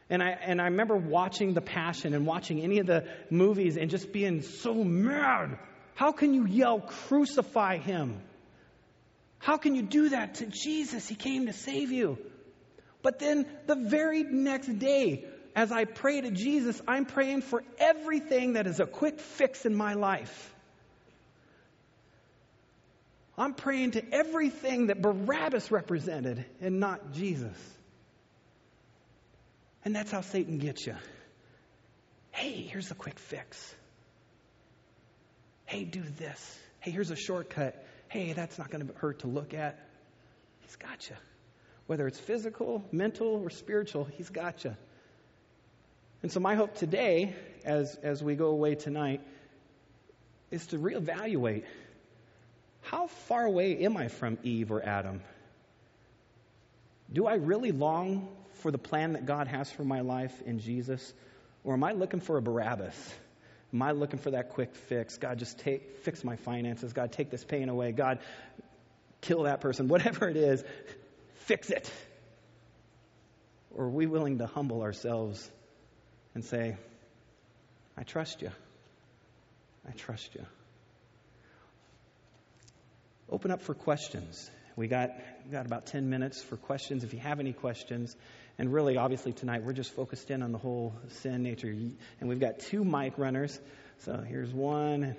And 0.09 0.21
I, 0.21 0.29
and 0.29 0.61
I 0.61 0.65
remember 0.65 0.95
watching 0.95 1.53
The 1.53 1.61
Passion 1.61 2.13
and 2.13 2.27
watching 2.27 2.61
any 2.61 2.79
of 2.79 2.85
the 2.85 3.05
movies 3.29 3.75
and 3.75 3.89
just 3.89 4.11
being 4.11 4.41
so 4.41 4.73
mad. 4.73 5.57
How 5.95 6.11
can 6.11 6.33
you 6.33 6.45
yell, 6.45 6.79
crucify 6.79 7.77
him? 7.77 8.21
How 9.39 9.57
can 9.57 9.75
you 9.75 9.81
do 9.81 10.09
that 10.09 10.35
to 10.35 10.45
Jesus? 10.45 11.07
He 11.07 11.15
came 11.15 11.47
to 11.47 11.53
save 11.53 11.91
you. 11.91 12.17
But 13.01 13.19
then 13.19 13.45
the 13.65 13.75
very 13.75 14.23
next 14.23 14.67
day, 14.79 15.25
as 15.55 15.71
I 15.71 15.85
pray 15.85 16.21
to 16.21 16.31
Jesus, 16.31 16.81
I'm 16.87 17.05
praying 17.05 17.41
for 17.41 17.63
everything 17.77 18.53
that 18.53 18.67
is 18.67 18.79
a 18.79 18.85
quick 18.85 19.19
fix 19.19 19.65
in 19.65 19.75
my 19.75 19.93
life. 19.93 20.53
I'm 23.37 23.53
praying 23.53 23.91
to 23.91 24.13
everything 24.13 24.87
that 24.87 25.01
Barabbas 25.01 25.71
represented 25.71 26.45
and 26.61 26.79
not 26.79 27.13
Jesus. 27.13 27.57
And 29.85 29.95
that's 29.95 30.11
how 30.11 30.21
Satan 30.21 30.57
gets 30.57 30.85
you. 30.85 30.95
Hey, 32.31 32.67
here's 32.69 32.89
a 32.89 32.95
quick 32.95 33.19
fix. 33.19 33.75
Hey, 35.65 35.83
do 35.83 36.01
this. 36.17 36.59
Hey, 36.79 36.89
here's 36.91 37.11
a 37.11 37.15
shortcut. 37.15 37.85
Hey, 38.09 38.33
that's 38.33 38.57
not 38.57 38.71
going 38.71 38.87
to 38.87 38.93
hurt 38.95 39.19
to 39.19 39.27
look 39.27 39.53
at. 39.53 39.79
He's 40.61 40.75
got 40.75 41.07
you. 41.07 41.15
Whether 41.85 42.07
it's 42.07 42.19
physical, 42.19 42.83
mental, 42.91 43.27
or 43.27 43.51
spiritual, 43.51 44.05
he's 44.05 44.29
got 44.29 44.63
you. 44.63 44.75
And 46.23 46.31
so, 46.31 46.39
my 46.39 46.55
hope 46.55 46.75
today, 46.75 47.35
as, 47.63 47.95
as 48.01 48.23
we 48.23 48.35
go 48.35 48.47
away 48.47 48.73
tonight, 48.73 49.21
is 50.49 50.65
to 50.67 50.77
reevaluate 50.77 51.63
how 52.81 53.07
far 53.27 53.45
away 53.45 53.83
am 53.83 53.97
I 53.97 54.07
from 54.07 54.39
Eve 54.41 54.71
or 54.71 54.81
Adam? 54.83 55.21
Do 57.13 57.27
I 57.27 57.35
really 57.35 57.71
long 57.71 58.27
for 58.65 58.71
the 58.71 58.79
plan 58.79 59.13
that 59.13 59.27
God 59.27 59.47
has 59.47 59.69
for 59.69 59.83
my 59.83 60.01
life 60.01 60.41
in 60.43 60.57
Jesus? 60.57 61.13
Or 61.63 61.75
am 61.75 61.83
I 61.83 61.91
looking 61.91 62.19
for 62.19 62.37
a 62.37 62.41
Barabbas? 62.41 63.13
Am 63.71 63.79
I 63.83 63.91
looking 63.91 64.17
for 64.17 64.31
that 64.31 64.49
quick 64.49 64.73
fix? 64.73 65.19
God, 65.19 65.37
just 65.37 65.59
take, 65.59 65.99
fix 65.99 66.23
my 66.23 66.35
finances. 66.37 66.91
God, 66.91 67.11
take 67.11 67.29
this 67.29 67.43
pain 67.43 67.69
away. 67.69 67.91
God, 67.91 68.17
kill 69.21 69.43
that 69.43 69.61
person. 69.61 69.87
Whatever 69.95 70.27
it 70.29 70.35
is, 70.35 70.63
fix 71.41 71.69
it. 71.69 71.91
Or 73.69 73.85
are 73.85 73.89
we 73.91 74.07
willing 74.07 74.39
to 74.39 74.47
humble 74.47 74.81
ourselves 74.81 75.47
and 76.33 76.43
say, 76.43 76.75
I 77.95 78.01
trust 78.01 78.41
you. 78.41 78.49
I 79.87 79.91
trust 79.91 80.33
you 80.33 80.43
open 83.29 83.51
up 83.51 83.61
for 83.61 83.73
questions. 83.73 84.49
We 84.75 84.87
got, 84.87 85.11
got 85.51 85.65
about 85.65 85.87
10 85.87 86.09
minutes 86.09 86.43
for 86.43 86.57
questions 86.57 87.03
if 87.03 87.13
you 87.13 87.19
have 87.19 87.39
any 87.39 87.53
questions. 87.53 88.15
And 88.57 88.71
really, 88.71 88.97
obviously, 88.97 89.33
tonight 89.33 89.63
we're 89.63 89.73
just 89.73 89.93
focused 89.93 90.31
in 90.31 90.41
on 90.41 90.51
the 90.51 90.57
whole 90.57 90.93
sin 91.21 91.43
nature. 91.43 91.67
And 91.67 92.29
we've 92.29 92.39
got 92.39 92.59
two 92.59 92.85
mic 92.85 93.17
runners. 93.17 93.59
So 93.99 94.17
here's 94.17 94.53
one. 94.53 95.15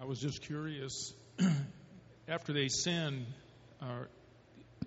I 0.00 0.04
was 0.04 0.18
just 0.18 0.42
curious. 0.42 1.12
After 2.28 2.52
they 2.52 2.68
sinned, 2.68 3.26
uh, 3.80 4.04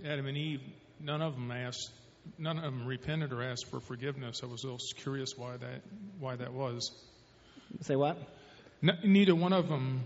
Adam 0.06 0.26
and 0.28 0.38
Eve, 0.38 0.62
none 1.00 1.22
of 1.22 1.34
them 1.34 1.50
asked, 1.52 1.92
none 2.38 2.58
of 2.58 2.64
them 2.64 2.86
repented 2.86 3.32
or 3.32 3.42
asked 3.42 3.68
for 3.70 3.80
forgiveness. 3.80 4.42
I 4.44 4.48
was 4.48 4.62
just 4.62 4.98
curious 4.98 5.34
why 5.38 5.56
that, 5.56 5.82
why 6.20 6.36
that 6.36 6.54
was. 6.54 6.92
Say 7.82 7.96
what? 7.96 8.18
neither 9.04 9.36
one 9.36 9.54
of 9.54 9.68
them 9.68 10.04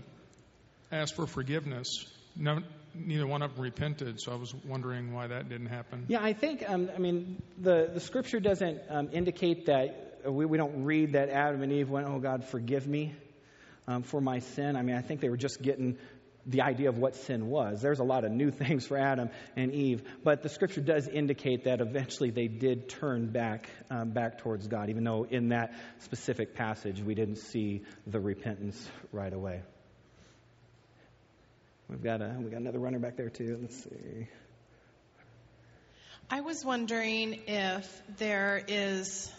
asked 0.90 1.14
for 1.16 1.26
forgiveness. 1.26 2.06
No, 2.36 2.60
neither 2.94 3.26
one 3.26 3.42
of 3.42 3.54
them 3.54 3.62
repented, 3.62 4.20
so 4.20 4.32
I 4.32 4.36
was 4.36 4.54
wondering 4.66 5.12
why 5.12 5.26
that 5.26 5.48
didn't 5.48 5.66
happen. 5.66 6.06
Yeah, 6.08 6.22
I 6.22 6.32
think, 6.32 6.68
um, 6.68 6.90
I 6.94 6.98
mean, 6.98 7.42
the, 7.58 7.90
the 7.92 8.00
scripture 8.00 8.40
doesn't 8.40 8.80
um, 8.88 9.10
indicate 9.12 9.66
that, 9.66 10.20
uh, 10.26 10.32
we, 10.32 10.46
we 10.46 10.58
don't 10.58 10.84
read 10.84 11.12
that 11.12 11.28
Adam 11.28 11.62
and 11.62 11.72
Eve 11.72 11.90
went, 11.90 12.06
oh, 12.08 12.18
God, 12.18 12.44
forgive 12.44 12.86
me 12.86 13.14
um, 13.86 14.02
for 14.02 14.20
my 14.20 14.38
sin. 14.40 14.76
I 14.76 14.82
mean, 14.82 14.96
I 14.96 15.02
think 15.02 15.20
they 15.20 15.28
were 15.28 15.36
just 15.36 15.60
getting 15.60 15.98
the 16.46 16.62
idea 16.62 16.88
of 16.88 16.98
what 16.98 17.16
sin 17.16 17.48
was. 17.48 17.80
There's 17.80 18.00
a 18.00 18.04
lot 18.04 18.24
of 18.24 18.32
new 18.32 18.50
things 18.62 18.86
for 18.86 18.96
Adam 18.96 19.30
and 19.56 19.72
Eve, 19.72 20.02
but 20.22 20.42
the 20.42 20.48
scripture 20.48 20.80
does 20.80 21.08
indicate 21.08 21.64
that 21.64 21.80
eventually 21.80 22.30
they 22.30 22.48
did 22.48 22.88
turn 22.88 23.30
back 23.30 23.68
um, 23.90 24.10
back 24.10 24.38
towards 24.38 24.66
God, 24.66 24.90
even 24.90 25.04
though 25.04 25.24
in 25.24 25.48
that 25.48 25.74
specific 26.00 26.54
passage 26.54 27.00
we 27.00 27.14
didn't 27.14 27.36
see 27.36 27.82
the 28.06 28.20
repentance 28.20 28.88
right 29.12 29.32
away. 29.32 29.62
We've 31.88 32.02
got 32.02 32.22
a 32.22 32.34
we 32.38 32.50
got 32.50 32.60
another 32.60 32.78
runner 32.78 32.98
back 32.98 33.16
there 33.16 33.28
too. 33.28 33.58
Let's 33.60 33.84
see. 33.84 34.26
I 36.30 36.40
was 36.40 36.64
wondering 36.64 37.40
if 37.46 38.02
there 38.16 38.62
is 38.66 39.30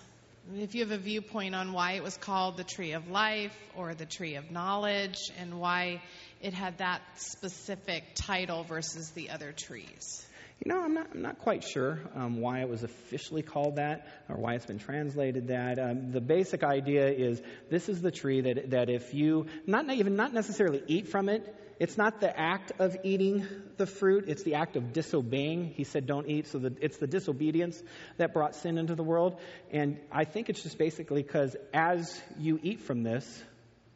if 0.56 0.76
you 0.76 0.82
have 0.82 0.91
a 0.91 0.98
viewpoint 1.00 1.56
on 1.56 1.74
why 1.74 1.93
it 1.93 2.04
was 2.04 2.16
called 2.18 2.58
the 2.58 2.64
tree 2.64 2.93
of 2.93 3.10
life 3.10 3.58
or 3.76 3.96
the 3.96 4.06
tree 4.06 4.36
of 4.36 4.52
knowledge 4.52 5.18
and 5.39 5.60
why 5.60 6.04
it 6.39 6.54
had 6.54 6.78
that 6.78 7.02
specific 7.16 8.04
title 8.14 8.64
versus 8.64 9.10
the 9.12 9.32
other 9.32 9.52
trees. 9.52 10.24
You 10.64 10.72
know, 10.72 10.82
I'm 10.82 10.93
not, 10.93 11.08
I'm 11.14 11.22
not 11.24 11.39
quite 11.39 11.64
sure 11.64 12.00
um, 12.16 12.39
why 12.39 12.62
it 12.62 12.70
was 12.70 12.84
officially 12.84 13.41
called 13.41 13.78
that 13.78 14.08
or 14.30 14.38
why 14.38 14.54
it's 14.54 14.68
been 14.68 14.80
translated 14.80 15.48
that. 15.48 15.80
Um, 15.80 16.12
the 16.12 16.22
basic 16.22 16.64
idea 16.64 17.10
is 17.10 17.41
this 17.70 17.89
is 17.89 18.02
the 18.02 18.12
tree 18.12 18.41
that, 18.41 18.70
that 18.70 18.89
if 18.89 19.14
you, 19.14 19.48
not 19.66 19.89
even 19.89 20.16
not 20.16 20.34
necessarily 20.34 20.82
eat 20.88 21.10
from 21.10 21.28
it, 21.28 21.43
it's 21.80 21.97
not 21.97 22.21
the 22.21 22.39
act 22.39 22.71
of 22.80 22.95
eating 23.03 23.45
the 23.78 23.86
fruit, 23.86 24.26
it's 24.28 24.43
the 24.43 24.55
act 24.55 24.78
of 24.78 24.93
disobeying. 24.93 25.73
He 25.76 25.84
said, 25.84 26.05
don't 26.05 26.28
eat, 26.28 26.47
so 26.47 26.59
the, 26.59 26.76
it's 26.80 26.97
the 26.97 27.07
disobedience 27.07 27.82
that 28.17 28.34
brought 28.34 28.55
sin 28.55 28.78
into 28.78 28.95
the 28.95 29.03
world. 29.03 29.39
And 29.71 29.99
I 30.11 30.23
think 30.23 30.49
it's 30.49 30.63
just 30.63 30.78
basically 30.78 31.21
because 31.21 31.55
as 31.73 32.21
you 32.39 32.59
eat 32.63 32.82
from 32.82 33.03
this, 33.03 33.43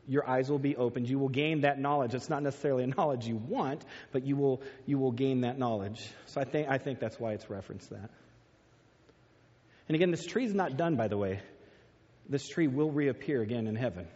your 0.08 0.28
eyes 0.28 0.50
will 0.50 0.60
be 0.60 0.76
opened. 0.76 1.08
You 1.08 1.20
will 1.20 1.30
gain 1.30 1.62
that 1.62 1.80
knowledge. 1.80 2.16
It's 2.16 2.30
not 2.30 2.42
necessarily 2.42 2.84
a 2.84 2.88
knowledge 2.88 3.28
you 3.28 3.38
want, 3.38 3.86
but 4.12 4.26
you 4.26 4.36
will, 4.36 4.62
you 4.86 4.98
will 4.98 5.12
gain 5.12 5.42
that 5.42 5.58
knowledge. 5.58 6.06
So 6.26 6.42
I 6.42 6.46
think, 6.46 6.68
I 6.68 6.80
think 6.80 7.00
that's 7.00 7.20
why 7.20 7.34
it's 7.34 7.50
referenced 7.50 7.92
that. 7.92 8.10
And 9.88 9.96
again, 9.96 10.12
this 10.12 10.26
tree 10.26 10.46
is 10.46 10.54
not 10.54 10.78
done, 10.78 10.96
by 10.96 11.08
the 11.08 11.18
way. 11.18 11.42
This 12.28 12.48
tree 12.48 12.68
will 12.68 12.92
reappear 12.92 13.42
again 13.42 13.68
in 13.68 13.76
heaven. 13.76 14.08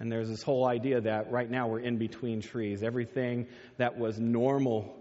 And 0.00 0.10
there's 0.10 0.28
this 0.28 0.42
whole 0.42 0.66
idea 0.66 1.02
that 1.02 1.30
right 1.30 1.48
now 1.48 1.68
we're 1.68 1.80
in 1.80 1.98
between 1.98 2.40
trees. 2.40 2.82
Everything 2.82 3.46
that 3.76 3.98
was 3.98 4.18
normal 4.18 4.96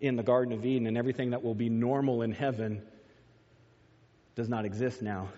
in 0.00 0.16
the 0.16 0.24
Garden 0.24 0.52
of 0.52 0.66
Eden 0.66 0.88
and 0.88 0.98
everything 0.98 1.30
that 1.30 1.44
will 1.44 1.54
be 1.54 1.68
normal 1.68 2.22
in 2.22 2.32
heaven 2.32 2.82
does 4.34 4.48
not 4.48 4.64
exist 4.64 5.02
now. 5.02 5.28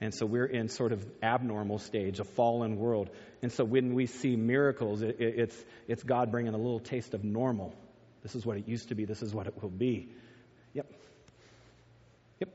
And 0.00 0.14
so 0.14 0.24
we're 0.24 0.46
in 0.46 0.70
sort 0.70 0.92
of 0.92 1.04
abnormal 1.22 1.78
stage, 1.78 2.20
a 2.20 2.24
fallen 2.24 2.76
world. 2.76 3.10
And 3.42 3.52
so 3.52 3.64
when 3.64 3.92
we 3.92 4.06
see 4.06 4.34
miracles, 4.36 5.02
it, 5.02 5.20
it, 5.20 5.38
it's, 5.38 5.64
it's 5.86 6.02
God 6.02 6.30
bringing 6.30 6.54
a 6.54 6.56
little 6.56 6.80
taste 6.80 7.12
of 7.12 7.22
normal. 7.22 7.74
This 8.22 8.34
is 8.34 8.46
what 8.46 8.56
it 8.56 8.66
used 8.66 8.88
to 8.88 8.94
be. 8.94 9.04
This 9.04 9.20
is 9.20 9.34
what 9.34 9.46
it 9.46 9.62
will 9.62 9.68
be. 9.68 10.08
Yep. 10.72 10.90
Yep. 12.40 12.48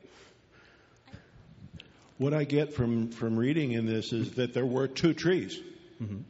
What 2.18 2.34
I 2.34 2.46
get 2.46 2.74
from, 2.74 3.12
from 3.12 3.38
reading 3.38 3.74
in 3.74 3.86
this 3.86 4.12
is 4.12 4.32
that 4.36 4.56
there 4.56 4.66
were 4.66 4.88
two 4.88 5.14
trees. 5.14 5.60
Mm-hmm. 6.02 6.22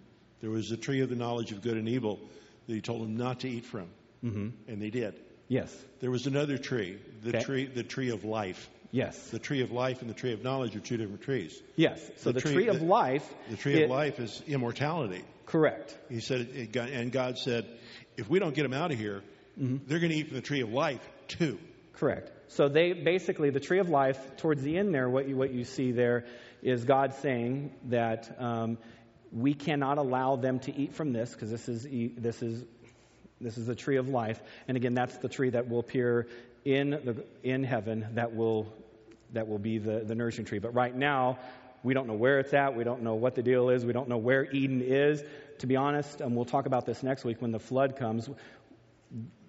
There 0.41 0.49
was 0.49 0.69
the 0.69 0.77
tree 0.77 1.01
of 1.01 1.09
the 1.09 1.15
knowledge 1.15 1.51
of 1.51 1.61
good 1.61 1.77
and 1.77 1.87
evil 1.87 2.19
that 2.67 2.73
he 2.73 2.81
told 2.81 3.01
them 3.01 3.17
not 3.17 3.41
to 3.41 3.49
eat 3.49 3.65
from, 3.65 3.87
mm-hmm. 4.23 4.49
and 4.67 4.81
they 4.81 4.89
did. 4.89 5.19
Yes. 5.47 5.75
There 5.99 6.11
was 6.11 6.27
another 6.27 6.57
tree, 6.57 6.97
the 7.23 7.41
tree, 7.41 7.65
the 7.65 7.83
tree 7.83 8.09
of 8.09 8.23
life. 8.25 8.69
Yes. 8.91 9.29
The 9.29 9.39
tree 9.39 9.61
of 9.61 9.71
life 9.71 10.01
and 10.01 10.09
the 10.09 10.13
tree 10.13 10.33
of 10.33 10.43
knowledge 10.43 10.75
are 10.75 10.79
two 10.79 10.97
different 10.97 11.21
trees. 11.21 11.61
Yes. 11.75 11.99
So 12.17 12.31
the, 12.31 12.33
the 12.33 12.41
tree, 12.41 12.53
tree, 12.53 12.67
of 12.67 12.79
the, 12.79 12.85
life. 12.85 13.27
The 13.49 13.57
tree 13.57 13.81
it, 13.81 13.83
of 13.83 13.89
life 13.89 14.19
is 14.19 14.41
immortality. 14.47 15.23
Correct. 15.45 15.95
He 16.09 16.21
said, 16.21 16.47
it, 16.53 16.75
and 16.75 17.11
God 17.11 17.37
said, 17.37 17.65
if 18.17 18.29
we 18.29 18.39
don't 18.39 18.55
get 18.55 18.63
them 18.63 18.73
out 18.73 18.91
of 18.91 18.97
here, 18.97 19.21
mm-hmm. 19.59 19.85
they're 19.87 19.99
going 19.99 20.11
to 20.11 20.17
eat 20.17 20.27
from 20.27 20.37
the 20.37 20.41
tree 20.41 20.61
of 20.61 20.71
life 20.71 21.01
too. 21.27 21.59
Correct. 21.93 22.31
So 22.47 22.67
they 22.69 22.93
basically 22.93 23.49
the 23.49 23.59
tree 23.59 23.79
of 23.79 23.89
life 23.89 24.37
towards 24.37 24.61
the 24.63 24.77
end 24.77 24.93
there. 24.93 25.09
What 25.09 25.27
you 25.27 25.35
what 25.35 25.51
you 25.51 25.63
see 25.63 25.91
there 25.91 26.25
is 26.61 26.83
God 26.83 27.13
saying 27.15 27.73
that 27.85 28.35
um, 28.39 28.77
we 29.35 29.53
cannot 29.53 29.97
allow 29.97 30.35
them 30.35 30.59
to 30.59 30.75
eat 30.75 30.93
from 30.93 31.13
this 31.13 31.31
because 31.31 31.51
this 31.51 31.67
is 31.67 31.83
this 32.17 32.41
is 32.41 32.63
this 33.41 33.57
is 33.57 33.67
the 33.67 33.75
tree 33.75 33.97
of 33.97 34.09
life, 34.09 34.41
and 34.67 34.77
again, 34.77 34.93
that's 34.93 35.17
the 35.17 35.29
tree 35.29 35.49
that 35.49 35.69
will 35.69 35.79
appear 35.79 36.27
in 36.63 36.91
the 36.91 37.23
in 37.43 37.63
heaven. 37.63 38.07
That 38.13 38.35
will 38.35 38.73
that 39.33 39.47
will 39.47 39.59
be 39.59 39.77
the 39.77 39.99
the 39.99 40.15
nourishing 40.15 40.45
tree. 40.45 40.59
But 40.59 40.73
right 40.73 40.95
now, 40.95 41.37
we 41.83 41.93
don't 41.93 42.07
know 42.07 42.13
where 42.13 42.39
it's 42.39 42.53
at. 42.53 42.75
We 42.75 42.83
don't 42.83 43.03
know 43.03 43.15
what 43.15 43.35
the 43.35 43.43
deal 43.43 43.69
is. 43.69 43.85
We 43.85 43.93
don't 43.93 44.09
know 44.09 44.17
where 44.17 44.45
Eden 44.51 44.81
is. 44.81 45.23
To 45.59 45.67
be 45.67 45.75
honest, 45.75 46.19
and 46.19 46.35
we'll 46.35 46.45
talk 46.45 46.65
about 46.65 46.85
this 46.85 47.03
next 47.03 47.23
week 47.23 47.41
when 47.41 47.51
the 47.51 47.59
flood 47.59 47.95
comes 47.95 48.29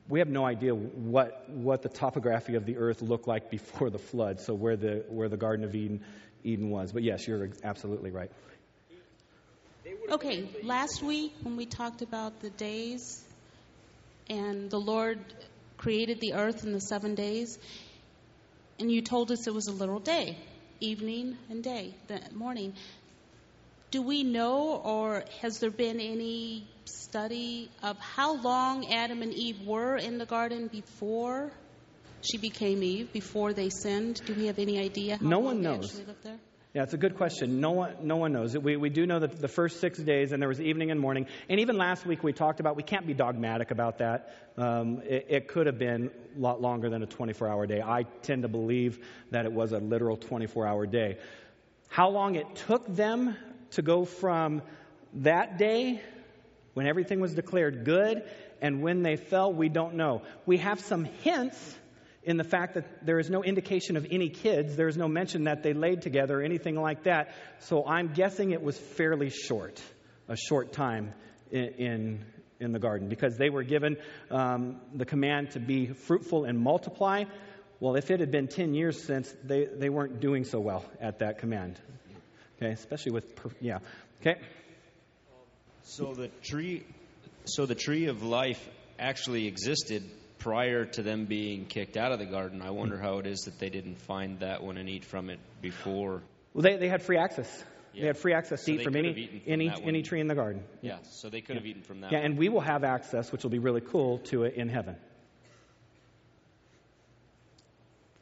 we 0.09 0.19
have 0.21 0.29
no 0.29 0.45
idea 0.45 0.75
what, 0.75 1.49
what 1.49 1.83
the 1.83 1.89
topography 1.89 2.55
of 2.55 2.65
the 2.65 2.77
earth 2.77 3.03
looked 3.03 3.27
like 3.27 3.51
before 3.51 3.91
the 3.91 3.99
flood, 3.99 4.41
so 4.41 4.55
where 4.55 4.77
the, 4.77 5.05
where 5.09 5.29
the 5.29 5.37
Garden 5.37 5.65
of 5.65 5.75
Eden, 5.75 6.01
Eden 6.45 6.71
was. 6.71 6.93
But 6.93 7.03
yes, 7.03 7.27
you're 7.27 7.51
absolutely 7.65 8.11
right. 8.11 8.31
Okay, 10.11 10.49
last 10.63 11.03
week 11.03 11.33
when 11.43 11.57
we 11.57 11.67
talked 11.67 12.03
about 12.03 12.41
the 12.41 12.51
days 12.51 13.23
and 14.29 14.69
the 14.71 14.81
Lord 14.81 15.19
created 15.77 16.21
the 16.21 16.35
earth 16.35 16.65
in 16.65 16.73
the 16.73 16.81
seven 16.81 17.15
days, 17.15 17.59
and 18.81 18.91
you 18.91 19.03
told 19.03 19.31
us 19.31 19.47
it 19.47 19.55
was 19.55 19.69
a 19.69 19.73
literal 19.73 20.01
day, 20.01 20.39
evening 20.81 21.37
and 21.51 21.63
day, 21.63 21.95
the 22.09 22.21
morning. 22.35 22.75
Do 23.93 24.03
we 24.03 24.25
know, 24.25 24.81
or 24.85 25.25
has 25.43 25.61
there 25.61 25.71
been 25.71 26.01
any 26.01 26.67
study 26.85 27.71
of 27.83 27.97
how 27.99 28.41
long 28.43 28.93
Adam 28.93 29.23
and 29.23 29.33
Eve 29.33 29.61
were 29.65 29.97
in 29.97 30.19
the 30.19 30.27
garden 30.27 30.67
before 30.67 31.53
she 32.23 32.39
became 32.39 32.83
Eve, 32.83 33.13
before 33.13 33.53
they 33.53 33.71
sinned? 33.71 34.21
Do 34.27 34.35
we 34.35 34.47
have 34.47 34.59
any 34.59 34.81
idea? 34.81 35.19
no 35.21 35.39
one 35.39 35.63
knows. 35.63 36.01
Yeah, 36.77 36.83
it's 36.83 36.93
a 36.93 36.99
good 36.99 37.17
question. 37.17 37.59
No 37.59 37.71
one, 37.71 37.95
no 38.03 38.17
one 38.17 38.35
knows. 38.35 38.55
We, 38.55 38.77
we 38.77 38.91
do 38.91 39.07
know 39.07 39.19
that 39.19 39.41
the 39.41 39.49
first 39.49 39.81
six 39.81 39.99
days, 39.99 40.33
and 40.33 40.43
there 40.43 40.49
was 40.51 40.61
evening 40.61 40.91
and 40.91 41.01
morning. 41.01 41.25
And 41.49 41.59
even 41.61 41.79
last 41.79 42.05
week 42.05 42.23
we 42.23 42.35
talked 42.35 42.61
about, 42.61 42.77
we 42.77 42.83
can't 42.83 43.07
be 43.07 43.15
dogmatic 43.15 43.71
about 43.71 43.97
that. 44.01 44.35
Um, 44.59 45.01
it, 45.07 45.25
it 45.31 45.49
could 45.49 45.69
have 45.69 45.79
been 45.79 46.11
a 46.37 46.39
lot 46.39 46.61
longer 46.61 46.91
than 46.91 47.03
a 47.03 47.07
24 47.07 47.49
hour 47.49 47.67
day. 47.67 47.81
I 47.81 48.03
tend 48.21 48.43
to 48.43 48.49
believe 48.49 49.03
that 49.31 49.47
it 49.47 49.53
was 49.53 49.73
a 49.73 49.79
literal 49.79 50.19
24 50.19 50.67
hour 50.67 50.85
day. 50.85 51.17
How 51.89 52.11
long 52.11 52.35
it 52.35 52.55
took 52.67 52.87
them 52.95 53.39
to 53.71 53.81
go 53.81 54.05
from 54.05 54.61
that 55.15 55.57
day 55.57 56.03
when 56.75 56.87
everything 56.87 57.21
was 57.21 57.33
declared 57.33 57.87
good 57.87 58.23
and 58.61 58.83
when 58.83 59.03
they 59.03 59.17
fell, 59.17 59.51
we 59.51 59.71
don't 59.71 59.95
know. 59.95 60.21
We 60.45 60.59
have 60.59 60.81
some 60.81 61.05
hints 61.05 61.57
in 62.27 62.37
the 62.37 62.45
fact 62.45 62.75
that 62.75 63.07
there 63.07 63.21
is 63.21 63.31
no 63.31 63.45
indication 63.45 63.97
of 63.97 64.05
any 64.11 64.29
kids. 64.29 64.75
There 64.75 64.89
is 64.89 64.97
no 64.97 65.07
mention 65.07 65.45
that 65.45 65.63
they 65.63 65.73
laid 65.73 66.03
together 66.03 66.41
or 66.41 66.43
anything 66.43 66.75
like 66.75 67.05
that. 67.05 67.33
So 67.61 67.87
I'm 67.87 68.13
guessing 68.13 68.51
it 68.51 68.61
was 68.61 68.77
fairly 68.77 69.31
short, 69.31 69.81
a 70.29 70.37
short 70.37 70.73
time 70.73 71.15
in, 71.53 71.65
in, 71.79 72.25
in 72.59 72.73
the 72.73 72.81
garden 72.81 73.09
because 73.09 73.37
they 73.37 73.49
were 73.49 73.63
given 73.63 73.97
um, 74.33 74.81
the 74.93 75.05
command 75.05 75.53
to 75.53 75.61
be 75.61 75.87
fruitful 75.87 76.45
and 76.45 76.59
multiply. 76.59 77.25
Well, 77.79 77.95
if 77.95 78.11
it 78.11 78.19
had 78.19 78.33
been 78.33 78.49
10 78.49 78.75
years 78.75 79.01
since, 79.05 79.33
they, 79.45 79.67
they 79.67 79.89
weren't 79.89 80.19
doing 80.19 80.43
so 80.43 80.59
well 80.59 80.85
at 81.01 81.21
that 81.21 81.39
command. 81.39 81.79
Okay, 82.57 82.73
especially 82.73 83.13
with, 83.13 83.37
per- 83.37 83.51
yeah. 83.61 83.79
Okay. 84.21 84.41
So 85.85 86.13
the 86.13 86.29
tree, 86.43 86.85
so 87.45 87.67
the 87.67 87.77
tree 87.77 88.07
of 88.07 88.25
life 88.25 88.69
actually 88.99 89.47
existed 89.47 90.03
prior 90.47 90.85
to 90.85 91.03
them 91.03 91.25
being 91.25 91.65
kicked 91.65 91.97
out 91.97 92.13
of 92.13 92.21
the 92.21 92.25
garden. 92.25 92.63
I 92.63 92.71
wonder 92.71 92.97
how 92.97 93.19
it 93.19 93.27
is 93.27 93.47
that 93.47 93.59
they 93.59 93.69
didn't 93.69 94.01
find 94.03 94.39
that 94.39 94.63
one 94.63 94.77
and 94.77 94.89
eat 94.89 95.05
from 95.05 95.29
it 95.29 95.41
before. 95.61 96.23
Well, 96.55 96.63
they, 96.63 96.77
they 96.77 96.89
had 96.89 97.03
free 97.03 97.19
access. 97.19 97.51
Yeah. 97.93 98.03
They 98.03 98.07
had 98.07 98.17
free 98.17 98.33
access 98.33 98.61
to 98.61 98.67
so 98.67 98.73
eat 98.79 98.85
from 98.85 98.95
any 98.95 99.27
from 99.27 99.41
any 99.49 99.73
any 99.83 100.03
tree 100.03 100.21
in 100.21 100.29
the 100.29 100.37
garden. 100.37 100.63
Yeah, 100.83 100.99
so 101.11 101.31
they 101.31 101.41
could 101.41 101.57
yeah. 101.57 101.63
have 101.63 101.67
eaten 101.67 101.83
from 101.83 102.03
that. 102.03 102.13
Yeah, 102.13 102.19
one. 102.19 102.27
and 102.27 102.39
we 102.39 102.49
will 102.49 102.61
have 102.61 102.85
access, 102.85 103.33
which 103.33 103.43
will 103.43 103.51
be 103.51 103.59
really 103.59 103.81
cool, 103.81 104.19
to 104.31 104.45
it 104.45 104.55
in 104.55 104.69
heaven. 104.69 104.95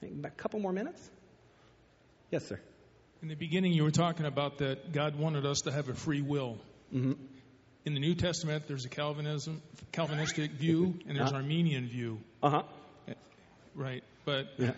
A 0.02 0.30
couple 0.30 0.60
more 0.60 0.72
minutes. 0.72 1.10
Yes, 2.30 2.46
sir. 2.46 2.58
In 3.20 3.28
the 3.28 3.34
beginning, 3.34 3.74
you 3.74 3.82
were 3.82 3.90
talking 3.90 4.24
about 4.24 4.58
that 4.58 4.92
God 4.92 5.16
wanted 5.16 5.44
us 5.44 5.62
to 5.62 5.72
have 5.72 5.90
a 5.90 5.94
free 5.94 6.22
will. 6.22 6.56
Mm-hmm. 6.94 7.12
In 7.84 7.92
the 7.92 8.00
New 8.00 8.14
Testament, 8.14 8.64
there's 8.66 8.86
a 8.86 8.88
Calvinism, 8.88 9.60
Calvinistic 9.92 10.52
view, 10.52 10.98
and 11.06 11.16
there's 11.16 11.28
uh-huh. 11.28 11.36
Arminian 11.36 11.86
view. 11.86 12.18
Uh 12.42 12.50
huh. 12.50 12.62
Right, 13.74 14.04
but 14.24 14.46
yeah. 14.56 14.70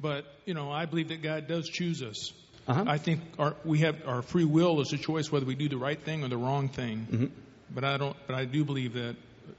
but 0.00 0.26
you 0.44 0.54
know, 0.54 0.70
I 0.70 0.84
believe 0.84 1.08
that 1.08 1.22
God 1.22 1.48
does 1.48 1.68
choose 1.68 2.02
us. 2.02 2.32
Uh-huh. 2.68 2.84
I 2.86 2.98
think 2.98 3.20
our, 3.38 3.56
we 3.64 3.80
have 3.80 4.06
our 4.06 4.22
free 4.22 4.44
will 4.44 4.80
is 4.80 4.92
a 4.92 4.98
choice 4.98 5.30
whether 5.32 5.46
we 5.46 5.54
do 5.54 5.68
the 5.68 5.76
right 5.76 6.00
thing 6.00 6.22
or 6.22 6.28
the 6.28 6.36
wrong 6.36 6.68
thing. 6.68 7.06
Mm-hmm. 7.10 7.26
But 7.74 7.84
I 7.84 7.96
don't. 7.96 8.16
But 8.26 8.36
I 8.36 8.44
do 8.44 8.64
believe 8.64 8.94
that 8.94 9.16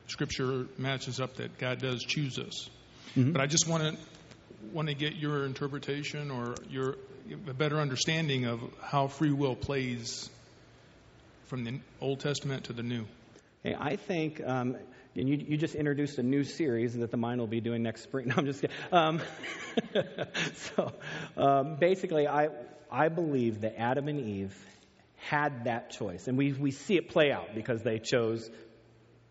Scripture 0.07 0.67
matches 0.77 1.19
up 1.19 1.35
that 1.35 1.57
God 1.57 1.81
does 1.81 2.03
choose 2.03 2.39
us. 2.39 2.69
Mm-hmm. 3.17 3.31
But 3.31 3.41
I 3.41 3.47
just 3.47 3.67
want 3.67 3.83
to 3.83 3.97
want 4.71 4.87
to 4.87 4.95
get 4.95 5.15
your 5.15 5.45
interpretation 5.45 6.31
or 6.31 6.55
your 6.69 6.95
a 7.47 7.53
better 7.53 7.79
understanding 7.79 8.45
of 8.45 8.61
how 8.81 9.07
free 9.07 9.31
will 9.31 9.55
plays 9.55 10.29
from 11.47 11.63
the 11.63 11.79
Old 12.01 12.19
Testament 12.19 12.65
to 12.65 12.73
the 12.73 12.83
New. 12.83 13.05
Hey, 13.63 13.75
I 13.79 13.95
think, 13.95 14.41
um, 14.45 14.77
and 15.15 15.29
you, 15.29 15.37
you, 15.37 15.57
just 15.57 15.75
introduced 15.75 16.17
a 16.17 16.23
new 16.23 16.43
series 16.43 16.95
that 16.95 17.11
the 17.11 17.17
mine 17.17 17.37
will 17.39 17.47
be 17.47 17.61
doing 17.61 17.83
next 17.83 18.03
spring. 18.03 18.27
No, 18.29 18.35
I'm 18.37 18.45
just 18.45 18.61
kidding. 18.61 18.75
Um, 18.91 19.21
so 20.55 20.91
um, 21.37 21.75
basically, 21.77 22.27
I, 22.27 22.49
I 22.91 23.09
believe 23.09 23.61
that 23.61 23.79
Adam 23.79 24.07
and 24.07 24.19
Eve 24.19 24.55
had 25.17 25.65
that 25.65 25.91
choice. 25.91 26.27
And 26.27 26.37
we, 26.37 26.53
we 26.53 26.71
see 26.71 26.95
it 26.95 27.09
play 27.09 27.31
out 27.31 27.55
because 27.55 27.81
they 27.81 27.99
chose 27.99 28.49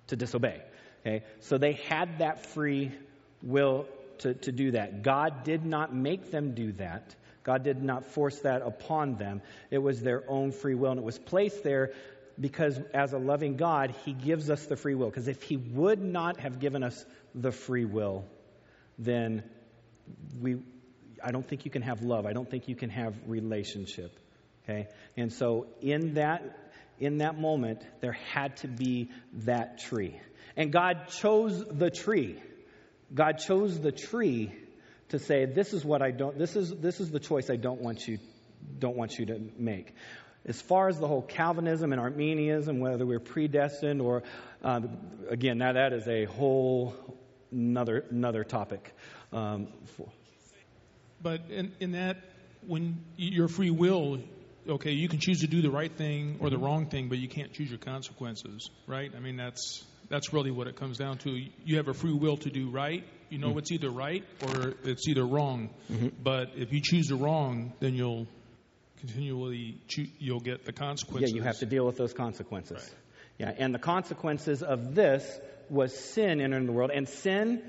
to 0.09 0.17
disobey. 0.17 0.63
Okay? 1.01 1.25
So 1.41 1.59
they 1.59 1.73
had 1.73 2.19
that 2.19 2.47
free 2.47 2.93
will 3.43 3.87
to, 4.19 4.35
to 4.35 4.53
do 4.53 4.73
that. 4.73 5.03
God 5.03 5.45
did 5.45 5.65
not 5.65 5.95
make 5.95 6.31
them 6.31 6.55
do 6.55 6.73
that. 6.73 7.15
God 7.45 7.63
did 7.63 7.83
not 7.83 8.07
force 8.07 8.41
that 8.41 8.63
upon 8.63 9.17
them. 9.17 9.43
It 9.71 9.79
was 9.79 10.01
their 10.01 10.25
own 10.29 10.51
free 10.51 10.75
will, 10.75 10.91
and 10.91 10.99
it 10.99 11.05
was 11.05 11.19
placed 11.19 11.63
there 11.63 11.93
because 12.41 12.79
as 12.93 13.13
a 13.13 13.19
loving 13.19 13.57
God, 13.57 13.95
He 14.05 14.13
gives 14.13 14.51
us 14.51 14.65
the 14.67 14.77
free 14.77 14.95
will. 14.95 15.09
Because 15.09 15.29
if 15.29 15.43
He 15.43 15.57
would 15.57 16.03
not 16.03 16.41
have 16.41 16.59
given 16.59 16.83
us 16.83 17.05
the 17.35 17.53
free 17.53 17.85
will, 17.85 18.25
then 18.99 19.45
we, 20.41 20.57
I 21.23 21.31
don't 21.31 21.47
think 21.47 21.65
you 21.65 21.71
can 21.71 21.83
have 21.83 22.03
love. 22.03 22.27
I 22.27 22.33
don't 22.33 22.51
think 22.51 22.67
you 22.69 22.75
can 22.75 22.91
have 22.91 23.15
relationship. 23.27 24.19
Okay? 24.65 24.89
And 25.17 25.33
so 25.33 25.67
in 25.81 26.15
that 26.15 26.43
in 26.99 27.19
that 27.19 27.39
moment, 27.39 27.83
there 28.01 28.13
had 28.13 28.57
to 28.59 28.69
be 28.69 29.11
that 29.45 29.81
tree. 29.81 30.21
And 30.57 30.73
God 30.73 31.09
chose 31.09 31.65
the 31.69 31.91
tree. 31.91 32.41
God 33.13 33.39
chose 33.39 33.81
the 33.81 33.91
tree 33.93 34.55
to 35.11 35.19
say, 35.19 35.45
this 35.45 35.73
is 35.73 35.85
what 35.85 36.03
I 36.03 36.11
don't, 36.11 36.39
this 36.39 36.57
is, 36.57 36.71
this 36.71 37.01
is 37.01 37.11
the 37.11 37.21
choice 37.21 37.51
I 37.51 37.57
don't 37.57 37.81
want 37.81 38.07
you, 38.07 38.19
don't 38.79 38.97
want 38.97 39.19
you 39.19 39.27
to 39.27 39.41
make. 39.59 39.95
As 40.47 40.61
far 40.61 40.89
as 40.89 40.99
the 40.99 41.09
whole 41.09 41.23
Calvinism 41.23 41.93
and 41.93 42.01
Arminianism, 42.01 42.79
whether 42.81 43.07
we're 43.07 43.21
predestined 43.21 44.01
or, 44.01 44.23
uh, 44.63 44.81
again, 45.31 45.59
now 45.59 45.73
that 45.73 45.93
is 45.93 46.07
a 46.07 46.25
whole 46.27 46.95
another 47.51 48.05
another 48.11 48.45
topic. 48.45 48.93
Um, 49.33 49.69
but 51.23 51.43
in, 51.51 51.73
in 51.81 51.93
that, 51.93 52.19
when 52.67 53.03
your 53.17 53.49
free 53.49 53.71
will, 53.71 54.19
okay, 54.69 54.93
you 54.93 55.09
can 55.09 55.19
choose 55.19 55.41
to 55.41 55.47
do 55.47 55.63
the 55.63 55.71
right 55.71 55.93
thing 55.93 56.37
or 56.41 56.51
the 56.51 56.57
Mm-hmm. 56.57 56.65
wrong 56.65 56.87
thing, 56.87 57.09
but 57.09 57.19
you 57.19 57.29
can't 57.29 57.53
choose 57.53 57.71
your 57.71 57.79
consequences, 57.79 58.69
right? 58.87 59.11
I 59.17 59.21
mean, 59.21 59.37
that's 59.37 59.85
that's 60.09 60.33
really 60.33 60.51
what 60.51 60.67
it 60.67 60.77
comes 60.77 60.99
down 60.99 61.19
to. 61.19 61.31
You 61.65 61.77
have 61.77 61.89
a 61.89 61.95
free 61.95 62.13
will 62.13 62.37
to 62.39 62.51
do 62.51 62.71
right. 62.71 63.05
You 63.31 63.39
know, 63.39 63.49
mm-hmm. 63.49 63.59
it's 63.59 63.73
either 63.73 63.91
right 63.91 64.25
or 64.43 64.75
it's 64.85 65.09
either 65.09 65.25
wrong. 65.25 65.71
Mm-hmm. 65.91 66.09
But 66.23 66.53
if 66.57 66.73
you 66.73 66.81
choose 66.83 67.09
the 67.09 67.17
wrong, 67.17 67.73
then 67.81 67.95
you'll 67.95 68.27
continually 68.99 69.81
you'll 70.19 70.41
get 70.41 70.65
the 70.65 70.73
consequences. 70.73 71.31
Yeah, 71.31 71.37
you 71.37 71.43
have 71.43 71.59
to 71.59 71.67
deal 71.67 71.85
with 71.85 71.97
those 71.97 72.13
consequences. 72.13 72.79
Right. 72.79 72.95
Yeah, 73.39 73.53
and 73.57 73.75
the 73.75 73.81
consequences 73.81 74.63
of 74.63 74.95
this 74.95 75.25
was 75.69 75.97
sin 75.97 76.41
entering 76.41 76.67
the 76.67 76.73
world. 76.73 76.91
And 76.95 77.09
sin, 77.09 77.63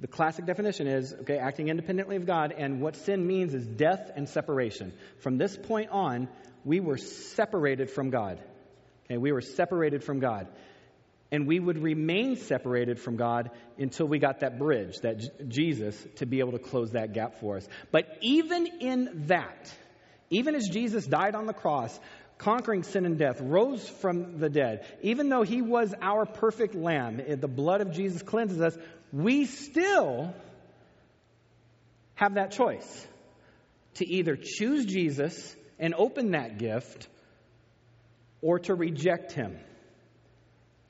the 0.00 0.08
classic 0.08 0.46
definition 0.46 0.86
is, 0.86 1.12
okay, 1.12 1.38
acting 1.38 1.68
independently 1.68 2.16
of 2.16 2.26
God. 2.26 2.52
And 2.56 2.80
what 2.80 2.96
sin 2.96 3.26
means 3.26 3.54
is 3.54 3.64
death 3.64 4.10
and 4.16 4.28
separation. 4.28 4.92
From 5.18 5.38
this 5.38 5.56
point 5.56 5.90
on, 5.90 6.28
we 6.64 6.80
were 6.80 6.96
separated 6.96 7.90
from 7.90 8.10
God. 8.10 8.40
Okay, 9.06 9.18
we 9.18 9.32
were 9.32 9.42
separated 9.42 10.02
from 10.02 10.18
God. 10.20 10.48
And 11.32 11.46
we 11.46 11.60
would 11.60 11.78
remain 11.78 12.36
separated 12.36 12.98
from 12.98 13.16
God 13.16 13.50
until 13.78 14.06
we 14.06 14.18
got 14.18 14.40
that 14.40 14.58
bridge, 14.58 14.98
that 15.00 15.48
Jesus, 15.48 15.96
to 16.16 16.26
be 16.26 16.40
able 16.40 16.52
to 16.52 16.58
close 16.58 16.92
that 16.92 17.12
gap 17.12 17.40
for 17.40 17.56
us. 17.56 17.68
But 17.92 18.18
even 18.20 18.66
in 18.80 19.26
that, 19.28 19.72
even 20.28 20.54
as 20.54 20.68
Jesus 20.68 21.06
died 21.06 21.36
on 21.36 21.46
the 21.46 21.52
cross, 21.52 21.98
conquering 22.38 22.82
sin 22.82 23.06
and 23.06 23.16
death, 23.16 23.40
rose 23.40 23.88
from 23.88 24.38
the 24.38 24.48
dead, 24.48 24.86
even 25.02 25.28
though 25.28 25.42
he 25.42 25.62
was 25.62 25.94
our 26.02 26.26
perfect 26.26 26.74
lamb, 26.74 27.20
the 27.38 27.48
blood 27.48 27.80
of 27.80 27.92
Jesus 27.92 28.22
cleanses 28.22 28.60
us, 28.60 28.76
we 29.12 29.44
still 29.44 30.34
have 32.14 32.34
that 32.34 32.50
choice 32.50 33.06
to 33.94 34.06
either 34.06 34.36
choose 34.36 34.84
Jesus 34.84 35.56
and 35.78 35.94
open 35.94 36.32
that 36.32 36.58
gift 36.58 37.08
or 38.42 38.58
to 38.58 38.74
reject 38.74 39.32
him 39.32 39.58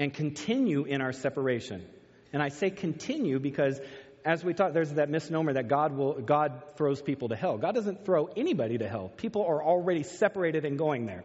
and 0.01 0.13
continue 0.13 0.85
in 0.85 1.03
our 1.03 1.13
separation. 1.13 1.87
And 2.33 2.43
I 2.43 2.49
say 2.49 2.71
continue 2.71 3.39
because 3.39 3.79
as 4.25 4.43
we 4.43 4.55
talked, 4.55 4.75
there's 4.75 4.95
that 4.95 5.11
misnomer 5.11 5.53
that 5.53 5.69
God 5.69 5.97
will 5.97 6.15
God 6.15 6.63
throws 6.77 7.01
people 7.01 7.29
to 7.29 7.37
hell. 7.37 7.59
God 7.59 7.75
doesn't 7.75 8.05
throw 8.05 8.27
anybody 8.37 8.79
to 8.79 8.89
hell. 8.89 9.11
People 9.17 9.45
are 9.45 9.63
already 9.63 10.03
separated 10.03 10.65
and 10.65 10.79
going 10.79 11.07
there. 11.07 11.25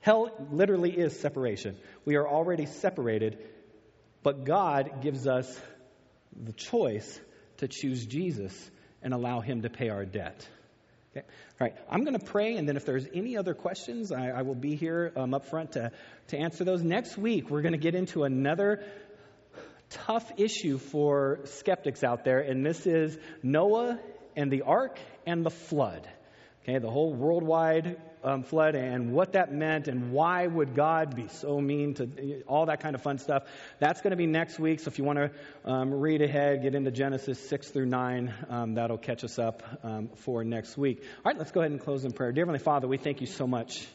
Hell 0.00 0.30
literally 0.52 0.96
is 0.96 1.18
separation. 1.18 1.76
We 2.04 2.14
are 2.14 2.26
already 2.26 2.66
separated, 2.66 3.38
but 4.22 4.44
God 4.44 5.02
gives 5.02 5.26
us 5.26 5.60
the 6.40 6.52
choice 6.52 7.20
to 7.58 7.66
choose 7.66 8.06
Jesus 8.06 8.70
and 9.02 9.12
allow 9.12 9.40
Him 9.40 9.62
to 9.62 9.70
pay 9.70 9.88
our 9.88 10.04
debt. 10.04 10.48
Okay. 11.18 11.26
All 11.60 11.66
right. 11.66 11.76
I'm 11.90 12.04
going 12.04 12.18
to 12.18 12.24
pray, 12.24 12.56
and 12.56 12.68
then 12.68 12.76
if 12.76 12.84
there's 12.84 13.06
any 13.12 13.36
other 13.36 13.54
questions, 13.54 14.12
I, 14.12 14.28
I 14.28 14.42
will 14.42 14.54
be 14.54 14.76
here 14.76 15.12
um, 15.16 15.34
up 15.34 15.46
front 15.46 15.72
to, 15.72 15.90
to 16.28 16.38
answer 16.38 16.64
those. 16.64 16.82
Next 16.82 17.18
week, 17.18 17.50
we're 17.50 17.62
going 17.62 17.72
to 17.72 17.78
get 17.78 17.94
into 17.94 18.24
another 18.24 18.84
tough 19.90 20.30
issue 20.36 20.78
for 20.78 21.40
skeptics 21.44 22.04
out 22.04 22.24
there, 22.24 22.40
and 22.40 22.64
this 22.64 22.86
is 22.86 23.18
Noah 23.42 23.98
and 24.36 24.50
the 24.50 24.62
ark 24.62 24.98
and 25.26 25.44
the 25.44 25.50
flood. 25.50 26.08
Okay, 26.68 26.80
the 26.80 26.90
whole 26.90 27.14
worldwide 27.14 27.96
um, 28.22 28.42
flood 28.42 28.74
and 28.74 29.14
what 29.14 29.32
that 29.32 29.50
meant 29.50 29.88
and 29.88 30.12
why 30.12 30.46
would 30.46 30.74
God 30.74 31.16
be 31.16 31.28
so 31.28 31.58
mean 31.62 31.94
to 31.94 32.42
all 32.46 32.66
that 32.66 32.80
kind 32.80 32.94
of 32.94 33.00
fun 33.00 33.16
stuff. 33.16 33.44
That's 33.78 34.02
going 34.02 34.10
to 34.10 34.18
be 34.18 34.26
next 34.26 34.58
week. 34.58 34.80
So 34.80 34.88
if 34.88 34.98
you 34.98 35.04
want 35.04 35.18
to 35.18 35.30
um, 35.64 35.94
read 35.94 36.20
ahead, 36.20 36.60
get 36.60 36.74
into 36.74 36.90
Genesis 36.90 37.40
6 37.48 37.70
through 37.70 37.86
9, 37.86 38.34
um, 38.50 38.74
that'll 38.74 38.98
catch 38.98 39.24
us 39.24 39.38
up 39.38 39.62
um, 39.82 40.10
for 40.16 40.44
next 40.44 40.76
week. 40.76 41.00
All 41.00 41.32
right, 41.32 41.38
let's 41.38 41.52
go 41.52 41.60
ahead 41.60 41.70
and 41.70 41.80
close 41.80 42.04
in 42.04 42.12
prayer. 42.12 42.32
Dear 42.32 42.42
Heavenly 42.42 42.62
Father, 42.62 42.86
we 42.86 42.98
thank 42.98 43.22
you 43.22 43.26
so 43.26 43.46
much 43.46 43.86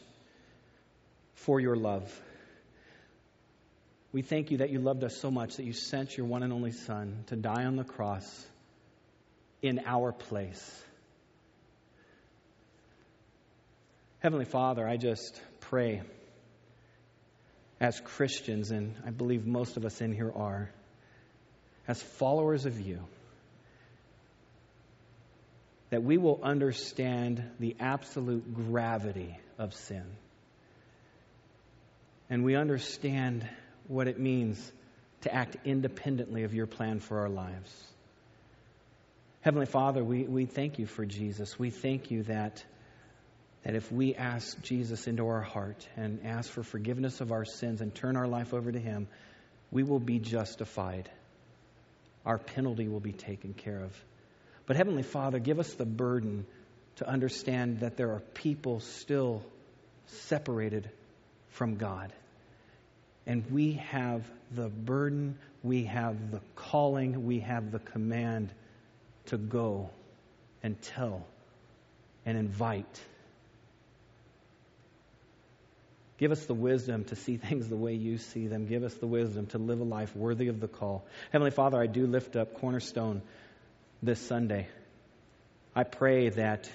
for 1.34 1.60
your 1.60 1.76
love. 1.76 2.12
We 4.10 4.22
thank 4.22 4.50
you 4.50 4.58
that 4.58 4.70
you 4.70 4.80
loved 4.80 5.04
us 5.04 5.16
so 5.16 5.30
much 5.30 5.58
that 5.58 5.64
you 5.64 5.74
sent 5.74 6.16
your 6.16 6.26
one 6.26 6.42
and 6.42 6.52
only 6.52 6.72
Son 6.72 7.22
to 7.28 7.36
die 7.36 7.66
on 7.66 7.76
the 7.76 7.84
cross 7.84 8.46
in 9.62 9.80
our 9.86 10.10
place. 10.10 10.83
Heavenly 14.24 14.46
Father, 14.46 14.88
I 14.88 14.96
just 14.96 15.38
pray 15.60 16.00
as 17.78 18.00
Christians, 18.00 18.70
and 18.70 18.94
I 19.06 19.10
believe 19.10 19.46
most 19.46 19.76
of 19.76 19.84
us 19.84 20.00
in 20.00 20.14
here 20.14 20.32
are, 20.34 20.70
as 21.86 22.02
followers 22.02 22.64
of 22.64 22.80
you, 22.80 23.00
that 25.90 26.02
we 26.02 26.16
will 26.16 26.40
understand 26.42 27.44
the 27.60 27.76
absolute 27.78 28.54
gravity 28.54 29.38
of 29.58 29.74
sin. 29.74 30.06
And 32.30 32.44
we 32.44 32.56
understand 32.56 33.46
what 33.88 34.08
it 34.08 34.18
means 34.18 34.72
to 35.20 35.34
act 35.34 35.58
independently 35.66 36.44
of 36.44 36.54
your 36.54 36.66
plan 36.66 37.00
for 37.00 37.20
our 37.20 37.28
lives. 37.28 37.70
Heavenly 39.42 39.66
Father, 39.66 40.02
we, 40.02 40.22
we 40.22 40.46
thank 40.46 40.78
you 40.78 40.86
for 40.86 41.04
Jesus. 41.04 41.58
We 41.58 41.68
thank 41.68 42.10
you 42.10 42.22
that, 42.22 42.64
that 43.64 43.74
if 43.74 43.90
we 43.90 44.14
ask 44.14 44.60
Jesus 44.62 45.06
into 45.06 45.26
our 45.26 45.40
heart 45.40 45.88
and 45.96 46.20
ask 46.24 46.50
for 46.50 46.62
forgiveness 46.62 47.20
of 47.20 47.32
our 47.32 47.46
sins 47.46 47.80
and 47.80 47.94
turn 47.94 48.16
our 48.16 48.28
life 48.28 48.52
over 48.52 48.70
to 48.70 48.78
Him, 48.78 49.08
we 49.70 49.82
will 49.82 49.98
be 49.98 50.18
justified. 50.18 51.10
Our 52.26 52.38
penalty 52.38 52.88
will 52.88 53.00
be 53.00 53.12
taken 53.12 53.54
care 53.54 53.80
of. 53.80 54.04
But 54.66 54.76
Heavenly 54.76 55.02
Father, 55.02 55.38
give 55.38 55.58
us 55.58 55.72
the 55.74 55.86
burden 55.86 56.46
to 56.96 57.08
understand 57.08 57.80
that 57.80 57.96
there 57.96 58.12
are 58.12 58.20
people 58.20 58.80
still 58.80 59.42
separated 60.06 60.90
from 61.48 61.76
God. 61.76 62.12
And 63.26 63.50
we 63.50 63.74
have 63.88 64.30
the 64.50 64.68
burden, 64.68 65.38
we 65.62 65.84
have 65.84 66.30
the 66.30 66.40
calling, 66.54 67.24
we 67.24 67.40
have 67.40 67.72
the 67.72 67.78
command 67.78 68.52
to 69.26 69.38
go 69.38 69.88
and 70.62 70.80
tell 70.80 71.26
and 72.26 72.36
invite. 72.36 73.00
Give 76.18 76.30
us 76.30 76.44
the 76.46 76.54
wisdom 76.54 77.04
to 77.04 77.16
see 77.16 77.36
things 77.48 77.68
the 77.68 77.76
way 77.76 77.94
you 77.94 78.18
see 78.18 78.46
them. 78.46 78.66
Give 78.66 78.84
us 78.84 78.94
the 78.94 79.06
wisdom 79.06 79.46
to 79.46 79.58
live 79.58 79.80
a 79.80 79.84
life 79.84 80.14
worthy 80.14 80.48
of 80.48 80.60
the 80.60 80.68
call. 80.68 81.06
Heavenly 81.32 81.50
Father, 81.50 81.80
I 81.80 81.86
do 81.86 82.06
lift 82.06 82.36
up 82.36 82.54
Cornerstone 82.54 83.22
this 84.02 84.20
Sunday. 84.20 84.68
I 85.74 85.82
pray 85.82 86.28
that 86.30 86.70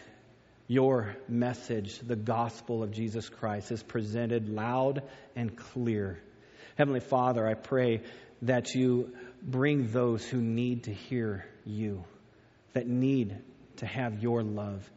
your 0.68 1.16
message, 1.28 2.00
the 2.00 2.16
gospel 2.16 2.84
of 2.84 2.92
Jesus 2.92 3.30
Christ, 3.30 3.72
is 3.72 3.82
presented 3.82 4.50
loud 4.50 5.04
and 5.36 5.56
clear. 5.56 6.20
Heavenly 6.78 7.00
Father, 7.00 7.48
I 7.48 7.56
pray 7.56 8.02
that 8.44 8.76
you 8.76 9.14
bring 9.42 9.92
those 9.92 10.26
who 10.26 10.42
need 10.42 10.84
to 10.84 10.94
hear 10.94 11.46
you, 11.66 12.04
that 12.74 12.88
need 12.88 13.38
to 13.78 13.86
have 13.86 14.22
your 14.22 14.44
love. 14.44 14.90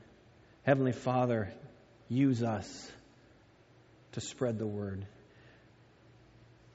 Heavenly 0.65 0.93
Father, 0.93 1.53
use 2.09 2.43
us 2.43 2.93
to 4.13 4.21
spread 4.21 4.59
the 4.59 4.67
word. 4.67 5.07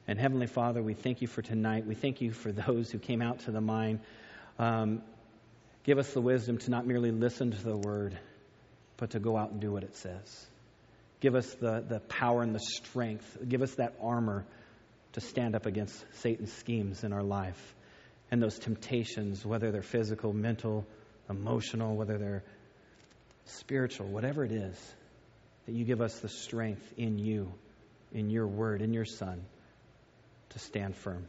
And 0.06 0.18
Heavenly 0.18 0.46
Father, 0.46 0.82
we 0.82 0.94
thank 0.94 1.20
you 1.20 1.28
for 1.28 1.42
tonight. 1.42 1.86
We 1.86 1.94
thank 1.94 2.20
you 2.20 2.32
for 2.32 2.50
those 2.52 2.90
who 2.90 2.98
came 2.98 3.20
out 3.20 3.40
to 3.40 3.50
the 3.50 3.60
mine. 3.60 4.00
Um, 4.58 5.02
give 5.84 5.98
us 5.98 6.12
the 6.12 6.20
wisdom 6.20 6.58
to 6.58 6.70
not 6.70 6.86
merely 6.86 7.10
listen 7.10 7.50
to 7.50 7.62
the 7.62 7.76
word, 7.76 8.18
but 8.96 9.10
to 9.10 9.20
go 9.20 9.36
out 9.36 9.50
and 9.50 9.60
do 9.60 9.70
what 9.70 9.82
it 9.82 9.96
says. 9.96 10.46
Give 11.20 11.34
us 11.34 11.52
the, 11.54 11.84
the 11.86 12.00
power 12.00 12.42
and 12.42 12.54
the 12.54 12.60
strength. 12.60 13.36
Give 13.46 13.62
us 13.62 13.74
that 13.74 13.96
armor 14.00 14.46
to 15.12 15.20
stand 15.20 15.54
up 15.54 15.66
against 15.66 16.04
Satan's 16.14 16.52
schemes 16.52 17.04
in 17.04 17.12
our 17.12 17.22
life 17.22 17.74
and 18.30 18.42
those 18.42 18.58
temptations, 18.58 19.44
whether 19.44 19.70
they're 19.72 19.82
physical, 19.82 20.32
mental, 20.32 20.86
emotional, 21.28 21.96
whether 21.96 22.18
they're 22.18 22.44
spiritual, 23.46 24.06
whatever 24.06 24.44
it 24.44 24.52
is, 24.52 24.76
that 25.68 25.74
you 25.74 25.84
give 25.84 26.00
us 26.00 26.18
the 26.20 26.30
strength 26.30 26.94
in 26.96 27.18
you, 27.18 27.52
in 28.10 28.30
your 28.30 28.46
word, 28.46 28.80
in 28.80 28.94
your 28.94 29.04
Son, 29.04 29.44
to 30.48 30.58
stand 30.58 30.96
firm. 30.96 31.26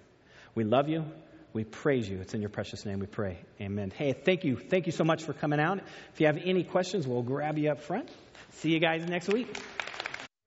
We 0.55 0.63
love 0.63 0.87
you. 0.87 1.03
We 1.51 1.65
praise 1.65 2.09
you. 2.09 2.21
It's 2.21 2.33
in 2.33 2.39
your 2.39 2.49
precious 2.49 2.85
name 2.85 2.99
we 2.99 3.05
pray. 3.05 3.37
Amen. 3.59 3.91
Hey, 3.93 4.13
thank 4.13 4.45
you. 4.45 4.55
Thank 4.55 4.85
you 4.85 4.93
so 4.93 5.03
much 5.03 5.23
for 5.23 5.33
coming 5.33 5.59
out. 5.59 5.79
If 6.13 6.21
you 6.21 6.27
have 6.27 6.37
any 6.37 6.63
questions, 6.63 7.05
we'll 7.05 7.21
grab 7.21 7.57
you 7.57 7.69
up 7.69 7.81
front. 7.81 8.09
See 8.53 8.69
you 8.69 8.79
guys 8.79 9.05
next 9.05 9.27
week. 9.27 9.57